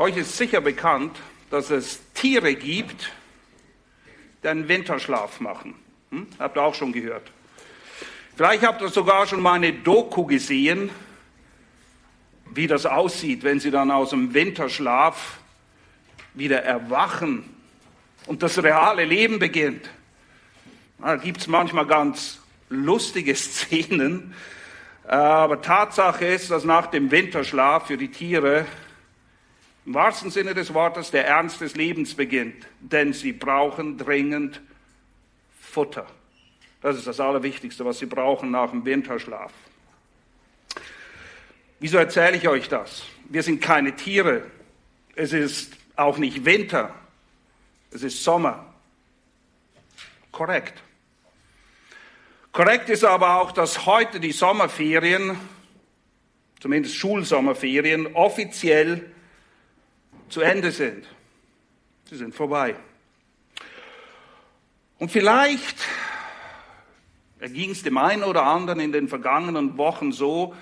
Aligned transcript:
Euch 0.00 0.16
ist 0.16 0.38
sicher 0.38 0.62
bekannt, 0.62 1.18
dass 1.50 1.68
es 1.68 2.00
Tiere 2.14 2.54
gibt, 2.54 3.12
die 4.42 4.48
einen 4.48 4.66
Winterschlaf 4.66 5.40
machen. 5.40 5.74
Hm? 6.08 6.26
Habt 6.38 6.56
ihr 6.56 6.62
auch 6.62 6.74
schon 6.74 6.94
gehört. 6.94 7.30
Vielleicht 8.34 8.64
habt 8.64 8.80
ihr 8.80 8.88
sogar 8.88 9.26
schon 9.26 9.42
mal 9.42 9.52
eine 9.52 9.74
Doku 9.74 10.24
gesehen, 10.24 10.88
wie 12.54 12.66
das 12.66 12.86
aussieht, 12.86 13.42
wenn 13.42 13.60
sie 13.60 13.70
dann 13.70 13.90
aus 13.90 14.08
dem 14.08 14.32
Winterschlaf 14.32 15.36
wieder 16.32 16.62
erwachen 16.62 17.44
und 18.26 18.42
das 18.42 18.62
reale 18.62 19.04
Leben 19.04 19.38
beginnt. 19.38 19.90
Da 20.98 21.16
gibt 21.16 21.42
es 21.42 21.46
manchmal 21.46 21.84
ganz 21.84 22.40
lustige 22.70 23.34
Szenen, 23.36 24.32
aber 25.06 25.60
Tatsache 25.60 26.24
ist, 26.24 26.50
dass 26.50 26.64
nach 26.64 26.86
dem 26.86 27.10
Winterschlaf 27.10 27.88
für 27.88 27.98
die 27.98 28.10
Tiere 28.10 28.64
im 29.86 29.94
wahrsten 29.94 30.30
Sinne 30.30 30.54
des 30.54 30.74
Wortes 30.74 31.10
der 31.10 31.26
Ernst 31.26 31.60
des 31.60 31.74
Lebens 31.74 32.14
beginnt, 32.14 32.66
denn 32.80 33.12
sie 33.12 33.32
brauchen 33.32 33.98
dringend 33.98 34.60
Futter. 35.60 36.06
Das 36.82 36.96
ist 36.96 37.06
das 37.06 37.20
Allerwichtigste, 37.20 37.84
was 37.84 37.98
sie 37.98 38.06
brauchen 38.06 38.50
nach 38.50 38.70
dem 38.70 38.84
Winterschlaf. 38.84 39.52
Wieso 41.78 41.98
erzähle 41.98 42.36
ich 42.36 42.48
euch 42.48 42.68
das? 42.68 43.04
Wir 43.28 43.42
sind 43.42 43.60
keine 43.60 43.96
Tiere. 43.96 44.42
Es 45.14 45.32
ist 45.32 45.76
auch 45.96 46.18
nicht 46.18 46.44
Winter. 46.44 46.94
Es 47.90 48.02
ist 48.02 48.22
Sommer. 48.22 48.66
Korrekt. 50.30 50.82
Korrekt 52.52 52.88
ist 52.88 53.04
aber 53.04 53.40
auch, 53.40 53.52
dass 53.52 53.86
heute 53.86 54.20
die 54.20 54.32
Sommerferien, 54.32 55.38
zumindest 56.60 56.96
Schulsommerferien, 56.96 58.14
offiziell 58.14 59.09
zu 60.30 60.40
Ende 60.40 60.70
sind. 60.70 61.06
Sie 62.08 62.16
sind 62.16 62.34
vorbei. 62.34 62.76
Und 64.98 65.10
vielleicht 65.10 65.76
erging 67.38 67.70
es 67.70 67.82
dem 67.82 67.98
einen 67.98 68.22
oder 68.22 68.44
anderen 68.44 68.80
in 68.80 68.92
den 68.92 69.08
vergangenen 69.08 69.78
Wochen 69.78 70.12
so, 70.12 70.54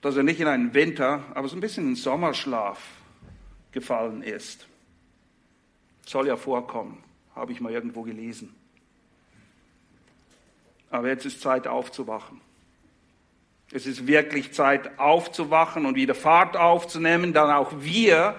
dass 0.00 0.16
er 0.16 0.22
nicht 0.22 0.40
in 0.40 0.48
einen 0.48 0.74
Winter, 0.74 1.22
aber 1.34 1.48
so 1.48 1.56
ein 1.56 1.60
bisschen 1.60 1.88
in 1.88 1.96
Sommerschlaf 1.96 2.78
gefallen 3.70 4.22
ist. 4.22 4.66
Soll 6.04 6.26
ja 6.26 6.36
vorkommen, 6.36 7.02
habe 7.34 7.52
ich 7.52 7.60
mal 7.60 7.72
irgendwo 7.72 8.02
gelesen. 8.02 8.54
Aber 10.90 11.08
jetzt 11.08 11.24
ist 11.24 11.40
Zeit 11.40 11.66
aufzuwachen. 11.66 12.40
Es 13.70 13.86
ist 13.86 14.06
wirklich 14.06 14.52
Zeit 14.52 14.98
aufzuwachen 14.98 15.86
und 15.86 15.94
wieder 15.94 16.14
Fahrt 16.14 16.56
aufzunehmen, 16.56 17.32
dann 17.32 17.50
auch 17.50 17.72
wir 17.78 18.38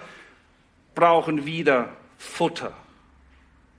brauchen 0.94 1.46
wieder 1.46 1.90
Futter. 2.18 2.72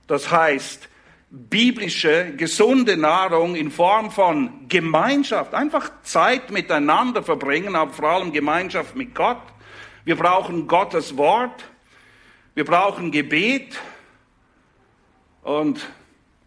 Das 0.06 0.30
heißt, 0.30 0.88
biblische, 1.30 2.32
gesunde 2.36 2.96
Nahrung 2.96 3.56
in 3.56 3.70
Form 3.70 4.10
von 4.10 4.68
Gemeinschaft, 4.68 5.54
einfach 5.54 5.90
Zeit 6.02 6.50
miteinander 6.50 7.22
verbringen, 7.22 7.74
aber 7.74 7.92
vor 7.92 8.08
allem 8.08 8.32
Gemeinschaft 8.32 8.94
mit 8.94 9.14
Gott. 9.14 9.42
Wir 10.04 10.16
brauchen 10.16 10.68
Gottes 10.68 11.16
Wort, 11.16 11.64
wir 12.54 12.64
brauchen 12.64 13.10
Gebet 13.10 13.76
und 15.42 15.86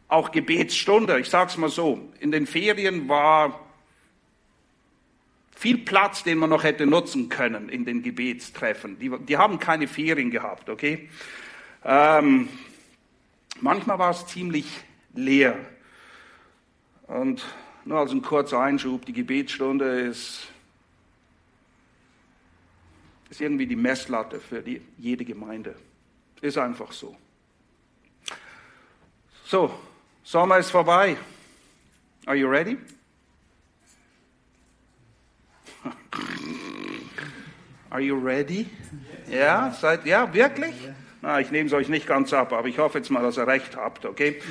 auch 0.08 0.32
Gebetsstunde. 0.32 1.20
Ich 1.20 1.30
sage 1.30 1.52
es 1.52 1.58
mal 1.58 1.70
so, 1.70 2.00
in 2.20 2.32
den 2.32 2.48
Ferien 2.48 3.08
war 3.10 3.60
viel 5.60 5.78
Platz, 5.80 6.24
den 6.24 6.38
man 6.38 6.50
noch 6.50 6.64
hätte 6.64 6.86
nutzen 6.86 7.28
können 7.28 7.68
in 7.68 7.84
den 7.84 8.02
Gebetstreffen. 8.02 8.98
Die, 8.98 9.12
die 9.28 9.36
haben 9.36 9.60
keine 9.60 9.90
Ferien 9.90 10.32
gehabt, 10.32 10.70
okay? 10.70 11.10
Ähm, 11.84 12.48
manchmal 13.60 14.00
war 14.00 14.12
es 14.12 14.26
ziemlich 14.26 14.66
leer. 15.14 15.58
Und 17.08 17.44
nur 17.84 18.00
als 18.00 18.12
ein 18.12 18.22
kurzer 18.22 18.62
Einschub, 18.62 19.06
die 19.06 19.12
Gebetsstunde 19.12 20.00
ist, 20.00 20.48
ist 23.30 23.42
irgendwie 23.42 23.68
die 23.68 23.76
Messlatte 23.76 24.40
für 24.40 24.62
die, 24.62 24.82
jede 24.98 25.26
Gemeinde. 25.26 25.76
Ist 26.40 26.58
einfach 26.58 26.94
so. 26.94 27.18
So, 29.44 29.78
Sommer 30.24 30.60
ist 30.60 30.72
vorbei. 30.72 31.18
Are 32.26 32.38
you 32.38 32.48
ready? 32.48 32.78
Are 37.90 38.02
you 38.02 38.18
ready? 38.18 38.68
Ja, 39.30 39.76
seid, 39.80 40.06
ja, 40.06 40.34
wirklich? 40.34 40.74
Na, 41.22 41.40
ich 41.40 41.52
nehme 41.52 41.68
es 41.68 41.74
euch 41.74 41.90
nicht 41.90 42.08
ganz 42.08 42.34
ab, 42.34 42.54
aber 42.54 42.68
ich 42.68 42.78
hoffe 42.78 43.00
jetzt 43.00 43.10
mal, 43.10 43.22
dass 43.22 43.38
ihr 43.38 43.48
recht 43.48 43.76
habt, 43.76 44.06
okay? 44.06 44.42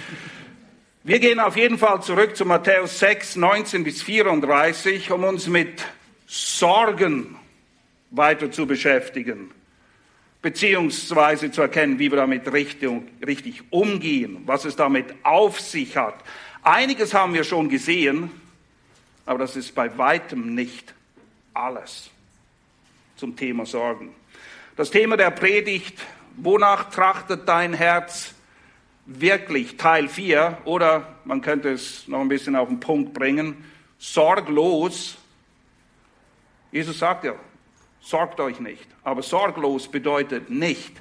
Wir 1.05 1.21
gehen 1.21 1.41
auf 1.41 1.57
jeden 1.57 1.79
Fall 1.79 2.03
zurück 2.03 2.37
zu 2.37 2.45
Matthäus 2.45 2.99
6, 2.99 3.37
19 3.37 3.85
bis 3.85 4.03
34, 4.03 5.11
um 5.11 5.25
uns 5.25 5.47
mit 5.47 5.87
Sorgen 6.27 7.37
weiter 8.11 8.51
zu 8.51 8.67
beschäftigen, 8.67 9.51
beziehungsweise 10.43 11.51
zu 11.51 11.63
erkennen, 11.63 11.99
wie 11.99 12.11
wir 12.11 12.17
damit 12.17 12.53
richtig, 12.53 12.91
richtig 13.27 13.63
umgehen, 13.71 14.43
was 14.45 14.65
es 14.65 14.77
damit 14.77 15.15
auf 15.23 15.61
sich 15.61 15.97
hat. 15.97 16.17
Einiges 16.63 17.15
haben 17.15 17.33
wir 17.33 17.45
schon 17.45 17.69
gesehen, 17.69 18.31
aber 19.25 19.39
das 19.39 19.57
ist 19.57 19.75
bei 19.75 19.97
weitem 19.97 20.55
nicht 20.55 20.95
alles 21.59 22.11
zum 23.17 23.37
Thema 23.37 23.67
Sorgen. 23.67 24.15
Das 24.77 24.91
Thema 24.91 25.17
der 25.17 25.31
Predigt, 25.31 25.99
wonach 26.37 26.91
trachtet 26.91 27.49
dein 27.49 27.75
Herz 27.75 28.35
wirklich, 29.07 29.77
Teil 29.77 30.09
4, 30.09 30.59
oder 30.65 31.17
man 31.25 31.41
könnte 31.41 31.71
es 31.71 32.07
noch 32.07 32.21
ein 32.21 32.29
bisschen 32.29 32.55
auf 32.55 32.69
den 32.69 32.79
Punkt 32.79 33.13
bringen, 33.13 33.65
sorglos. 33.99 35.19
Jesus 36.71 36.99
sagt 36.99 37.25
ja, 37.25 37.35
sorgt 38.01 38.39
euch 38.39 38.61
nicht. 38.61 38.87
Aber 39.03 39.23
sorglos 39.23 39.89
bedeutet 39.89 40.51
nicht, 40.51 40.93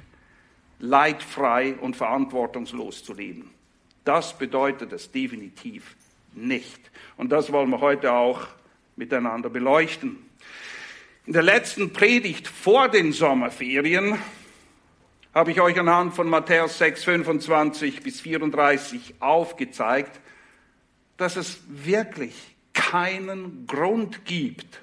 leidfrei 0.80 1.74
und 1.74 1.96
verantwortungslos 1.96 3.04
zu 3.04 3.14
leben. 3.14 3.50
Das 4.04 4.36
bedeutet 4.36 4.92
es 4.92 5.12
definitiv 5.12 5.94
nicht. 6.32 6.90
Und 7.16 7.30
das 7.30 7.52
wollen 7.52 7.70
wir 7.70 7.80
heute 7.80 8.12
auch 8.12 8.46
miteinander 8.96 9.50
beleuchten. 9.50 10.27
In 11.28 11.34
der 11.34 11.42
letzten 11.42 11.92
Predigt 11.92 12.48
vor 12.48 12.88
den 12.88 13.12
Sommerferien 13.12 14.18
habe 15.34 15.50
ich 15.50 15.60
euch 15.60 15.78
anhand 15.78 16.14
von 16.14 16.26
Matthäus 16.26 16.78
6, 16.78 17.04
25 17.04 18.02
bis 18.02 18.22
34 18.22 19.16
aufgezeigt, 19.20 20.22
dass 21.18 21.36
es 21.36 21.60
wirklich 21.68 22.32
keinen 22.72 23.66
Grund 23.66 24.24
gibt, 24.24 24.80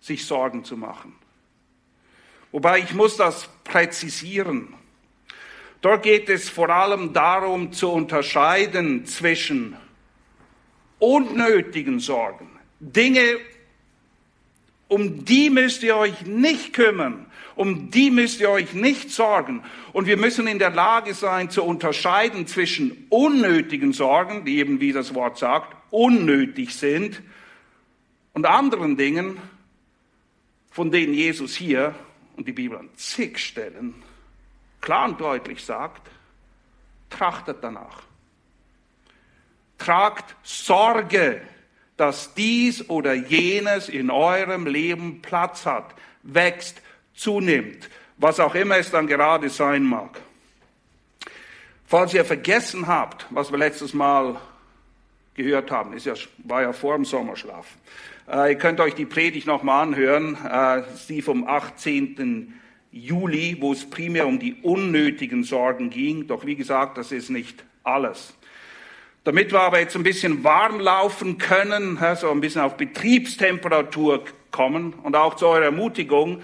sich 0.00 0.24
Sorgen 0.24 0.64
zu 0.64 0.78
machen. 0.78 1.14
Wobei 2.50 2.78
ich 2.78 2.94
muss 2.94 3.18
das 3.18 3.50
präzisieren. 3.62 4.72
Dort 5.82 6.02
geht 6.02 6.30
es 6.30 6.48
vor 6.48 6.70
allem 6.70 7.12
darum 7.12 7.74
zu 7.74 7.92
unterscheiden 7.92 9.04
zwischen 9.04 9.76
unnötigen 10.98 12.00
Sorgen, 12.00 12.48
Dinge, 12.80 13.36
um 14.90 15.24
die 15.24 15.50
müsst 15.50 15.84
ihr 15.84 15.96
euch 15.96 16.26
nicht 16.26 16.72
kümmern. 16.72 17.26
Um 17.54 17.90
die 17.90 18.10
müsst 18.10 18.40
ihr 18.40 18.50
euch 18.50 18.74
nicht 18.74 19.10
sorgen. 19.10 19.62
Und 19.92 20.06
wir 20.06 20.16
müssen 20.16 20.46
in 20.48 20.58
der 20.58 20.70
Lage 20.70 21.14
sein 21.14 21.48
zu 21.48 21.62
unterscheiden 21.62 22.46
zwischen 22.46 23.06
unnötigen 23.08 23.92
Sorgen, 23.92 24.44
die 24.44 24.58
eben, 24.58 24.80
wie 24.80 24.92
das 24.92 25.14
Wort 25.14 25.38
sagt, 25.38 25.76
unnötig 25.90 26.74
sind, 26.74 27.22
und 28.32 28.46
anderen 28.46 28.96
Dingen, 28.96 29.38
von 30.70 30.90
denen 30.90 31.14
Jesus 31.14 31.54
hier 31.54 31.94
und 32.36 32.48
die 32.48 32.52
Bibel 32.52 32.78
an 32.78 32.88
zig 32.96 33.38
Stellen 33.38 33.94
klar 34.80 35.08
und 35.08 35.20
deutlich 35.20 35.64
sagt, 35.64 36.08
trachtet 37.10 37.58
danach. 37.62 38.02
Tragt 39.78 40.34
Sorge 40.42 41.42
dass 42.00 42.32
dies 42.34 42.88
oder 42.88 43.12
jenes 43.12 43.90
in 43.90 44.10
eurem 44.10 44.66
Leben 44.66 45.20
Platz 45.20 45.66
hat, 45.66 45.94
wächst, 46.22 46.80
zunimmt, 47.14 47.90
was 48.16 48.40
auch 48.40 48.54
immer 48.54 48.78
es 48.78 48.90
dann 48.90 49.06
gerade 49.06 49.50
sein 49.50 49.82
mag. 49.82 50.18
Falls 51.86 52.14
ihr 52.14 52.24
vergessen 52.24 52.86
habt, 52.86 53.26
was 53.30 53.50
wir 53.50 53.58
letztes 53.58 53.92
Mal 53.92 54.40
gehört 55.34 55.70
haben, 55.70 55.92
ist 55.92 56.06
ja, 56.06 56.14
war 56.38 56.62
ja 56.62 56.72
vor 56.72 56.94
dem 56.94 57.04
Sommerschlaf. 57.04 57.66
Äh, 58.30 58.52
ihr 58.52 58.58
könnt 58.58 58.80
euch 58.80 58.94
die 58.94 59.06
Predigt 59.06 59.46
nochmal 59.46 59.82
anhören, 59.82 60.38
äh, 60.42 60.82
sie 60.96 61.20
vom 61.20 61.46
18. 61.46 62.54
Juli, 62.92 63.58
wo 63.60 63.72
es 63.72 63.88
primär 63.88 64.26
um 64.26 64.38
die 64.38 64.54
unnötigen 64.62 65.44
Sorgen 65.44 65.90
ging. 65.90 66.26
Doch 66.26 66.46
wie 66.46 66.56
gesagt, 66.56 66.96
das 66.96 67.12
ist 67.12 67.28
nicht 67.28 67.64
alles. 67.82 68.34
Damit 69.24 69.52
wir 69.52 69.60
aber 69.60 69.80
jetzt 69.80 69.94
ein 69.96 70.02
bisschen 70.02 70.44
warm 70.44 70.80
laufen 70.80 71.36
können, 71.36 71.98
so 72.16 72.30
ein 72.30 72.40
bisschen 72.40 72.62
auf 72.62 72.76
Betriebstemperatur 72.76 74.24
kommen 74.50 74.94
und 74.94 75.14
auch 75.14 75.36
zu 75.36 75.46
eurer 75.46 75.64
Ermutigung, 75.64 76.42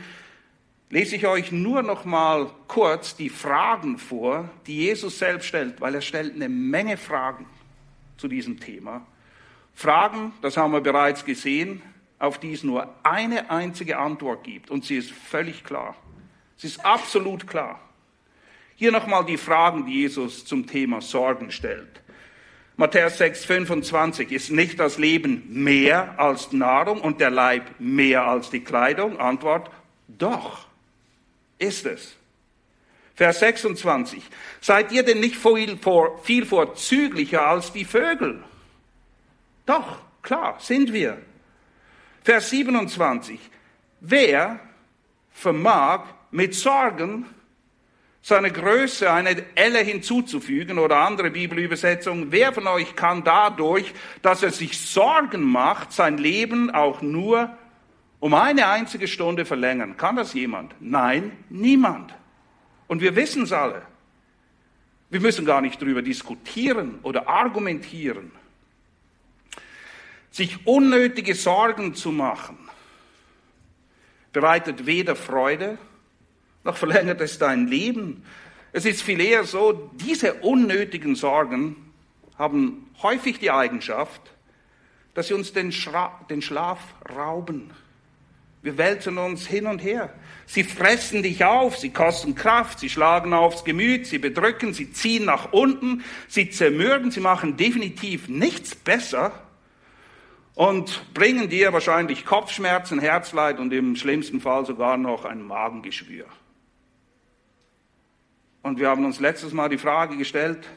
lese 0.91 1.17
ich 1.17 1.27
euch 1.27 1.53
nur 1.53 1.83
noch 1.83 2.05
mal 2.05 2.51
kurz 2.69 3.17
die 3.17 3.31
Fragen 3.31 3.99
vor, 3.99 4.51
die 4.67 4.77
Jesus 4.77 5.19
selbst 5.19 5.47
stellt, 5.47 5.81
weil 5.81 5.95
er 5.95 6.03
stellt 6.03 6.35
eine 6.35 6.49
Menge 6.49 6.97
Fragen 6.97 7.47
zu 8.19 8.29
diesem 8.29 8.61
Thema. 8.61 9.07
Fragen, 9.75 10.33
das 10.43 10.57
haben 10.57 10.73
wir 10.73 10.81
bereits 10.81 11.25
gesehen, 11.25 11.83
auf 12.19 12.39
die 12.39 12.53
es 12.53 12.63
nur 12.63 12.95
eine 13.03 13.51
einzige 13.51 13.99
Antwort 13.99 14.45
gibt 14.45 14.71
und 14.71 14.85
sie 14.85 14.97
ist 14.97 15.11
völlig 15.11 15.65
klar. 15.65 15.97
Sie 16.57 16.67
ist 16.67 16.85
absolut 16.85 17.47
klar. 17.47 17.81
Hier 18.75 18.93
nochmal 18.93 19.25
die 19.25 19.37
Fragen, 19.37 19.87
die 19.87 20.03
Jesus 20.03 20.45
zum 20.45 20.67
Thema 20.67 21.01
Sorgen 21.01 21.51
stellt. 21.51 22.03
Matthäus 22.77 23.17
6, 23.19 23.45
25. 23.47 24.33
Ist 24.33 24.51
nicht 24.51 24.79
das 24.79 24.99
Leben 24.99 25.47
mehr 25.49 26.19
als 26.19 26.53
Nahrung 26.53 27.01
und 27.01 27.21
der 27.21 27.31
Leib 27.31 27.71
mehr 27.79 28.27
als 28.27 28.51
die 28.51 28.61
Kleidung? 28.61 29.19
Antwort, 29.19 29.71
doch, 30.09 30.67
ist 31.59 31.87
es. 31.87 32.17
Vers 33.15 33.41
26. 33.41 34.23
Seid 34.61 34.93
ihr 34.93 35.03
denn 35.03 35.21
nicht 35.21 35.37
viel, 35.37 35.79
vor, 35.79 36.23
viel 36.23 36.45
vorzüglicher 36.45 37.47
als 37.47 37.73
die 37.73 37.87
Vögel? 37.87 38.45
Doch, 39.65 39.99
klar, 40.21 40.59
sind 40.61 40.93
wir. 40.93 41.17
Vers 42.23 42.51
27. 42.51 43.41
Wer 44.01 44.61
vermag 45.33 46.05
mit 46.31 46.55
Sorgen 46.55 47.25
seine 48.27 48.51
Größe 48.51 49.09
eine 49.09 49.45
Elle 49.55 49.79
hinzuzufügen 49.79 50.81
oder 50.81 50.97
andere 50.97 51.31
Bibelübersetzungen. 51.31 52.33
Wer 52.33 52.53
von 52.53 52.67
euch 52.67 52.97
kann 52.97 53.23
dadurch, 53.23 53.95
dass 54.21 54.43
er 54.43 54.51
sich 54.51 54.81
Sorgen 54.81 55.45
macht, 55.45 55.93
sein 55.93 56.19
Leben 56.19 56.73
auch 56.73 57.03
nur 57.03 57.57
um 58.19 58.35
eine 58.35 58.67
einzige 58.67 59.07
Stunde 59.07 59.45
verlängern? 59.45 59.97
Kann 59.97 60.17
das 60.17 60.35
jemand? 60.35 60.75
Nein, 60.81 61.39
niemand. 61.51 62.17
Und 62.89 63.01
wir 63.01 63.15
wissen 63.15 63.45
es 63.45 63.53
alle. 63.53 63.83
Wir 65.09 65.21
müssen 65.21 65.47
gar 65.47 65.61
nicht 65.61 65.81
darüber 65.81 66.03
diskutieren 66.03 66.99
oder 67.05 67.29
argumentieren. 67.29 68.33
Sich 70.33 70.67
unnötige 70.67 71.37
Sorgen 71.37 71.95
zu 71.95 72.11
machen, 72.11 72.59
bereitet 74.33 74.85
weder 74.85 75.15
Freude 75.15 75.79
noch 76.67 76.77
verlängert 76.77 77.21
es 77.21 77.39
dein 77.39 77.67
Leben. 77.67 78.25
Es 78.73 78.85
ist 78.85 79.03
viel 79.03 79.21
eher 79.21 79.45
so, 79.45 79.91
diese 79.95 80.35
unnötigen 80.35 81.15
Sorgen 81.15 81.77
haben 82.39 82.91
häufig 83.03 83.39
die 83.39 83.51
Eigenschaft, 83.51 84.21
dass 85.15 85.29
sie 85.29 85.35
uns 85.35 85.53
den, 85.53 85.73
Schra 85.73 86.21
den 86.29 86.43
Schlaf 86.43 86.79
rauben. 87.17 87.71
Wir 88.63 88.77
wälzen 88.77 89.17
uns 89.17 89.47
hin 89.47 89.67
und 89.67 89.79
her. 89.79 90.13
Sie 90.45 90.65
fressen 90.65 91.23
dich 91.23 91.45
auf, 91.45 91.79
sie 91.79 91.91
kosten 91.91 92.35
Kraft, 92.35 92.81
sie 92.81 92.91
schlagen 92.91 93.33
aufs 93.33 93.65
Gemüt, 93.65 94.07
sie 94.07 94.19
bedrücken, 94.19 94.75
sie 94.75 94.93
ziehen 94.93 95.25
nach 95.25 95.53
unten, 95.53 96.05
sie 96.29 96.51
zermürben, 96.51 97.11
sie 97.11 97.21
machen 97.21 97.57
definitiv 97.57 98.29
nichts 98.29 98.75
besser 98.75 99.33
und 100.55 101.15
bringen 101.15 101.49
dir 101.49 101.73
wahrscheinlich 101.73 102.25
Kopfschmerzen, 102.25 102.99
Herzleid 102.99 103.59
und 103.61 103.73
im 103.73 103.95
schlimmsten 103.95 104.41
Fall 104.41 104.67
sogar 104.67 104.97
noch 104.97 105.25
ein 105.25 105.43
Magengeschwür. 105.43 106.27
Und 108.67 108.81
wir 108.81 108.89
haben 108.89 109.05
uns 109.05 109.21
letztes 109.21 109.53
Mal 109.53 109.69
die 109.69 109.79
Frage 109.79 110.17
gestellt, 110.17 110.69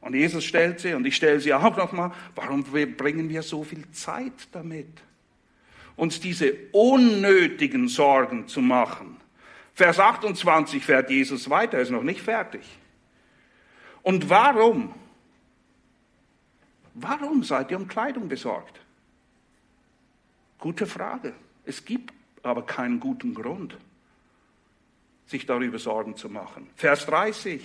und 0.00 0.12
Jesus 0.12 0.44
stellt 0.44 0.80
sie, 0.80 0.94
und 0.94 1.06
ich 1.06 1.14
stelle 1.14 1.38
sie 1.38 1.54
auch 1.54 1.76
nochmal, 1.76 2.10
warum 2.34 2.64
bringen 2.64 3.28
wir 3.28 3.42
so 3.42 3.62
viel 3.62 3.88
Zeit 3.92 4.48
damit, 4.50 4.88
uns 5.94 6.18
diese 6.18 6.52
unnötigen 6.72 7.86
Sorgen 7.86 8.48
zu 8.48 8.60
machen? 8.60 9.18
Vers 9.72 10.00
28 10.00 10.84
fährt 10.84 11.10
Jesus 11.10 11.48
weiter, 11.48 11.78
ist 11.78 11.92
noch 11.92 12.02
nicht 12.02 12.22
fertig. 12.22 12.62
Und 14.02 14.28
warum? 14.28 14.92
Warum 16.94 17.44
seid 17.44 17.70
ihr 17.70 17.76
um 17.76 17.86
Kleidung 17.86 18.26
besorgt? 18.28 18.80
Gute 20.58 20.86
Frage. 20.86 21.34
Es 21.64 21.84
gibt 21.84 22.12
aber 22.42 22.66
keinen 22.66 22.98
guten 22.98 23.32
Grund 23.32 23.76
sich 25.28 25.46
darüber 25.46 25.78
Sorgen 25.78 26.16
zu 26.16 26.28
machen. 26.28 26.68
Vers 26.74 27.06
30. 27.06 27.62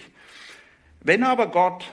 Wenn 1.02 1.24
aber 1.24 1.48
Gott 1.48 1.90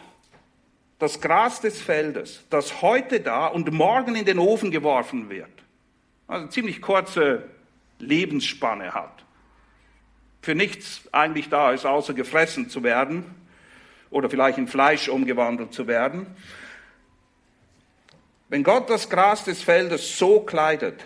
das 0.98 1.20
Gras 1.20 1.60
des 1.60 1.80
Feldes, 1.80 2.44
das 2.50 2.82
heute 2.82 3.20
da 3.20 3.46
und 3.46 3.72
morgen 3.72 4.16
in 4.16 4.24
den 4.24 4.38
Ofen 4.38 4.70
geworfen 4.70 5.30
wird, 5.30 5.50
also 6.26 6.48
ziemlich 6.48 6.82
kurze 6.82 7.48
Lebensspanne 7.98 8.92
hat, 8.92 9.24
für 10.42 10.54
nichts 10.54 11.02
eigentlich 11.12 11.48
da 11.48 11.72
ist, 11.72 11.86
außer 11.86 12.14
gefressen 12.14 12.68
zu 12.68 12.82
werden 12.82 13.24
oder 14.10 14.28
vielleicht 14.28 14.58
in 14.58 14.66
Fleisch 14.66 15.08
umgewandelt 15.08 15.72
zu 15.72 15.86
werden. 15.86 16.26
Wenn 18.48 18.64
Gott 18.64 18.90
das 18.90 19.08
Gras 19.08 19.44
des 19.44 19.62
Feldes 19.62 20.18
so 20.18 20.40
kleidet, 20.40 21.00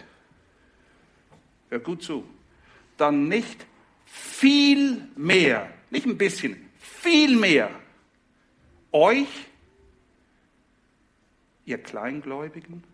hör 1.69 1.81
gut 1.81 2.02
zu, 2.02 2.25
dann 2.96 3.28
nicht 3.28 3.66
viel 4.14 5.08
mehr, 5.16 5.69
nicht 5.90 6.06
ein 6.06 6.16
bisschen, 6.16 6.70
viel 6.78 7.37
mehr 7.37 7.70
euch, 8.93 9.26
ihr 11.64 11.78
Kleingläubigen? 11.78 12.84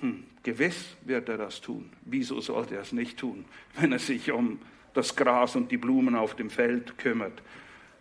Hm, 0.00 0.24
gewiss 0.42 0.96
wird 1.02 1.28
er 1.28 1.36
das 1.36 1.60
tun. 1.60 1.90
Wieso 2.06 2.40
sollte 2.40 2.76
er 2.76 2.80
es 2.80 2.92
nicht 2.92 3.18
tun, 3.18 3.44
wenn 3.74 3.92
er 3.92 3.98
sich 3.98 4.32
um 4.32 4.58
das 4.94 5.16
Gras 5.16 5.54
und 5.54 5.70
die 5.70 5.76
Blumen 5.76 6.16
auf 6.16 6.34
dem 6.34 6.48
Feld 6.48 6.96
kümmert? 6.96 7.42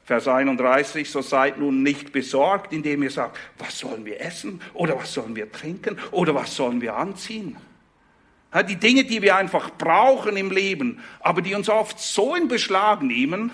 Vers 0.03 0.27
31, 0.27 1.09
so 1.09 1.21
seid 1.21 1.59
nun 1.59 1.83
nicht 1.83 2.11
besorgt, 2.11 2.73
indem 2.73 3.03
ihr 3.03 3.11
sagt, 3.11 3.37
was 3.59 3.77
sollen 3.77 4.05
wir 4.05 4.21
essen 4.21 4.61
oder 4.73 4.97
was 4.97 5.13
sollen 5.13 5.35
wir 5.35 5.51
trinken 5.51 5.97
oder 6.11 6.33
was 6.33 6.55
sollen 6.55 6.81
wir 6.81 6.95
anziehen? 6.95 7.57
Die 8.67 8.75
Dinge, 8.75 9.05
die 9.05 9.21
wir 9.21 9.37
einfach 9.37 9.71
brauchen 9.77 10.35
im 10.35 10.51
Leben, 10.51 10.99
aber 11.21 11.41
die 11.41 11.55
uns 11.55 11.69
oft 11.69 11.99
so 11.99 12.35
in 12.35 12.49
Beschlag 12.49 13.01
nehmen, 13.01 13.51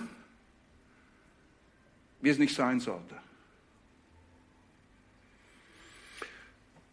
wie 2.21 2.29
es 2.29 2.39
nicht 2.39 2.55
sein 2.55 2.79
sollte. 2.79 3.15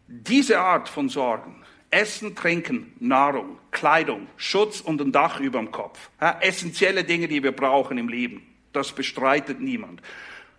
Diese 0.07 0.61
Art 0.61 0.91
von 0.91 1.09
Sorgen, 1.09 1.65
Essen, 1.91 2.37
Trinken, 2.37 2.93
Nahrung, 3.01 3.59
Kleidung, 3.71 4.27
Schutz 4.37 4.83
und 4.83 5.01
ein 5.01 5.13
Dach 5.13 5.41
über 5.41 5.59
dem 5.59 5.71
Kopf, 5.71 6.11
essentielle 6.41 7.05
Dinge, 7.05 7.27
die 7.27 7.43
wir 7.43 7.53
brauchen 7.53 7.97
im 7.97 8.09
Leben, 8.09 8.47
das 8.75 8.93
bestreitet 8.93 9.61
niemand. 9.61 10.03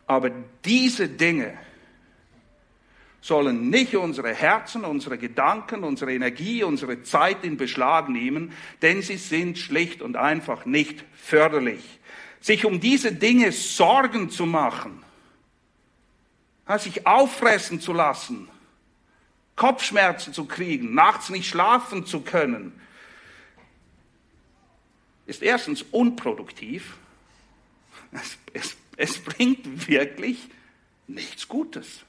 Aber 0.08 0.32
diese 0.64 1.08
Dinge, 1.10 1.58
sollen 3.26 3.72
nicht 3.72 3.96
unsere 3.96 4.36
Herzen, 4.36 4.86
unsere 4.86 5.18
Gedanken, 5.18 5.84
unsere 5.84 6.14
Energie, 6.14 6.64
unsere 6.64 7.02
Zeit 7.02 7.44
in 7.44 7.58
Beschlag 7.58 8.08
nehmen, 8.08 8.54
denn 8.84 9.02
sie 9.02 9.18
sind 9.18 9.58
schlicht 9.58 10.04
und 10.04 10.16
einfach 10.16 10.68
nicht 10.68 11.04
förderlich. 11.16 11.84
Sich 12.40 12.66
um 12.66 12.80
diese 12.80 13.14
Dinge 13.14 13.52
Sorgen 13.52 14.30
zu 14.30 14.46
machen, 14.46 15.04
sich 16.78 17.08
auffressen 17.08 17.82
zu 17.82 17.94
lassen, 17.94 18.48
Kopfschmerzen 19.56 20.32
zu 20.32 20.46
kriegen, 20.46 20.94
nachts 20.94 21.32
nicht 21.32 21.50
schlafen 21.50 22.06
zu 22.06 22.22
können, 22.22 22.80
ist 25.26 25.42
erstens 25.42 25.82
unproduktiv. 25.82 26.96
Es, 28.12 28.38
es, 28.54 28.78
es 28.98 29.18
bringt 29.18 29.88
wirklich 29.88 30.48
nichts 31.08 31.48
Gutes. 31.48 32.06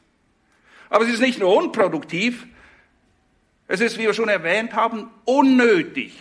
Aber 0.89 1.05
es 1.05 1.13
ist 1.13 1.21
nicht 1.21 1.39
nur 1.39 1.55
unproduktiv, 1.55 2.47
es 3.69 3.81
ist, 3.81 3.99
wie 3.99 4.03
wir 4.03 4.15
schon 4.15 4.29
erwähnt 4.29 4.75
haben, 4.75 5.11
unnötig. 5.25 6.17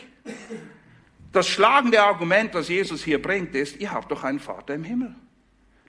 Das 1.31 1.47
schlagende 1.47 2.01
Argument, 2.01 2.55
das 2.55 2.69
Jesus 2.69 3.03
hier 3.03 3.21
bringt, 3.21 3.53
ist, 3.55 3.79
ihr 3.79 3.91
habt 3.91 4.11
doch 4.11 4.23
einen 4.23 4.39
Vater 4.39 4.73
im 4.73 4.83
Himmel. 4.83 5.13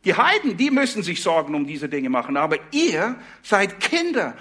Die 0.05 0.15
Heiden, 0.15 0.57
die 0.57 0.71
müssen 0.71 1.03
sich 1.03 1.23
Sorgen 1.23 1.55
um 1.55 1.67
diese 1.67 1.89
Dinge 1.89 2.11
machen, 2.11 2.37
aber 2.37 2.59
ihr 2.73 3.17
seid 3.43 3.81
Kinder 3.81 4.37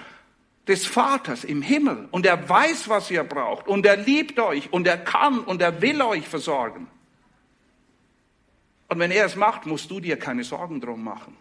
des 0.67 0.85
Vaters 0.85 1.43
im 1.43 1.61
Himmel 1.61 2.07
und 2.11 2.25
er 2.25 2.49
weiß, 2.49 2.89
was 2.89 3.09
ihr 3.11 3.23
braucht 3.23 3.67
und 3.67 3.85
er 3.85 3.97
liebt 3.97 4.39
euch 4.39 4.73
und 4.73 4.87
er 4.87 4.97
kann 4.97 5.39
und 5.39 5.61
er 5.61 5.81
will 5.81 6.01
euch 6.01 6.27
versorgen. 6.27 6.87
Und 8.87 8.99
wenn 8.99 9.11
er 9.11 9.25
es 9.25 9.35
macht, 9.35 9.65
musst 9.65 9.89
du 9.89 9.99
dir 9.99 10.17
keine 10.17 10.43
Sorgen 10.43 10.81
drum 10.81 11.03
machen. 11.03 11.35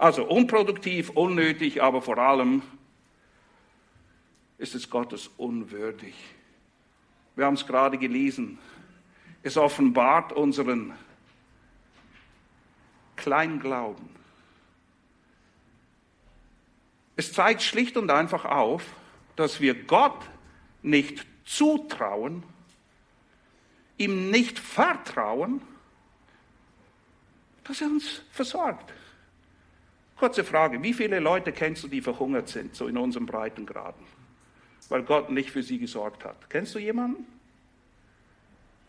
Also 0.00 0.24
unproduktiv, 0.24 1.10
unnötig, 1.10 1.82
aber 1.82 2.00
vor 2.00 2.16
allem 2.16 2.62
ist 4.56 4.74
es 4.74 4.88
Gottes 4.88 5.28
unwürdig. 5.36 6.14
Wir 7.36 7.44
haben 7.44 7.52
es 7.52 7.66
gerade 7.66 7.98
gelesen. 7.98 8.58
Es 9.42 9.58
offenbart 9.58 10.32
unseren 10.32 10.94
Kleinglauben. 13.16 14.08
Es 17.16 17.34
zeigt 17.34 17.60
schlicht 17.60 17.98
und 17.98 18.10
einfach 18.10 18.46
auf, 18.46 18.82
dass 19.36 19.60
wir 19.60 19.84
Gott 19.84 20.30
nicht 20.80 21.26
zutrauen, 21.44 22.42
ihm 23.98 24.30
nicht 24.30 24.58
vertrauen, 24.58 25.60
dass 27.64 27.82
er 27.82 27.88
uns 27.88 28.22
versorgt. 28.30 28.94
Kurze 30.20 30.44
Frage, 30.44 30.82
wie 30.82 30.92
viele 30.92 31.18
Leute 31.18 31.50
kennst 31.50 31.82
du, 31.82 31.88
die 31.88 32.02
verhungert 32.02 32.50
sind, 32.50 32.76
so 32.76 32.86
in 32.88 32.98
unserem 32.98 33.24
Breitengraden, 33.24 34.04
weil 34.90 35.02
Gott 35.02 35.30
nicht 35.30 35.50
für 35.50 35.62
sie 35.62 35.78
gesorgt 35.78 36.26
hat? 36.26 36.50
Kennst 36.50 36.74
du 36.74 36.78
jemanden? 36.78 37.24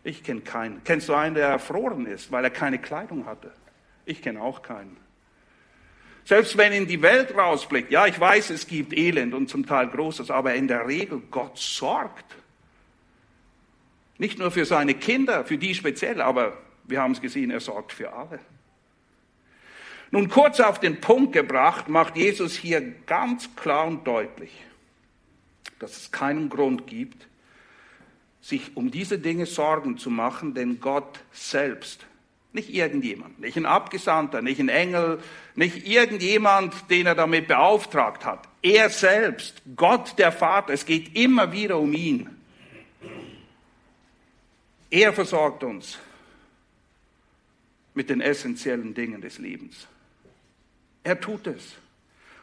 Ich 0.04 0.22
kenne 0.22 0.42
keinen. 0.42 0.84
Kennst 0.84 1.08
du 1.08 1.14
einen, 1.14 1.34
der 1.34 1.48
erfroren 1.48 2.04
ist, 2.04 2.30
weil 2.32 2.44
er 2.44 2.50
keine 2.50 2.78
Kleidung 2.78 3.24
hatte? 3.24 3.50
Ich 4.04 4.20
kenne 4.20 4.42
auch 4.42 4.60
keinen. 4.60 4.94
Selbst 6.26 6.58
wenn 6.58 6.70
in 6.74 6.86
die 6.86 7.00
Welt 7.00 7.34
rausblickt, 7.34 7.90
ja, 7.90 8.06
ich 8.06 8.20
weiß, 8.20 8.50
es 8.50 8.66
gibt 8.66 8.92
Elend 8.92 9.32
und 9.32 9.48
zum 9.48 9.64
Teil 9.64 9.88
Großes, 9.88 10.30
aber 10.30 10.54
in 10.54 10.68
der 10.68 10.86
Regel 10.86 11.22
Gott 11.30 11.56
sorgt. 11.56 12.26
Nicht 14.18 14.38
nur 14.38 14.50
für 14.50 14.66
seine 14.66 14.92
Kinder, 14.92 15.46
für 15.46 15.56
die 15.56 15.74
speziell, 15.74 16.20
aber 16.20 16.58
wir 16.84 17.00
haben 17.00 17.12
es 17.12 17.22
gesehen, 17.22 17.50
er 17.50 17.60
sorgt 17.60 17.92
für 17.92 18.12
alle. 18.12 18.38
Nun 20.12 20.28
kurz 20.28 20.60
auf 20.60 20.78
den 20.78 21.00
Punkt 21.00 21.32
gebracht, 21.32 21.88
macht 21.88 22.18
Jesus 22.18 22.54
hier 22.54 22.82
ganz 23.06 23.56
klar 23.56 23.86
und 23.86 24.06
deutlich, 24.06 24.52
dass 25.78 25.96
es 25.96 26.12
keinen 26.12 26.50
Grund 26.50 26.86
gibt, 26.86 27.26
sich 28.42 28.76
um 28.76 28.90
diese 28.90 29.18
Dinge 29.18 29.46
Sorgen 29.46 29.96
zu 29.96 30.10
machen, 30.10 30.52
denn 30.52 30.80
Gott 30.80 31.20
selbst, 31.32 32.04
nicht 32.52 32.68
irgendjemand, 32.68 33.40
nicht 33.40 33.56
ein 33.56 33.64
Abgesandter, 33.64 34.42
nicht 34.42 34.60
ein 34.60 34.68
Engel, 34.68 35.18
nicht 35.54 35.88
irgendjemand, 35.88 36.90
den 36.90 37.06
er 37.06 37.14
damit 37.14 37.48
beauftragt 37.48 38.26
hat, 38.26 38.46
er 38.60 38.90
selbst, 38.90 39.62
Gott 39.76 40.18
der 40.18 40.30
Vater, 40.30 40.74
es 40.74 40.84
geht 40.84 41.16
immer 41.16 41.52
wieder 41.52 41.78
um 41.78 41.94
ihn. 41.94 42.28
Er 44.90 45.14
versorgt 45.14 45.64
uns 45.64 45.98
mit 47.94 48.10
den 48.10 48.20
essentiellen 48.20 48.92
Dingen 48.92 49.22
des 49.22 49.38
Lebens. 49.38 49.88
Er 51.04 51.20
tut 51.20 51.46
es. 51.46 51.74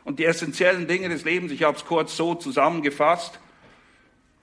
Und 0.03 0.19
die 0.19 0.25
essentiellen 0.25 0.87
Dinge 0.87 1.09
des 1.09 1.23
Lebens, 1.23 1.51
ich 1.51 1.63
habe 1.63 1.77
es 1.77 1.85
kurz 1.85 2.15
so 2.15 2.35
zusammengefasst, 2.35 3.39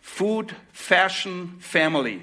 Food, 0.01 0.55
Fashion, 0.73 1.57
Family. 1.59 2.21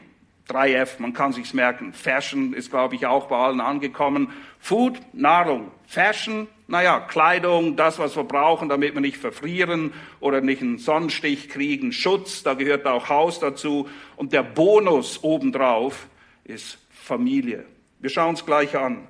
3F, 0.49 0.99
man 0.99 1.13
kann 1.13 1.31
sich's 1.31 1.53
merken. 1.53 1.93
Fashion 1.93 2.53
ist, 2.53 2.69
glaube 2.69 2.95
ich, 2.95 3.05
auch 3.05 3.27
bei 3.27 3.37
allen 3.37 3.61
angekommen. 3.61 4.31
Food, 4.59 4.99
Nahrung. 5.13 5.71
Fashion, 5.85 6.47
naja, 6.67 6.99
Kleidung, 6.99 7.75
das, 7.75 7.99
was 7.99 8.15
wir 8.15 8.23
brauchen, 8.23 8.67
damit 8.67 8.93
wir 8.93 9.01
nicht 9.01 9.17
verfrieren 9.17 9.93
oder 10.19 10.41
nicht 10.41 10.61
einen 10.61 10.79
Sonnenstich 10.79 11.49
kriegen. 11.49 11.91
Schutz, 11.91 12.43
da 12.43 12.55
gehört 12.55 12.85
auch 12.85 13.09
Haus 13.09 13.39
dazu. 13.39 13.87
Und 14.15 14.33
der 14.33 14.43
Bonus 14.43 15.23
obendrauf 15.23 16.07
ist 16.43 16.77
Familie. 16.89 17.65
Wir 17.99 18.09
schauen 18.09 18.35
es 18.35 18.45
gleich 18.45 18.75
an. 18.77 19.07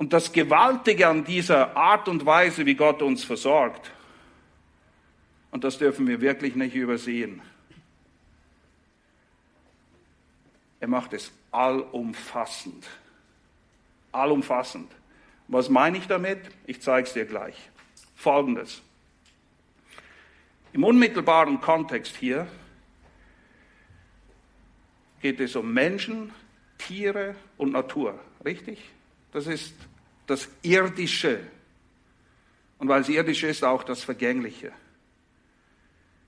Und 0.00 0.14
das 0.14 0.32
Gewaltige 0.32 1.08
an 1.08 1.24
dieser 1.24 1.76
Art 1.76 2.08
und 2.08 2.24
Weise, 2.24 2.64
wie 2.64 2.74
Gott 2.74 3.02
uns 3.02 3.22
versorgt, 3.22 3.92
und 5.50 5.62
das 5.62 5.76
dürfen 5.76 6.06
wir 6.06 6.22
wirklich 6.22 6.56
nicht 6.56 6.74
übersehen. 6.74 7.42
Er 10.80 10.88
macht 10.88 11.12
es 11.12 11.30
allumfassend. 11.50 12.86
Allumfassend. 14.10 14.90
Was 15.48 15.68
meine 15.68 15.98
ich 15.98 16.06
damit? 16.06 16.48
Ich 16.66 16.80
zeige 16.80 17.06
es 17.06 17.12
dir 17.12 17.26
gleich. 17.26 17.68
Folgendes. 18.14 18.80
Im 20.72 20.82
unmittelbaren 20.82 21.60
Kontext 21.60 22.16
hier 22.16 22.46
geht 25.20 25.40
es 25.40 25.56
um 25.56 25.74
Menschen, 25.74 26.32
Tiere 26.78 27.34
und 27.58 27.72
Natur. 27.72 28.18
Richtig? 28.42 28.82
Das 29.32 29.46
ist 29.46 29.74
das 30.30 30.48
Irdische. 30.62 31.40
Und 32.78 32.88
weil 32.88 33.02
es 33.02 33.08
irdisch 33.08 33.42
ist, 33.42 33.64
auch 33.64 33.82
das 33.82 34.02
Vergängliche. 34.04 34.72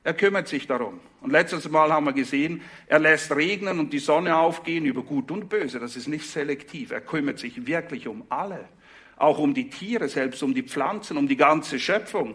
Er 0.04 0.14
kümmert 0.14 0.48
sich 0.48 0.66
darum. 0.66 1.00
Und 1.20 1.30
letztes 1.30 1.68
Mal 1.68 1.92
haben 1.92 2.06
wir 2.06 2.12
gesehen, 2.12 2.62
er 2.88 2.98
lässt 2.98 3.30
regnen 3.34 3.78
und 3.78 3.92
die 3.92 4.00
Sonne 4.00 4.36
aufgehen 4.36 4.84
über 4.84 5.02
Gut 5.02 5.30
und 5.30 5.48
Böse. 5.48 5.78
Das 5.78 5.96
ist 5.96 6.08
nicht 6.08 6.28
selektiv. 6.28 6.90
Er 6.90 7.00
kümmert 7.00 7.38
sich 7.38 7.66
wirklich 7.66 8.08
um 8.08 8.24
alle. 8.28 8.68
Auch 9.16 9.38
um 9.38 9.54
die 9.54 9.70
Tiere, 9.70 10.08
selbst 10.08 10.42
um 10.42 10.52
die 10.52 10.64
Pflanzen, 10.64 11.16
um 11.16 11.28
die 11.28 11.36
ganze 11.36 11.78
Schöpfung. 11.78 12.34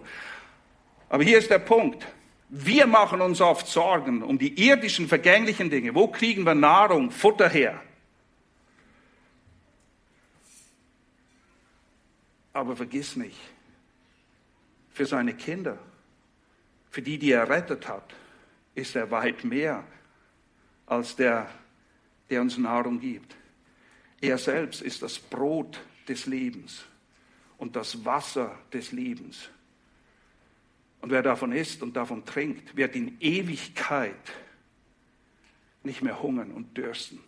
Aber 1.10 1.24
hier 1.24 1.38
ist 1.38 1.50
der 1.50 1.60
Punkt. 1.60 2.08
Wir 2.50 2.88
machen 2.88 3.20
uns 3.20 3.42
oft 3.42 3.68
Sorgen 3.68 4.24
um 4.24 4.38
die 4.38 4.66
irdischen, 4.66 5.10
vergänglichen 5.10 5.70
Dinge. 5.70 5.94
Wo 5.94 6.08
kriegen 6.08 6.46
wir 6.46 6.56
Nahrung, 6.56 7.12
Futter 7.12 7.50
her? 7.50 7.82
Aber 12.58 12.76
vergiss 12.76 13.16
nicht, 13.16 13.38
für 14.90 15.06
seine 15.06 15.36
Kinder 15.36 15.78
für 16.90 17.04
die, 17.04 17.20
die 17.20 17.30
er 17.30 17.48
rettet 17.48 17.88
hat, 17.88 18.16
ist 18.74 18.96
er 18.96 19.12
weit 19.12 19.44
mehr 19.44 19.84
als 20.88 21.16
der, 21.16 21.48
der 22.32 22.42
uns 22.42 22.58
Nahrung 22.58 23.00
gibt. 23.00 23.36
Er 24.20 24.40
selbst 24.40 24.82
ist 24.82 25.04
das 25.04 25.20
Brot 25.20 25.80
des 26.08 26.26
Lebens 26.26 26.84
und 27.60 27.76
das 27.76 28.04
Wasser 28.04 28.58
des 28.74 28.92
Lebens. 28.92 29.50
Und 31.00 31.12
wer 31.12 31.22
davon 31.22 31.52
isst 31.52 31.84
und 31.84 31.96
davon 31.96 32.26
trinkt, 32.26 32.76
wird 32.76 32.96
in 32.96 33.22
Ewigkeit 33.22 34.16
nicht 35.84 36.02
mehr 36.02 36.24
hungern 36.24 36.50
und 36.50 36.76
dürsten 36.76 37.20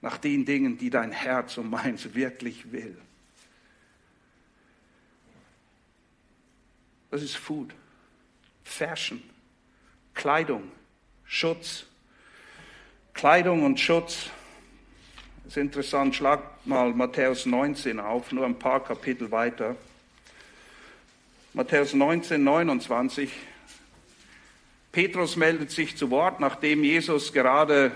nach 0.00 0.18
den 0.18 0.44
Dingen, 0.44 0.78
die 0.78 0.90
dein 0.90 1.10
Herz 1.10 1.58
und 1.58 1.70
meins 1.70 2.14
wirklich 2.14 2.70
will. 2.70 2.96
Das 7.10 7.22
ist 7.22 7.36
Food. 7.36 7.74
Fashion, 8.62 9.22
Kleidung, 10.14 10.70
Schutz. 11.24 11.84
Kleidung 13.14 13.64
und 13.64 13.78
Schutz. 13.78 14.30
Das 15.44 15.52
ist 15.52 15.56
interessant, 15.56 16.14
schlag 16.14 16.40
mal 16.64 16.92
Matthäus 16.94 17.44
19 17.44 17.98
auf, 17.98 18.30
nur 18.32 18.46
ein 18.46 18.58
paar 18.58 18.82
Kapitel 18.82 19.30
weiter. 19.30 19.76
Matthäus 21.52 21.92
19, 21.92 22.42
29. 22.42 23.30
Petrus 24.92 25.36
meldet 25.36 25.70
sich 25.72 25.96
zu 25.96 26.10
Wort, 26.10 26.38
nachdem 26.40 26.84
Jesus 26.84 27.32
gerade 27.32 27.92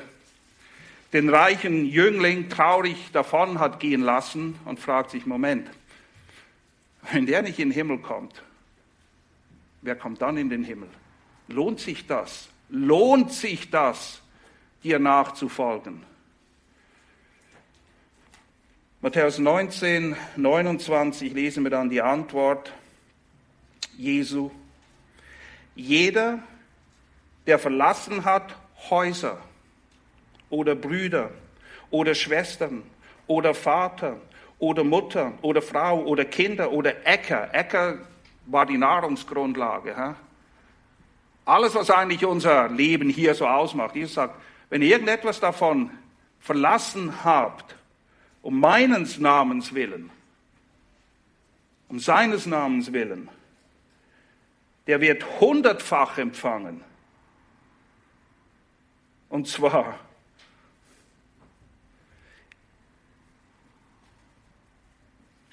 den 1.12 1.28
reichen 1.28 1.86
Jüngling 1.86 2.48
traurig 2.48 3.12
davon 3.12 3.60
hat 3.60 3.78
gehen 3.78 4.02
lassen 4.02 4.58
und 4.64 4.80
fragt 4.80 5.12
sich, 5.12 5.24
Moment, 5.24 5.70
wenn 7.12 7.26
der 7.26 7.42
nicht 7.42 7.60
in 7.60 7.68
den 7.68 7.74
Himmel 7.74 7.98
kommt, 7.98 8.42
wer 9.84 9.94
kommt 9.94 10.22
dann 10.22 10.36
in 10.36 10.48
den 10.48 10.64
Himmel? 10.64 10.88
Lohnt 11.48 11.78
sich 11.78 12.06
das? 12.06 12.48
Lohnt 12.70 13.32
sich 13.32 13.70
das, 13.70 14.22
dir 14.82 14.98
nachzufolgen? 14.98 16.02
Matthäus 19.00 19.38
19, 19.38 20.16
29 20.36 21.34
lesen 21.34 21.62
wir 21.62 21.70
dann 21.70 21.90
die 21.90 22.00
Antwort 22.00 22.72
Jesu. 23.98 24.50
Jeder, 25.74 26.42
der 27.46 27.58
verlassen 27.58 28.24
hat 28.24 28.56
Häuser 28.88 29.38
oder 30.48 30.74
Brüder 30.74 31.30
oder 31.90 32.14
Schwestern 32.14 32.82
oder 33.26 33.52
Vater 33.52 34.16
oder 34.58 34.84
Mutter 34.84 35.34
oder 35.42 35.60
Frau 35.60 36.02
oder 36.04 36.24
Kinder 36.24 36.72
oder 36.72 37.06
Äcker. 37.06 37.52
Äcker 37.52 37.98
war 38.46 38.66
die 38.66 38.78
Nahrungsgrundlage. 38.78 39.94
He? 39.94 40.14
Alles, 41.44 41.74
was 41.74 41.90
eigentlich 41.90 42.24
unser 42.24 42.68
Leben 42.68 43.10
hier 43.10 43.34
so 43.34 43.46
ausmacht. 43.46 43.94
Jesus 43.94 44.14
sagt, 44.14 44.34
wenn 44.70 44.82
ihr 44.82 44.88
irgendetwas 44.88 45.40
davon 45.40 45.90
verlassen 46.40 47.24
habt, 47.24 47.76
um 48.42 48.60
meines 48.60 49.18
Namens 49.18 49.74
willen, 49.74 50.10
um 51.88 51.98
seines 51.98 52.46
Namens 52.46 52.92
willen, 52.92 53.28
der 54.86 55.00
wird 55.00 55.40
hundertfach 55.40 56.18
empfangen. 56.18 56.82
Und 59.28 59.48
zwar 59.48 59.98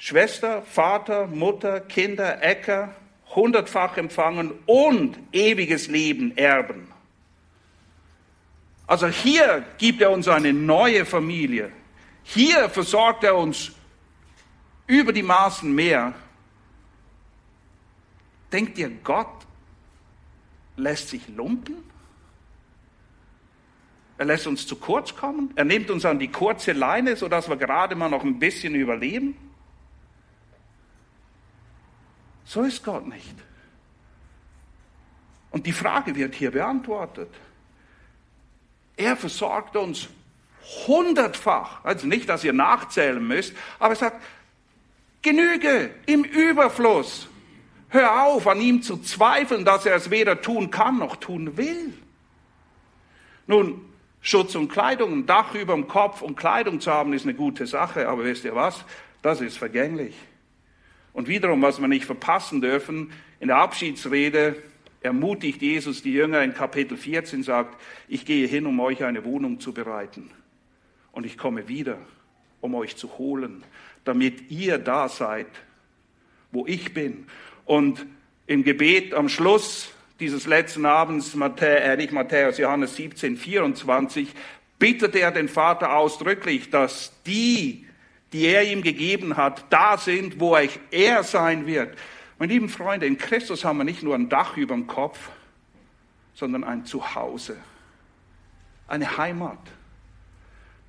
Schwester, 0.04 0.64
Vater, 0.64 1.28
Mutter, 1.28 1.80
Kinder, 1.80 2.42
Äcker, 2.42 2.96
hundertfach 3.36 3.98
empfangen 3.98 4.52
und 4.66 5.16
ewiges 5.32 5.90
Leben 5.90 6.36
erben. 6.36 6.92
Also 8.88 9.08
hier 9.10 9.64
gibt 9.78 10.02
er 10.02 10.10
uns 10.10 10.28
eine 10.28 10.54
neue 10.54 11.06
Familie. 11.06 11.72
Hier 12.24 12.68
versorgt 12.70 13.24
er 13.24 13.36
uns 13.36 13.74
über 14.88 15.14
die 15.14 15.22
Maßen 15.22 15.72
mehr. 15.72 16.14
Denkt 18.52 18.80
ihr, 18.80 18.90
Gott 19.04 19.46
lässt 20.78 21.10
sich 21.10 21.28
lumpen? 21.28 21.76
Er 24.18 24.26
lässt 24.26 24.48
uns 24.48 24.66
zu 24.66 24.78
kurz 24.78 25.16
kommen. 25.16 25.52
Er 25.56 25.66
nimmt 25.66 25.92
uns 25.92 26.06
an 26.06 26.18
die 26.18 26.30
kurze 26.30 26.72
Leine, 26.72 27.16
sodass 27.16 27.48
wir 27.48 27.56
gerade 27.56 27.94
mal 27.94 28.10
noch 28.10 28.24
ein 28.24 28.40
bisschen 28.40 28.74
überleben. 28.74 29.51
So 32.52 32.64
ist 32.64 32.84
Gott 32.84 33.08
nicht. 33.08 33.34
Und 35.52 35.66
die 35.66 35.72
Frage 35.72 36.18
wird 36.18 36.36
hier 36.36 36.52
beantwortet. 36.52 37.30
Er 38.98 39.16
versorgt 39.16 39.78
uns 39.78 40.10
hundertfach. 40.86 41.86
Also 41.86 42.08
nicht, 42.08 42.28
dass 42.28 42.44
ihr 42.44 42.52
nachzählen 42.52 43.26
müsst, 43.26 43.56
aber 43.80 43.94
er 43.94 43.96
sagt, 43.96 44.22
Genüge 45.22 45.92
im 46.08 46.26
Überfluss. 46.26 47.30
Hör 47.88 48.26
auf, 48.26 48.46
an 48.46 48.60
ihm 48.60 48.82
zu 48.82 48.98
zweifeln, 48.98 49.64
dass 49.64 49.86
er 49.86 49.96
es 49.96 50.10
weder 50.10 50.42
tun 50.42 50.72
kann 50.72 50.98
noch 50.98 51.16
tun 51.16 51.56
will. 51.56 51.94
Nun, 53.48 53.80
Schutz 54.20 54.56
und 54.56 54.68
Kleidung, 54.68 55.20
ein 55.20 55.26
Dach 55.26 55.56
über 55.56 55.74
dem 55.74 55.88
Kopf 55.88 56.22
und 56.22 56.36
Kleidung 56.36 56.82
zu 56.82 56.92
haben, 56.92 57.14
ist 57.14 57.24
eine 57.24 57.34
gute 57.34 57.66
Sache, 57.66 58.10
aber 58.10 58.26
wisst 58.26 58.44
ihr 58.44 58.56
was? 58.56 58.84
Das 59.22 59.40
ist 59.40 59.58
vergänglich. 59.58 60.18
Und 61.14 61.28
wiederum, 61.28 61.62
was 61.62 61.80
wir 61.80 61.88
nicht 61.88 62.06
verpassen 62.06 62.62
dürfen, 62.62 63.12
in 63.40 63.48
der 63.48 63.58
Abschiedsrede 63.58 64.62
ermutigt 65.02 65.62
Jesus 65.62 66.04
die 66.04 66.14
Jünger 66.14 66.44
in 66.44 66.54
Kapitel 66.54 66.96
14, 66.98 67.44
sagt, 67.44 67.80
ich 68.08 68.26
gehe 68.26 68.48
hin, 68.48 68.66
um 68.66 68.80
euch 68.80 69.04
eine 69.04 69.26
Wohnung 69.26 69.60
zu 69.60 69.74
bereiten. 69.74 70.30
Und 71.12 71.26
ich 71.26 71.38
komme 71.38 71.68
wieder, 71.68 71.98
um 72.62 72.76
euch 72.76 72.96
zu 72.96 73.18
holen, 73.18 73.64
damit 74.06 74.50
ihr 74.52 74.78
da 74.78 75.10
seid, 75.10 75.48
wo 76.52 76.66
ich 76.68 76.94
bin. 76.94 77.26
Und 77.66 78.06
im 78.48 78.64
Gebet 78.64 79.14
am 79.14 79.30
Schluss 79.30 79.94
dieses 80.20 80.46
letzten 80.46 80.86
Abends, 80.86 81.36
Matthäus, 81.36 81.82
äh, 81.82 81.98
nicht 81.98 82.12
Matthäus, 82.12 82.58
Johannes 82.60 82.96
17, 82.96 83.38
24, 83.38 84.30
bittet 84.78 85.16
er 85.16 85.32
den 85.32 85.50
Vater 85.50 85.96
ausdrücklich, 85.96 86.70
dass 86.70 87.12
die, 87.26 87.88
die 88.34 88.46
er 88.46 88.64
ihm 88.64 88.82
gegeben 88.82 89.38
hat, 89.38 89.66
da 89.70 89.98
sind, 89.98 90.40
wo 90.40 90.56
er 90.56 91.24
sein 91.24 91.68
wird. 91.68 91.98
Meine 92.40 92.54
lieben 92.54 92.70
Freunde, 92.70 93.06
in 93.06 93.18
Christus 93.18 93.66
haben 93.66 93.78
wir 93.78 93.84
nicht 93.84 94.04
nur 94.04 94.16
ein 94.16 94.30
Dach 94.30 94.58
über 94.58 94.74
dem 94.74 94.88
Kopf, 94.88 95.30
sondern 96.34 96.64
ein 96.64 96.86
Zuhause, 96.86 97.58
eine 98.88 99.18
Heimat. 99.18 99.60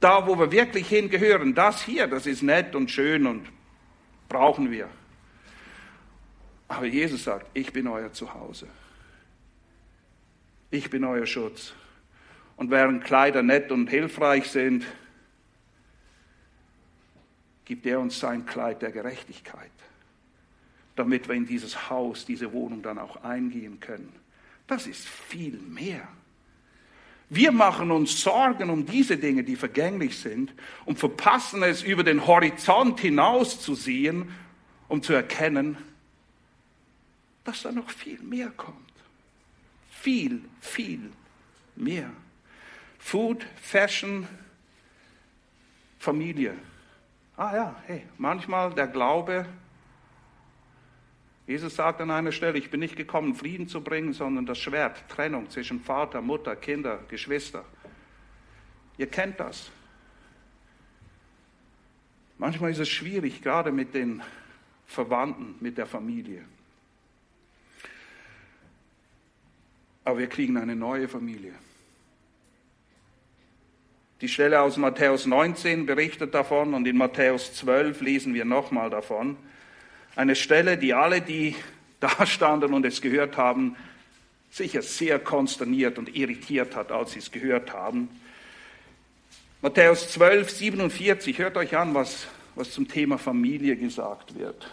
Da, 0.01 0.27
wo 0.27 0.39
wir 0.39 0.51
wirklich 0.51 0.89
hingehören, 0.89 1.55
das 1.55 1.83
hier, 1.83 2.07
das 2.07 2.27
ist 2.27 2.43
nett 2.43 2.75
und 2.75 2.91
schön 2.91 3.27
und 3.27 3.47
brauchen 4.29 4.71
wir. 4.71 4.89
Aber 6.69 6.87
Jesus 6.87 7.25
sagt, 7.25 7.47
ich 7.55 7.73
bin 7.73 7.87
euer 7.87 8.13
Zuhause. 8.13 8.67
Ich 10.71 10.89
bin 10.89 11.05
euer 11.05 11.27
Schutz. 11.27 11.75
Und 12.57 12.71
während 12.71 13.05
Kleider 13.05 13.43
nett 13.43 13.71
und 13.71 13.91
hilfreich 13.91 14.51
sind, 14.51 14.87
gibt 17.65 17.87
er 17.87 18.01
uns 18.01 18.19
sein 18.19 18.47
Kleid 18.47 18.83
der 18.83 18.93
Gerechtigkeit 18.93 19.71
damit 20.97 21.29
wir 21.29 21.35
in 21.35 21.47
dieses 21.47 21.91
Haus, 21.91 22.25
diese 22.25 22.53
Wohnung 22.53 22.83
dann 22.83 22.99
auch 22.99 23.23
eingehen 23.25 23.81
können. 23.81 24.13
Das 24.67 24.87
ist 24.87 25.07
viel 25.07 25.59
mehr. 25.59 26.07
Wir 27.29 27.51
machen 27.51 27.91
uns 27.91 28.21
Sorgen 28.21 28.69
um 28.69 28.85
diese 28.85 29.17
Dinge, 29.17 29.43
die 29.43 29.57
vergänglich 29.57 30.19
sind, 30.19 30.53
und 30.85 30.99
verpassen 30.99 31.63
es, 31.63 31.83
über 31.83 32.05
den 32.05 32.27
Horizont 32.27 33.01
hinaus 33.01 33.61
zu 33.61 33.75
sehen, 33.75 34.31
um 34.89 35.03
zu 35.03 35.15
erkennen, 35.15 35.79
dass 37.45 37.63
da 37.63 37.73
noch 37.73 37.89
viel 37.89 38.21
mehr 38.21 38.51
kommt. 38.51 38.77
Viel, 39.91 40.43
viel 40.61 41.11
mehr. 41.75 42.11
Food, 42.99 43.47
Fashion, 43.61 44.29
Familie. 45.99 46.55
Ah 47.37 47.55
ja, 47.55 47.77
hey, 47.87 48.07
manchmal 48.19 48.73
der 48.75 48.87
Glaube 48.87 49.47
Jesus 51.47 51.75
sagt 51.75 52.01
an 52.01 52.11
einer 52.11 52.33
Stelle, 52.33 52.57
ich 52.57 52.71
bin 52.71 52.81
nicht 52.81 52.97
gekommen, 52.97 53.35
Frieden 53.35 53.67
zu 53.67 53.83
bringen, 53.83 54.13
sondern 54.13 54.47
das 54.47 54.59
Schwert, 54.59 55.09
Trennung 55.09 55.51
zwischen 55.51 55.81
Vater, 55.81 56.23
Mutter, 56.23 56.55
Kinder, 56.55 57.01
Geschwister. 57.09 57.65
Ihr 58.97 59.09
kennt 59.09 59.41
das. 59.41 59.71
Manchmal 62.39 62.71
ist 62.71 62.79
es 62.79 62.89
schwierig, 62.89 63.43
gerade 63.43 63.73
mit 63.73 63.95
den 63.95 64.23
Verwandten, 64.87 65.57
mit 65.61 65.79
der 65.79 65.87
Familie. 65.87 66.45
Aber 70.05 70.19
wir 70.19 70.29
kriegen 70.29 70.57
eine 70.57 70.75
neue 70.75 71.09
Familie. 71.09 71.55
Die 74.23 74.29
Stelle 74.29 74.61
aus 74.61 74.77
Matthäus 74.77 75.27
19 75.27 75.85
berichtet 75.85 76.33
davon 76.33 76.75
und 76.75 76.87
in 76.87 76.97
Matthäus 76.97 77.55
12 77.55 78.01
lesen 78.03 78.35
wir 78.35 78.45
nochmal 78.45 78.89
davon. 78.89 79.37
Eine 80.15 80.37
Stelle, 80.37 80.79
die 80.79 80.95
alle, 80.95 81.21
die 81.21 81.57
da 82.01 82.25
standen 82.25 82.73
und 82.73 82.87
es 82.87 83.03
gehört 83.03 83.37
haben, 83.37 83.75
sicher 84.49 84.81
sehr 84.81 85.19
konsterniert 85.19 85.99
und 85.99 86.15
irritiert 86.15 86.77
hat, 86.77 86.93
als 86.93 87.13
sie 87.13 87.19
es 87.19 87.33
gehört 87.33 87.73
haben. 87.73 88.09
Matthäus 89.61 90.13
12, 90.13 90.49
47, 90.51 91.39
hört 91.39 91.57
euch 91.57 91.77
an, 91.77 91.93
was, 91.93 92.29
was 92.55 92.71
zum 92.71 92.87
Thema 92.87 93.19
Familie 93.19 93.75
gesagt 93.75 94.39
wird. 94.39 94.71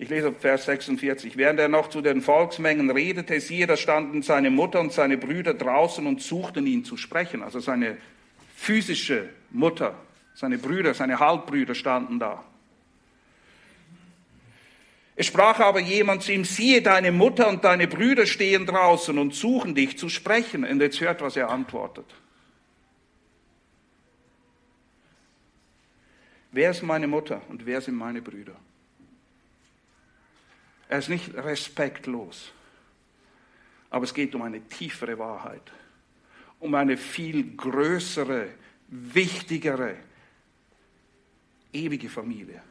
Ich 0.00 0.08
lese 0.08 0.32
Vers 0.32 0.64
46. 0.64 1.36
Während 1.36 1.60
er 1.60 1.68
noch 1.68 1.90
zu 1.90 2.00
den 2.00 2.22
Volksmengen 2.22 2.90
redete, 2.90 3.38
siehe, 3.38 3.66
da 3.66 3.76
standen 3.76 4.22
seine 4.22 4.48
Mutter 4.48 4.80
und 4.80 4.94
seine 4.94 5.18
Brüder 5.18 5.52
draußen 5.52 6.06
und 6.06 6.22
suchten 6.22 6.66
ihn 6.66 6.86
zu 6.86 6.96
sprechen. 6.96 7.42
Also 7.42 7.60
seine 7.60 7.98
physische 8.56 9.28
Mutter, 9.50 9.94
seine 10.32 10.56
Brüder, 10.56 10.94
seine 10.94 11.18
Halbbrüder 11.18 11.74
standen 11.74 12.18
da. 12.18 12.42
Es 15.16 15.26
sprach 15.26 15.60
aber 15.60 15.80
jemand 15.80 16.22
zu 16.22 16.32
ihm, 16.32 16.46
siehe, 16.46 16.80
deine 16.80 17.12
Mutter 17.12 17.46
und 17.50 17.62
deine 17.62 17.86
Brüder 17.86 18.24
stehen 18.24 18.64
draußen 18.64 19.18
und 19.18 19.34
suchen 19.34 19.74
dich 19.74 19.98
zu 19.98 20.08
sprechen. 20.08 20.64
Und 20.64 20.80
jetzt 20.80 20.98
hört, 21.02 21.20
was 21.20 21.36
er 21.36 21.50
antwortet. 21.50 22.06
Wer 26.52 26.70
ist 26.70 26.82
meine 26.82 27.06
Mutter 27.06 27.42
und 27.50 27.66
wer 27.66 27.82
sind 27.82 27.96
meine 27.96 28.22
Brüder? 28.22 28.56
Er 30.90 30.98
ist 30.98 31.08
nicht 31.08 31.34
respektlos, 31.34 32.52
aber 33.88 34.04
es 34.04 34.12
geht 34.12 34.34
um 34.34 34.42
eine 34.42 34.60
tiefere 34.68 35.18
Wahrheit 35.18 35.72
um 36.60 36.74
eine 36.74 36.96
viel 36.96 37.56
größere, 37.56 38.48
wichtigere, 38.88 39.96
ewige 41.72 42.08
Familie. 42.08 42.62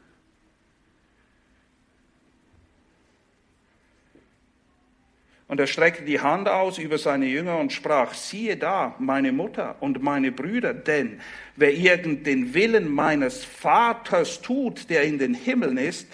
Und 5.48 5.60
er 5.60 5.66
streckte 5.66 6.06
die 6.06 6.20
Hand 6.20 6.48
aus 6.48 6.78
über 6.78 7.00
seine 7.00 7.26
Jünger 7.26 7.58
und 7.58 7.74
sprach, 7.74 8.14
siehe 8.14 8.56
da, 8.56 8.96
meine 9.00 9.32
Mutter 9.32 9.78
und 9.80 10.04
meine 10.04 10.32
Brüder, 10.32 10.76
denn 10.76 11.20
wer 11.56 11.74
irgend 11.74 12.28
den 12.28 12.54
Willen 12.54 12.88
meines 12.88 13.44
Vaters 13.44 14.44
tut, 14.44 14.92
der 14.92 15.02
in 15.02 15.18
den 15.18 15.34
Himmeln 15.34 15.78
ist, 15.78 16.08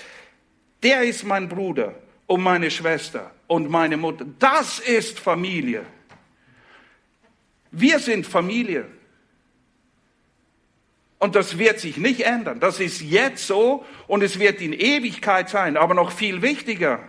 der 0.86 1.02
ist 1.02 1.24
mein 1.24 1.50
Bruder 1.50 1.96
und 2.28 2.44
meine 2.44 2.70
Schwester 2.70 3.32
und 3.48 3.72
meine 3.72 3.98
Mutter. 3.98 4.24
Das 4.38 4.78
ist 4.78 5.20
Familie. 5.20 5.84
Wir 7.72 7.98
sind 7.98 8.28
Familie. 8.28 8.86
Und 11.18 11.36
das 11.36 11.58
wird 11.58 11.80
sich 11.80 11.98
nicht 11.98 12.22
ändern. 12.22 12.60
Das 12.60 12.80
ist 12.80 13.02
jetzt 13.02 13.48
so 13.48 13.84
und 14.06 14.22
es 14.22 14.38
wird 14.38 14.62
in 14.62 14.74
Ewigkeit 14.74 15.50
sein. 15.50 15.76
Aber 15.76 15.96
noch 15.96 16.12
viel 16.12 16.44
wichtiger, 16.44 17.00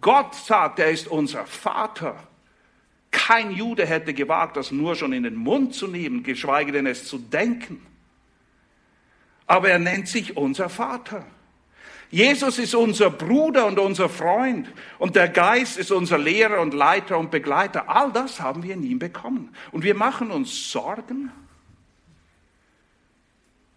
Gott 0.00 0.36
sagt, 0.36 0.78
er 0.78 0.92
ist 0.92 1.08
unser 1.08 1.46
Vater. 1.46 2.16
Kein 3.10 3.50
Jude 3.50 3.84
hätte 3.84 4.14
gewagt, 4.14 4.56
das 4.56 4.70
nur 4.70 4.94
schon 4.94 5.12
in 5.12 5.24
den 5.24 5.34
Mund 5.34 5.74
zu 5.74 5.88
nehmen, 5.88 6.22
geschweige 6.22 6.70
denn 6.70 6.86
es 6.86 7.08
zu 7.08 7.18
denken. 7.18 7.84
Aber 9.48 9.70
er 9.70 9.80
nennt 9.80 10.06
sich 10.06 10.36
unser 10.36 10.68
Vater. 10.68 11.26
Jesus 12.14 12.60
ist 12.60 12.76
unser 12.76 13.10
Bruder 13.10 13.66
und 13.66 13.80
unser 13.80 14.08
Freund 14.08 14.72
und 15.00 15.16
der 15.16 15.28
Geist 15.28 15.76
ist 15.76 15.90
unser 15.90 16.16
Lehrer 16.16 16.60
und 16.60 16.72
Leiter 16.72 17.18
und 17.18 17.32
Begleiter. 17.32 17.88
All 17.88 18.12
das 18.12 18.38
haben 18.38 18.62
wir 18.62 18.74
in 18.74 18.84
ihm 18.84 19.00
bekommen. 19.00 19.52
Und 19.72 19.82
wir 19.82 19.96
machen 19.96 20.30
uns 20.30 20.70
Sorgen 20.70 21.32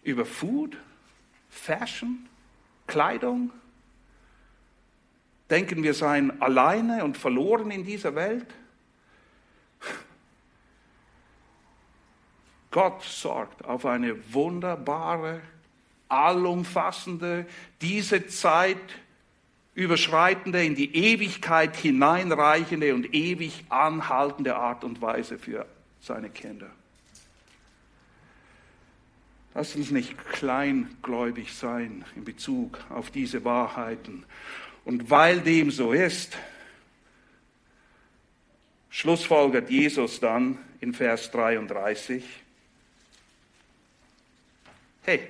über 0.04 0.24
Food, 0.24 0.76
Fashion, 1.50 2.28
Kleidung. 2.86 3.50
Denken 5.50 5.82
wir 5.82 5.94
seien 5.94 6.40
alleine 6.40 7.02
und 7.02 7.16
verloren 7.16 7.72
in 7.72 7.84
dieser 7.84 8.14
Welt? 8.14 8.46
Gott 12.70 13.02
sorgt 13.02 13.64
auf 13.64 13.84
eine 13.84 14.32
wunderbare 14.32 15.40
allumfassende, 16.08 17.46
diese 17.80 18.26
Zeit 18.26 18.78
überschreitende, 19.74 20.64
in 20.64 20.74
die 20.74 20.94
Ewigkeit 20.94 21.76
hineinreichende 21.76 22.94
und 22.94 23.14
ewig 23.14 23.64
anhaltende 23.68 24.56
Art 24.56 24.82
und 24.82 25.00
Weise 25.00 25.38
für 25.38 25.66
seine 26.00 26.30
Kinder. 26.30 26.70
Lass 29.54 29.74
uns 29.76 29.90
nicht 29.90 30.16
kleingläubig 30.32 31.52
sein 31.54 32.04
in 32.16 32.24
Bezug 32.24 32.78
auf 32.90 33.10
diese 33.10 33.44
Wahrheiten. 33.44 34.24
Und 34.84 35.10
weil 35.10 35.40
dem 35.40 35.70
so 35.70 35.92
ist, 35.92 36.36
schlussfolgert 38.90 39.70
Jesus 39.70 40.20
dann 40.20 40.58
in 40.80 40.94
Vers 40.94 41.30
33, 41.30 42.24
hey, 45.02 45.20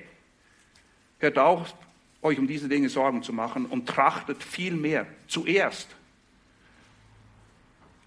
hört 1.19 1.37
auf, 1.37 1.73
euch 2.21 2.39
um 2.39 2.47
diese 2.47 2.67
Dinge 2.67 2.89
Sorgen 2.89 3.23
zu 3.23 3.33
machen 3.33 3.65
und 3.65 3.87
trachtet 3.87 4.43
vielmehr 4.43 5.05
zuerst 5.27 5.87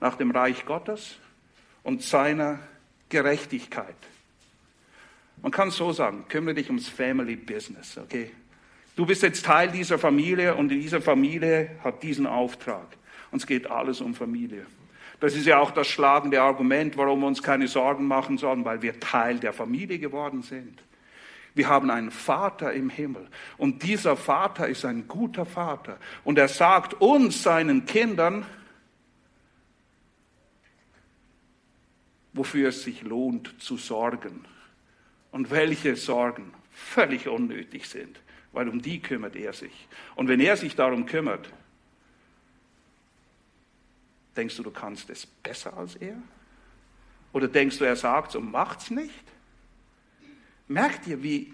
nach 0.00 0.16
dem 0.16 0.30
Reich 0.30 0.66
Gottes 0.66 1.16
und 1.82 2.02
seiner 2.02 2.58
Gerechtigkeit. 3.08 3.94
Man 5.40 5.52
kann 5.52 5.68
es 5.68 5.76
so 5.76 5.92
sagen, 5.92 6.24
kümmere 6.28 6.54
dich 6.54 6.68
ums 6.68 6.88
Family 6.88 7.36
Business, 7.36 7.98
okay? 7.98 8.30
Du 8.94 9.06
bist 9.06 9.22
jetzt 9.22 9.44
Teil 9.44 9.70
dieser 9.70 9.98
Familie 9.98 10.54
und 10.54 10.70
in 10.70 10.80
dieser 10.80 11.00
Familie 11.00 11.70
hat 11.82 12.02
diesen 12.02 12.26
Auftrag. 12.26 12.86
Uns 13.30 13.46
geht 13.46 13.70
alles 13.70 14.00
um 14.00 14.14
Familie. 14.14 14.66
Das 15.18 15.34
ist 15.34 15.46
ja 15.46 15.58
auch 15.58 15.70
das 15.70 15.86
schlagende 15.86 16.42
Argument, 16.42 16.96
warum 16.96 17.20
wir 17.20 17.26
uns 17.28 17.42
keine 17.42 17.68
Sorgen 17.68 18.06
machen 18.06 18.38
sollen, 18.38 18.64
weil 18.64 18.82
wir 18.82 19.00
Teil 19.00 19.38
der 19.38 19.52
Familie 19.52 19.98
geworden 19.98 20.42
sind. 20.42 20.82
Wir 21.54 21.68
haben 21.68 21.90
einen 21.90 22.10
Vater 22.10 22.72
im 22.72 22.88
Himmel 22.88 23.28
und 23.58 23.82
dieser 23.82 24.16
Vater 24.16 24.68
ist 24.68 24.84
ein 24.84 25.06
guter 25.06 25.44
Vater 25.44 25.98
und 26.24 26.38
er 26.38 26.48
sagt 26.48 26.94
uns, 26.94 27.42
seinen 27.42 27.84
Kindern, 27.84 28.46
wofür 32.32 32.70
es 32.70 32.82
sich 32.82 33.02
lohnt 33.02 33.54
zu 33.60 33.76
sorgen 33.76 34.44
und 35.30 35.50
welche 35.50 35.96
Sorgen 35.96 36.54
völlig 36.70 37.28
unnötig 37.28 37.86
sind, 37.88 38.18
weil 38.52 38.68
um 38.68 38.80
die 38.80 39.00
kümmert 39.00 39.36
er 39.36 39.52
sich. 39.52 39.88
Und 40.14 40.28
wenn 40.28 40.40
er 40.40 40.56
sich 40.56 40.74
darum 40.74 41.04
kümmert, 41.04 41.52
denkst 44.36 44.56
du, 44.56 44.62
du 44.62 44.70
kannst 44.70 45.10
es 45.10 45.26
besser 45.26 45.76
als 45.76 45.96
er? 45.96 46.16
Oder 47.32 47.48
denkst 47.48 47.78
du, 47.78 47.84
er 47.84 47.96
sagt 47.96 48.36
und 48.36 48.50
macht's 48.50 48.90
nicht? 48.90 49.31
Merkt 50.72 51.06
ihr, 51.06 51.22
wie 51.22 51.52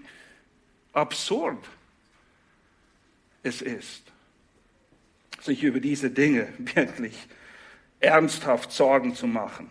absurd 0.93 1.65
es 3.43 3.63
ist, 3.63 4.03
sich 5.41 5.63
über 5.63 5.81
diese 5.81 6.11
Dinge 6.11 6.53
wirklich 6.59 7.17
ernsthaft 8.01 8.73
Sorgen 8.73 9.15
zu 9.15 9.27
machen? 9.27 9.71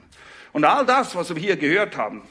Und 0.54 0.66
all 0.66 0.86
das, 0.86 1.16
was 1.16 1.34
wir 1.34 1.42
hier 1.42 1.56
gehört 1.56 1.98
haben, 1.98 2.24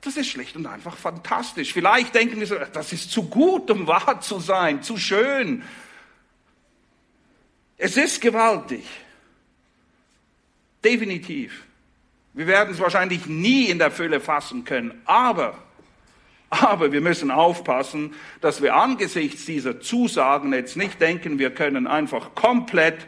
das 0.00 0.16
ist 0.16 0.28
schlicht 0.28 0.56
und 0.56 0.66
einfach 0.66 0.96
fantastisch. 0.96 1.72
Vielleicht 1.72 2.14
denken 2.14 2.40
wir 2.40 2.46
so, 2.46 2.56
das 2.56 2.92
ist 2.92 3.10
zu 3.10 3.28
gut, 3.28 3.70
um 3.70 3.86
wahr 3.86 4.20
zu 4.20 4.40
sein, 4.40 4.82
zu 4.82 4.96
schön. 4.96 5.62
Es 7.76 7.96
ist 7.96 8.20
gewaltig. 8.20 8.84
Definitiv. 10.82 11.64
Wir 12.32 12.46
werden 12.46 12.72
es 12.72 12.80
wahrscheinlich 12.80 13.26
nie 13.26 13.66
in 13.66 13.78
der 13.78 13.90
Fülle 13.90 14.20
fassen 14.20 14.64
können, 14.64 15.00
aber, 15.04 15.58
aber 16.50 16.90
wir 16.90 17.00
müssen 17.00 17.30
aufpassen, 17.30 18.14
dass 18.40 18.60
wir 18.60 18.74
angesichts 18.74 19.44
dieser 19.44 19.80
Zusagen 19.80 20.52
jetzt 20.52 20.76
nicht 20.76 21.00
denken, 21.00 21.38
wir 21.38 21.50
können 21.50 21.86
einfach 21.86 22.34
komplett 22.34 23.06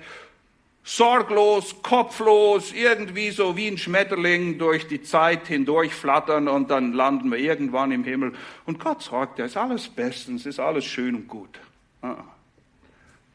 sorglos, 0.85 1.83
kopflos, 1.83 2.72
irgendwie 2.72 3.31
so 3.31 3.57
wie 3.57 3.68
ein 3.68 3.78
Schmetterling 3.78 4.59
durch 4.59 4.88
die 4.88 5.02
Zeit 5.02 5.46
hindurch 5.46 5.92
flattern 5.92 6.48
und 6.48 6.70
dann 6.70 6.92
landen 6.92 7.31
wir 7.31 7.38
irgendwann 7.38 7.92
im 7.92 8.05
Himmel. 8.05 8.33
Und 8.64 8.81
Gott 8.81 9.02
sagt, 9.02 9.38
ja, 9.38 9.44
ist 9.44 9.57
alles 9.57 9.88
bestens, 9.88 10.46
ist 10.46 10.59
alles 10.59 10.85
schön 10.85 11.14
und 11.14 11.28
gut. 11.28 11.61
Ah. 12.00 12.24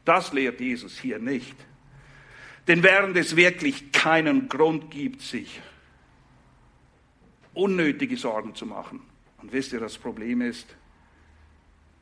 Das 0.04 0.34
lehrt 0.34 0.60
Jesus 0.60 0.98
hier 0.98 1.20
nicht. 1.20 1.56
Denn 2.68 2.84
während 2.84 3.16
es 3.16 3.36
wirklich 3.36 3.92
keinen 3.94 4.50
Grund 4.50 4.92
gibt, 4.92 5.22
sich 5.22 5.62
unnötige 7.54 8.18
Sorgen 8.18 8.56
zu 8.56 8.66
machen, 8.66 9.02
und 9.42 9.52
wisst 9.52 9.74
ihr, 9.74 9.80
das 9.80 9.98
Problem 9.98 10.42
ist, 10.42 10.76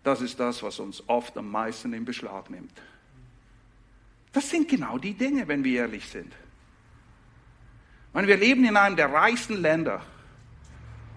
das 0.03 0.21
ist 0.21 0.39
das, 0.39 0.61
was 0.61 0.79
uns 0.79 1.03
oft 1.07 1.37
am 1.37 1.49
meisten 1.49 1.91
in 1.93 2.05
Beschlag 2.05 2.49
nimmt. 2.49 2.73
Das 4.31 4.49
sind 4.49 4.67
genau 4.67 4.97
die 4.97 5.13
Dinge, 5.13 5.47
wenn 5.47 5.63
wir 5.63 5.81
ehrlich 5.81 6.07
sind. 6.09 6.31
Meine, 8.13 8.27
wir 8.27 8.37
leben 8.37 8.63
in 8.65 8.77
einem 8.77 8.95
der 8.95 9.11
reichsten 9.11 9.55
Länder. 9.61 10.01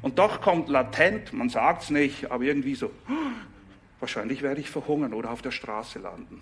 Und 0.01 0.19
doch 0.19 0.41
kommt 0.41 0.69
latent, 0.69 1.33
man 1.33 1.49
sagt 1.49 1.83
es 1.83 1.91
nicht, 1.91 2.31
aber 2.31 2.45
irgendwie 2.45 2.75
so, 2.75 2.91
wahrscheinlich 4.01 4.43
werde 4.43 4.61
ich 4.61 4.71
verhungern 4.71 5.13
oder 5.13 5.31
auf 5.31 5.43
der 5.43 5.51
Straße 5.51 5.99
landen. 5.99 6.41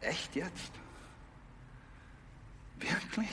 Echt 0.00 0.36
jetzt? 0.36 0.72
Wirklich? 2.78 3.30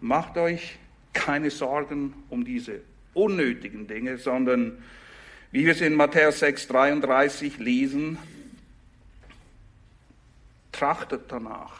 Macht 0.00 0.38
euch 0.38 0.78
keine 1.12 1.50
Sorgen 1.50 2.14
um 2.28 2.44
diese 2.44 2.80
unnötigen 3.14 3.86
Dinge, 3.86 4.18
sondern 4.18 4.82
wie 5.52 5.64
wir 5.64 5.72
es 5.72 5.80
in 5.80 5.94
Matthäus 5.94 6.38
6, 6.40 6.68
33 6.68 7.58
lesen, 7.58 8.18
trachtet 10.70 11.24
danach. 11.28 11.72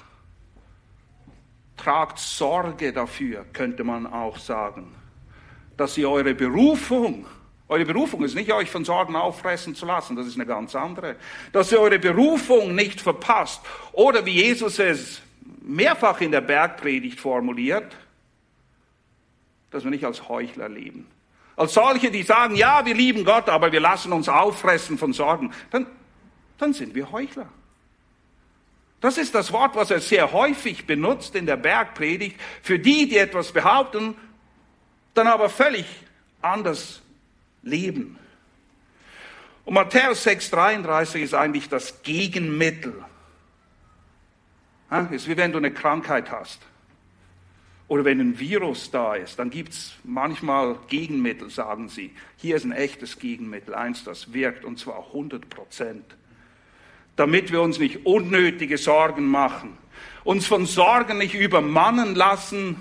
Tragt 1.76 2.18
Sorge 2.18 2.92
dafür, 2.92 3.46
könnte 3.52 3.84
man 3.84 4.06
auch 4.06 4.38
sagen, 4.38 4.94
dass 5.76 5.96
ihr 5.96 6.10
eure 6.10 6.34
Berufung, 6.34 7.24
eure 7.68 7.86
Berufung 7.86 8.22
ist 8.24 8.34
nicht, 8.34 8.52
euch 8.52 8.70
von 8.70 8.84
Sorgen 8.84 9.16
auffressen 9.16 9.74
zu 9.74 9.86
lassen, 9.86 10.16
das 10.16 10.26
ist 10.26 10.34
eine 10.34 10.44
ganz 10.44 10.74
andere, 10.74 11.16
dass 11.52 11.72
ihr 11.72 11.80
eure 11.80 11.98
Berufung 11.98 12.74
nicht 12.74 13.00
verpasst 13.00 13.62
oder 13.92 14.26
wie 14.26 14.42
Jesus 14.42 14.78
es 14.78 15.22
mehrfach 15.62 16.20
in 16.20 16.32
der 16.32 16.42
Bergpredigt 16.42 17.20
formuliert, 17.20 17.96
dass 19.70 19.84
wir 19.84 19.90
nicht 19.90 20.04
als 20.04 20.28
Heuchler 20.28 20.68
leben. 20.68 21.06
Als 21.56 21.74
solche, 21.74 22.10
die 22.10 22.22
sagen, 22.22 22.56
ja, 22.56 22.84
wir 22.86 22.94
lieben 22.94 23.24
Gott, 23.24 23.48
aber 23.48 23.72
wir 23.72 23.80
lassen 23.80 24.12
uns 24.12 24.28
auffressen 24.28 24.98
von 24.98 25.12
Sorgen, 25.12 25.52
dann, 25.70 25.86
dann 26.58 26.72
sind 26.72 26.94
wir 26.94 27.12
Heuchler. 27.12 27.48
Das 29.00 29.16
ist 29.16 29.34
das 29.34 29.52
Wort, 29.52 29.76
was 29.76 29.90
er 29.90 30.00
sehr 30.00 30.32
häufig 30.32 30.86
benutzt 30.86 31.34
in 31.34 31.46
der 31.46 31.56
Bergpredigt 31.56 32.38
für 32.62 32.78
die, 32.78 33.08
die 33.08 33.16
etwas 33.16 33.52
behaupten, 33.52 34.14
dann 35.14 35.26
aber 35.26 35.48
völlig 35.48 35.86
anders 36.42 37.00
leben. 37.62 38.18
Und 39.64 39.74
Matthäus 39.74 40.26
6,33 40.26 41.20
ist 41.20 41.34
eigentlich 41.34 41.68
das 41.68 42.02
Gegenmittel. 42.02 43.04
Es 44.90 45.10
ist 45.12 45.28
wie 45.28 45.36
wenn 45.36 45.52
du 45.52 45.58
eine 45.58 45.72
Krankheit 45.72 46.30
hast. 46.30 46.60
Oder 47.90 48.06
wenn 48.06 48.20
ein 48.20 48.38
Virus 48.38 48.90
da 48.90 49.14
ist, 49.14 49.38
dann 49.38 49.50
gibt 49.50 49.74
es 49.74 49.96
manchmal 50.04 50.78
Gegenmittel, 50.88 51.50
sagen 51.50 51.90
sie. 51.90 52.12
Hier 52.38 52.56
ist 52.56 52.64
ein 52.64 52.72
echtes 52.72 53.18
Gegenmittel, 53.18 53.74
eins, 53.74 54.04
das 54.04 54.32
wirkt, 54.32 54.64
und 54.64 54.78
zwar 54.78 55.08
100 55.08 55.50
Prozent 55.50 56.04
damit 57.20 57.52
wir 57.52 57.60
uns 57.60 57.78
nicht 57.78 58.06
unnötige 58.06 58.78
Sorgen 58.78 59.26
machen, 59.26 59.76
uns 60.24 60.46
von 60.46 60.64
Sorgen 60.64 61.18
nicht 61.18 61.34
übermannen 61.34 62.14
lassen, 62.14 62.76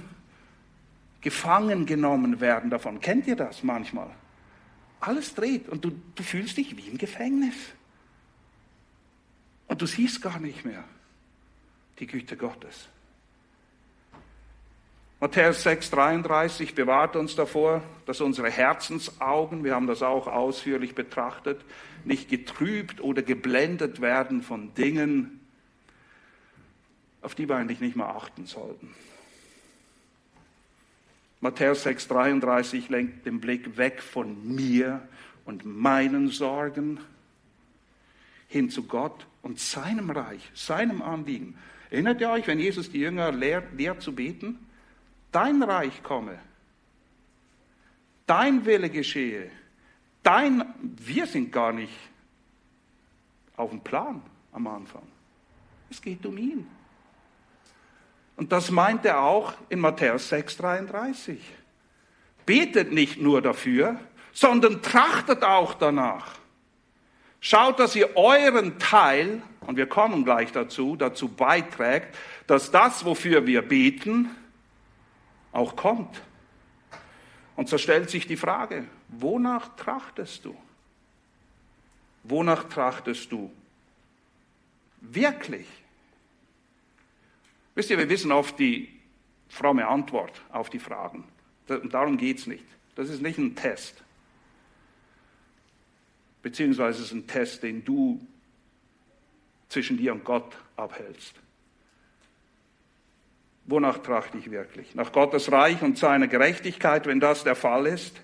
gefangen 1.19 1.85
genommen 1.85 2.39
werden 2.39 2.69
davon. 2.69 3.01
Kennt 3.01 3.27
ihr 3.27 3.35
das 3.35 3.63
manchmal? 3.63 4.09
Alles 5.01 5.35
dreht 5.35 5.67
und 5.67 5.83
du, 5.83 5.91
du 6.15 6.23
fühlst 6.23 6.55
dich 6.55 6.77
wie 6.77 6.87
im 6.87 6.97
Gefängnis. 6.97 7.55
Und 9.67 9.81
du 9.81 9.85
siehst 9.85 10.21
gar 10.21 10.39
nicht 10.39 10.63
mehr 10.63 10.85
die 11.99 12.07
Güte 12.07 12.37
Gottes. 12.37 12.87
Matthäus 15.21 15.65
6,33 15.65 16.75
bewahrt 16.75 17.17
uns 17.17 17.35
davor, 17.35 17.83
dass 18.05 18.21
unsere 18.21 18.49
Herzensaugen, 18.49 19.65
wir 19.65 19.75
haben 19.75 19.87
das 19.87 20.01
auch 20.01 20.27
ausführlich 20.27 20.95
betrachtet, 20.95 21.59
nicht 22.05 22.29
getrübt 22.29 23.01
oder 23.01 23.21
geblendet 23.21 23.99
werden 23.99 24.41
von 24.41 24.73
Dingen, 24.75 25.41
auf 27.21 27.35
die 27.35 27.49
wir 27.49 27.57
eigentlich 27.57 27.81
nicht 27.81 27.97
mehr 27.97 28.07
achten 28.07 28.45
sollten. 28.45 28.95
Matthäus 31.41 31.85
6,33 31.85 32.89
lenkt 32.89 33.25
den 33.25 33.41
Blick 33.41 33.75
weg 33.75 34.01
von 34.01 34.55
mir 34.55 35.05
und 35.43 35.65
meinen 35.65 36.29
Sorgen 36.29 36.97
hin 38.47 38.69
zu 38.69 38.83
Gott 38.83 39.27
und 39.41 39.59
seinem 39.59 40.11
Reich, 40.11 40.49
seinem 40.53 41.01
Anliegen. 41.01 41.57
Erinnert 41.89 42.21
ihr 42.21 42.29
euch, 42.29 42.47
wenn 42.47 42.59
Jesus 42.59 42.89
die 42.89 42.99
Jünger 42.99 43.33
lehrt, 43.33 43.73
lehrt 43.73 44.01
zu 44.01 44.15
beten? 44.15 44.59
Dein 45.31 45.61
Reich 45.61 46.01
komme, 46.01 46.39
dein 48.25 48.65
Wille 48.65 48.89
geschehe, 48.89 49.51
dein, 50.23 50.63
wir 50.81 51.27
sind 51.27 51.51
gar 51.51 51.71
nicht 51.71 51.93
auf 53.55 53.69
dem 53.69 53.81
Plan. 53.81 54.21
am 54.51 54.67
Anfang. 54.67 55.03
Es 55.89 56.01
geht 56.01 56.25
um 56.25 56.37
ihn. 56.37 56.67
Und 58.35 58.51
das 58.51 58.71
meint 58.71 59.05
er 59.05 59.21
auch 59.21 59.53
in 59.69 59.79
Matthäus 59.79 60.31
6,33. 60.31 61.37
Betet 62.45 62.91
nicht 62.91 63.21
nur 63.21 63.41
dafür, 63.41 63.99
sondern 64.31 64.81
trachtet 64.81 65.43
auch 65.43 65.73
danach. 65.73 66.35
Schaut, 67.41 67.79
dass 67.79 67.95
ihr 67.95 68.15
euren 68.15 68.79
Teil, 68.79 69.41
und 69.61 69.77
wir 69.77 69.87
kommen 69.87 70.23
gleich 70.25 70.51
dazu, 70.51 70.95
dazu 70.95 71.27
beiträgt, 71.27 72.17
dass 72.47 72.71
das, 72.71 73.05
wofür 73.05 73.45
wir 73.45 73.61
beten, 73.61 74.29
auch 75.51 75.75
kommt. 75.75 76.21
Und 77.55 77.67
so 77.67 77.77
stellt 77.77 78.09
sich 78.09 78.27
die 78.27 78.37
Frage, 78.37 78.87
wonach 79.09 79.75
trachtest 79.75 80.45
du? 80.45 80.55
Wonach 82.23 82.65
trachtest 82.65 83.31
du? 83.31 83.51
Wirklich? 85.01 85.67
Wisst 87.75 87.89
ihr, 87.89 87.97
wir 87.97 88.09
wissen 88.09 88.31
oft 88.31 88.59
die 88.59 88.99
fromme 89.47 89.87
Antwort 89.87 90.41
auf 90.51 90.69
die 90.69 90.79
Fragen. 90.79 91.23
Darum 91.67 92.17
geht 92.17 92.39
es 92.39 92.47
nicht. 92.47 92.65
Das 92.95 93.09
ist 93.09 93.21
nicht 93.21 93.37
ein 93.37 93.55
Test. 93.55 94.03
Beziehungsweise 96.41 96.99
es 96.99 97.07
ist 97.07 97.13
ein 97.13 97.27
Test, 97.27 97.63
den 97.63 97.83
du 97.83 98.25
zwischen 99.69 99.97
dir 99.97 100.13
und 100.13 100.23
Gott 100.23 100.57
abhältst. 100.75 101.35
Wonach 103.69 103.99
trachte 103.99 104.37
ich 104.37 104.49
wirklich? 104.49 104.95
Nach 104.95 105.11
Gottes 105.11 105.51
Reich 105.51 105.83
und 105.83 105.97
seiner 105.97 106.27
Gerechtigkeit, 106.27 107.05
wenn 107.05 107.19
das 107.19 107.43
der 107.43 107.55
Fall 107.55 107.85
ist, 107.85 108.19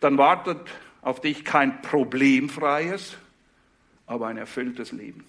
dann 0.00 0.18
wartet 0.18 0.60
auf 1.00 1.20
dich 1.22 1.44
kein 1.44 1.80
problemfreies, 1.80 3.16
aber 4.06 4.26
ein 4.26 4.36
erfülltes 4.36 4.92
Leben. 4.92 5.24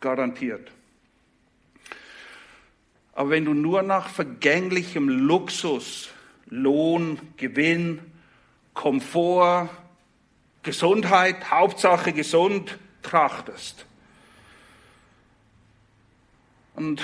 Garantiert. 0.00 0.70
Aber 3.14 3.30
wenn 3.30 3.44
du 3.44 3.52
nur 3.52 3.82
nach 3.82 4.08
vergänglichem 4.08 5.08
Luxus, 5.08 6.10
Lohn, 6.46 7.18
Gewinn, 7.36 7.98
Komfort, 8.74 9.68
Gesundheit, 10.62 11.50
Hauptsache 11.50 12.12
gesund, 12.12 12.78
trachtest 13.02 13.86
und 16.76 17.02